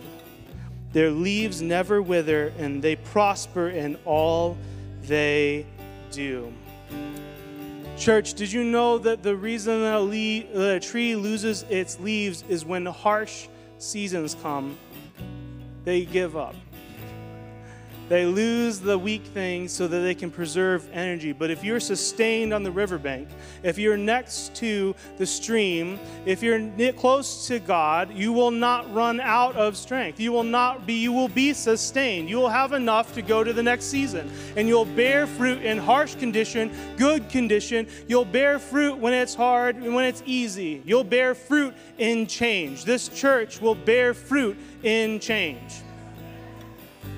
Their 0.93 1.11
leaves 1.11 1.61
never 1.61 2.01
wither, 2.01 2.53
and 2.57 2.81
they 2.81 2.95
prosper 2.95 3.69
in 3.69 3.97
all 4.05 4.57
they 5.03 5.67
do." 6.13 6.53
Church, 7.99 8.35
did 8.35 8.53
you 8.53 8.63
know 8.63 8.97
that 8.99 9.25
the 9.25 9.35
reason 9.35 9.81
that 9.83 9.97
a, 9.97 10.01
le- 10.01 10.47
that 10.57 10.77
a 10.77 10.81
tree 10.81 11.17
loses 11.17 11.65
its 11.69 11.99
leaves 11.99 12.45
is 12.49 12.65
when 12.65 12.87
harsh 12.87 13.49
seasons 13.79 14.37
come? 14.41 14.79
They 15.85 16.05
give 16.05 16.37
up. 16.37 16.55
They 18.09 18.25
lose 18.25 18.81
the 18.81 18.97
weak 18.97 19.25
things 19.25 19.73
so 19.73 19.87
that 19.87 19.99
they 20.01 20.15
can 20.15 20.31
preserve 20.31 20.89
energy. 20.93 21.33
But 21.33 21.51
if 21.51 21.63
you're 21.63 21.81
sustained 21.81 22.55
on 22.55 22.63
the 22.63 22.71
riverbank, 22.71 23.29
if 23.63 23.77
you're 23.77 23.99
next 23.99 24.55
to 24.57 24.95
the 25.19 25.27
stream, 25.27 25.99
if 26.25 26.43
you're 26.43 26.71
close 26.93 27.47
to 27.49 27.59
God, 27.59 28.13
you 28.13 28.33
will 28.33 28.51
not 28.51 28.93
run 28.95 29.21
out 29.21 29.57
of 29.57 29.77
strength. 29.77 30.19
You 30.19 30.33
will 30.33 30.43
not 30.43 30.87
be 30.87 30.95
you 30.95 31.13
will 31.13 31.29
be 31.29 31.53
sustained. 31.53 32.31
You 32.31 32.39
will 32.39 32.49
have 32.49 32.73
enough 32.73 33.15
to 33.15 33.23
go 33.23 33.45
to 33.45 33.53
the 33.53 33.63
next 33.63 33.87
season. 33.87 34.31
And 34.57 34.67
you'll 34.67 34.85
bear 34.85 35.27
fruit 35.27 35.63
in 35.63 35.79
harsh 35.79 36.15
condition, 36.15 36.73
good 36.97 37.29
condition. 37.29 37.87
You'll 38.07 38.25
bear 38.25 38.59
fruit 38.59 38.99
when 38.99 39.13
it's 39.13 39.35
hard 39.35 39.77
and 39.77 39.95
when 39.95 40.05
it's 40.07 40.23
easy. 40.25 40.83
You'll 40.87 41.05
bear 41.05 41.35
fruit 41.35 41.75
in 41.99 42.27
change. 42.27 42.85
This 42.85 43.09
church 43.09 43.61
will 43.61 43.75
bear 43.75 44.15
fruit 44.15 44.57
in 44.83 45.21
change. 45.21 45.83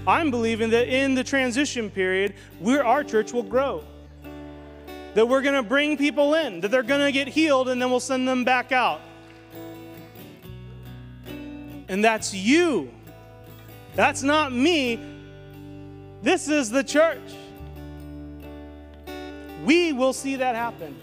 I'm 0.06 0.30
believing 0.30 0.70
that 0.70 0.88
in 0.88 1.14
the 1.14 1.24
transition 1.24 1.90
period, 1.90 2.34
we're, 2.58 2.82
our 2.82 3.04
church 3.04 3.32
will 3.32 3.42
grow. 3.42 3.84
That 5.14 5.28
we're 5.28 5.42
going 5.42 5.56
to 5.56 5.62
bring 5.62 5.96
people 5.96 6.34
in, 6.34 6.60
that 6.60 6.70
they're 6.70 6.82
going 6.82 7.04
to 7.04 7.12
get 7.12 7.28
healed, 7.28 7.68
and 7.68 7.80
then 7.80 7.90
we'll 7.90 8.00
send 8.00 8.26
them 8.26 8.44
back 8.44 8.72
out. 8.72 9.00
And 11.88 12.04
that's 12.04 12.32
you. 12.32 12.92
That's 13.96 14.22
not 14.22 14.52
me. 14.52 15.00
This 16.22 16.48
is 16.48 16.70
the 16.70 16.84
church. 16.84 17.18
We 19.64 19.92
will 19.92 20.12
see 20.12 20.36
that 20.36 20.54
happen. 20.54 20.96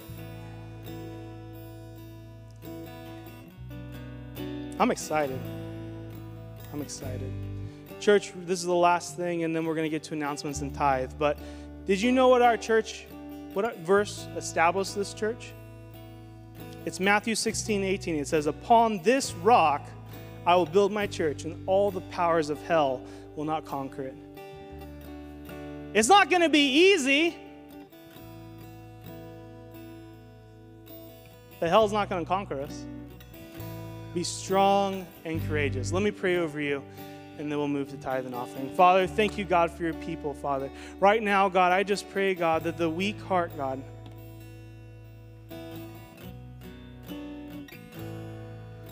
I'm 4.79 4.91
excited. 4.91 5.39
I'm 6.73 6.81
excited. 6.81 7.31
Church, 7.99 8.33
this 8.45 8.59
is 8.59 8.65
the 8.65 8.75
last 8.75 9.15
thing, 9.15 9.43
and 9.43 9.55
then 9.55 9.65
we're 9.65 9.75
going 9.75 9.85
to 9.85 9.89
get 9.89 10.03
to 10.03 10.13
announcements 10.13 10.61
and 10.61 10.73
tithe. 10.73 11.13
But 11.17 11.37
did 11.85 12.01
you 12.01 12.11
know 12.11 12.27
what 12.27 12.41
our 12.41 12.57
church, 12.57 13.05
what 13.53 13.77
verse 13.79 14.27
established 14.35 14.95
this 14.95 15.13
church? 15.13 15.53
It's 16.85 16.99
Matthew 16.99 17.35
16, 17.35 17.83
18. 17.83 18.15
It 18.15 18.27
says, 18.27 18.45
Upon 18.45 19.01
this 19.03 19.33
rock 19.33 19.87
I 20.45 20.55
will 20.55 20.65
build 20.65 20.91
my 20.91 21.07
church, 21.07 21.43
and 21.43 21.61
all 21.67 21.91
the 21.91 22.01
powers 22.01 22.49
of 22.49 22.61
hell 22.63 23.01
will 23.35 23.45
not 23.45 23.65
conquer 23.65 24.03
it. 24.03 24.15
It's 25.93 26.07
not 26.07 26.29
going 26.29 26.41
to 26.41 26.49
be 26.49 26.91
easy. 26.91 27.35
But 31.59 31.69
hell's 31.69 31.91
not 31.91 32.09
going 32.09 32.23
to 32.23 32.27
conquer 32.27 32.61
us. 32.61 32.85
Be 34.17 34.23
strong 34.23 35.05
and 35.25 35.47
courageous. 35.47 35.91
Let 35.91 36.01
me 36.01 36.09
pray 36.09 36.37
over 36.37 36.59
you 36.59 36.81
and 37.37 37.51
then 37.51 37.59
we'll 37.59 37.67
move 37.67 37.89
to 37.89 37.97
tithe 37.97 38.25
and 38.25 38.33
offering. 38.33 38.73
Father, 38.73 39.05
thank 39.05 39.37
you, 39.37 39.45
God, 39.45 39.69
for 39.69 39.83
your 39.83 39.93
people, 39.93 40.33
Father. 40.33 40.71
Right 40.99 41.21
now, 41.21 41.49
God, 41.49 41.71
I 41.71 41.83
just 41.83 42.09
pray, 42.09 42.33
God, 42.33 42.63
that 42.63 42.77
the 42.77 42.89
weak 42.89 43.21
heart, 43.21 43.55
God, 43.55 43.83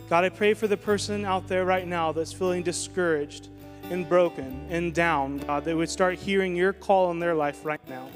God, 0.09 0.23
I 0.25 0.29
pray 0.29 0.53
for 0.53 0.67
the 0.67 0.77
person 0.77 1.25
out 1.25 1.47
there 1.47 1.65
right 1.65 1.87
now 1.87 2.11
that's 2.11 2.31
feeling 2.31 2.61
discouraged 2.61 3.49
and 3.89 4.07
broken 4.07 4.67
and 4.69 4.93
down, 4.93 5.39
God, 5.39 5.65
they 5.65 5.73
would 5.73 5.89
start 5.89 6.19
hearing 6.19 6.55
your 6.55 6.71
call 6.71 7.09
in 7.09 7.17
their 7.17 7.33
life 7.33 7.65
right 7.65 7.81
now. 7.89 8.07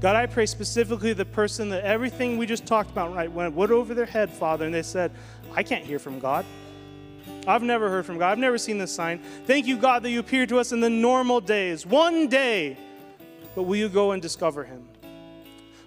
God, 0.00 0.14
I 0.14 0.26
pray 0.26 0.46
specifically 0.46 1.12
the 1.12 1.24
person 1.24 1.70
that 1.70 1.82
everything 1.82 2.38
we 2.38 2.46
just 2.46 2.66
talked 2.66 2.90
about 2.90 3.12
right 3.14 3.30
went, 3.30 3.54
went 3.54 3.72
over 3.72 3.94
their 3.94 4.06
head, 4.06 4.30
Father, 4.30 4.64
and 4.64 4.72
they 4.72 4.82
said, 4.82 5.10
I 5.54 5.64
can't 5.64 5.84
hear 5.84 5.98
from 5.98 6.20
God. 6.20 6.46
I've 7.48 7.64
never 7.64 7.90
heard 7.90 8.06
from 8.06 8.16
God. 8.16 8.30
I've 8.30 8.38
never 8.38 8.58
seen 8.58 8.78
this 8.78 8.92
sign. 8.92 9.20
Thank 9.46 9.66
you, 9.66 9.76
God, 9.76 10.04
that 10.04 10.10
you 10.10 10.20
appear 10.20 10.46
to 10.46 10.58
us 10.58 10.70
in 10.70 10.80
the 10.80 10.90
normal 10.90 11.40
days, 11.40 11.84
one 11.84 12.28
day. 12.28 12.76
But 13.56 13.64
will 13.64 13.76
you 13.76 13.88
go 13.88 14.12
and 14.12 14.22
discover 14.22 14.62
him? 14.62 14.86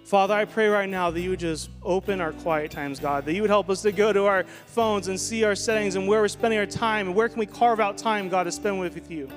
Father, 0.04 0.34
I 0.34 0.44
pray 0.44 0.68
right 0.68 0.88
now 0.88 1.10
that 1.10 1.20
you 1.20 1.30
would 1.30 1.40
just 1.40 1.70
open 1.82 2.20
our 2.20 2.32
quiet 2.32 2.70
times, 2.70 3.00
God, 3.00 3.24
that 3.24 3.32
you 3.32 3.40
would 3.40 3.50
help 3.50 3.70
us 3.70 3.80
to 3.80 3.92
go 3.92 4.12
to 4.12 4.26
our 4.26 4.44
phones 4.66 5.08
and 5.08 5.18
see 5.18 5.44
our 5.44 5.54
settings 5.54 5.94
and 5.94 6.06
where 6.06 6.20
we're 6.20 6.28
spending 6.28 6.58
our 6.58 6.66
time 6.66 7.06
and 7.06 7.16
where 7.16 7.30
can 7.30 7.38
we 7.38 7.46
carve 7.46 7.80
out 7.80 7.96
time, 7.96 8.28
God, 8.28 8.42
to 8.42 8.52
spend 8.52 8.78
with 8.78 9.10
you. 9.10 9.30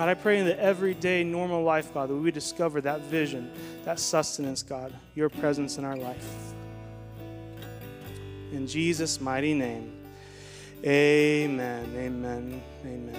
God, 0.00 0.08
I 0.08 0.14
pray 0.14 0.38
in 0.38 0.46
the 0.46 0.58
everyday 0.58 1.22
normal 1.22 1.62
life, 1.62 1.92
God, 1.92 2.08
that 2.08 2.14
we 2.14 2.30
discover 2.30 2.80
that 2.80 3.02
vision, 3.02 3.52
that 3.84 4.00
sustenance, 4.00 4.62
God, 4.62 4.94
your 5.14 5.28
presence 5.28 5.76
in 5.76 5.84
our 5.84 5.94
life. 5.94 6.24
In 8.50 8.66
Jesus' 8.66 9.20
mighty 9.20 9.52
name. 9.52 9.92
Amen. 10.82 11.84
Amen. 11.94 12.62
Amen. 12.82 13.14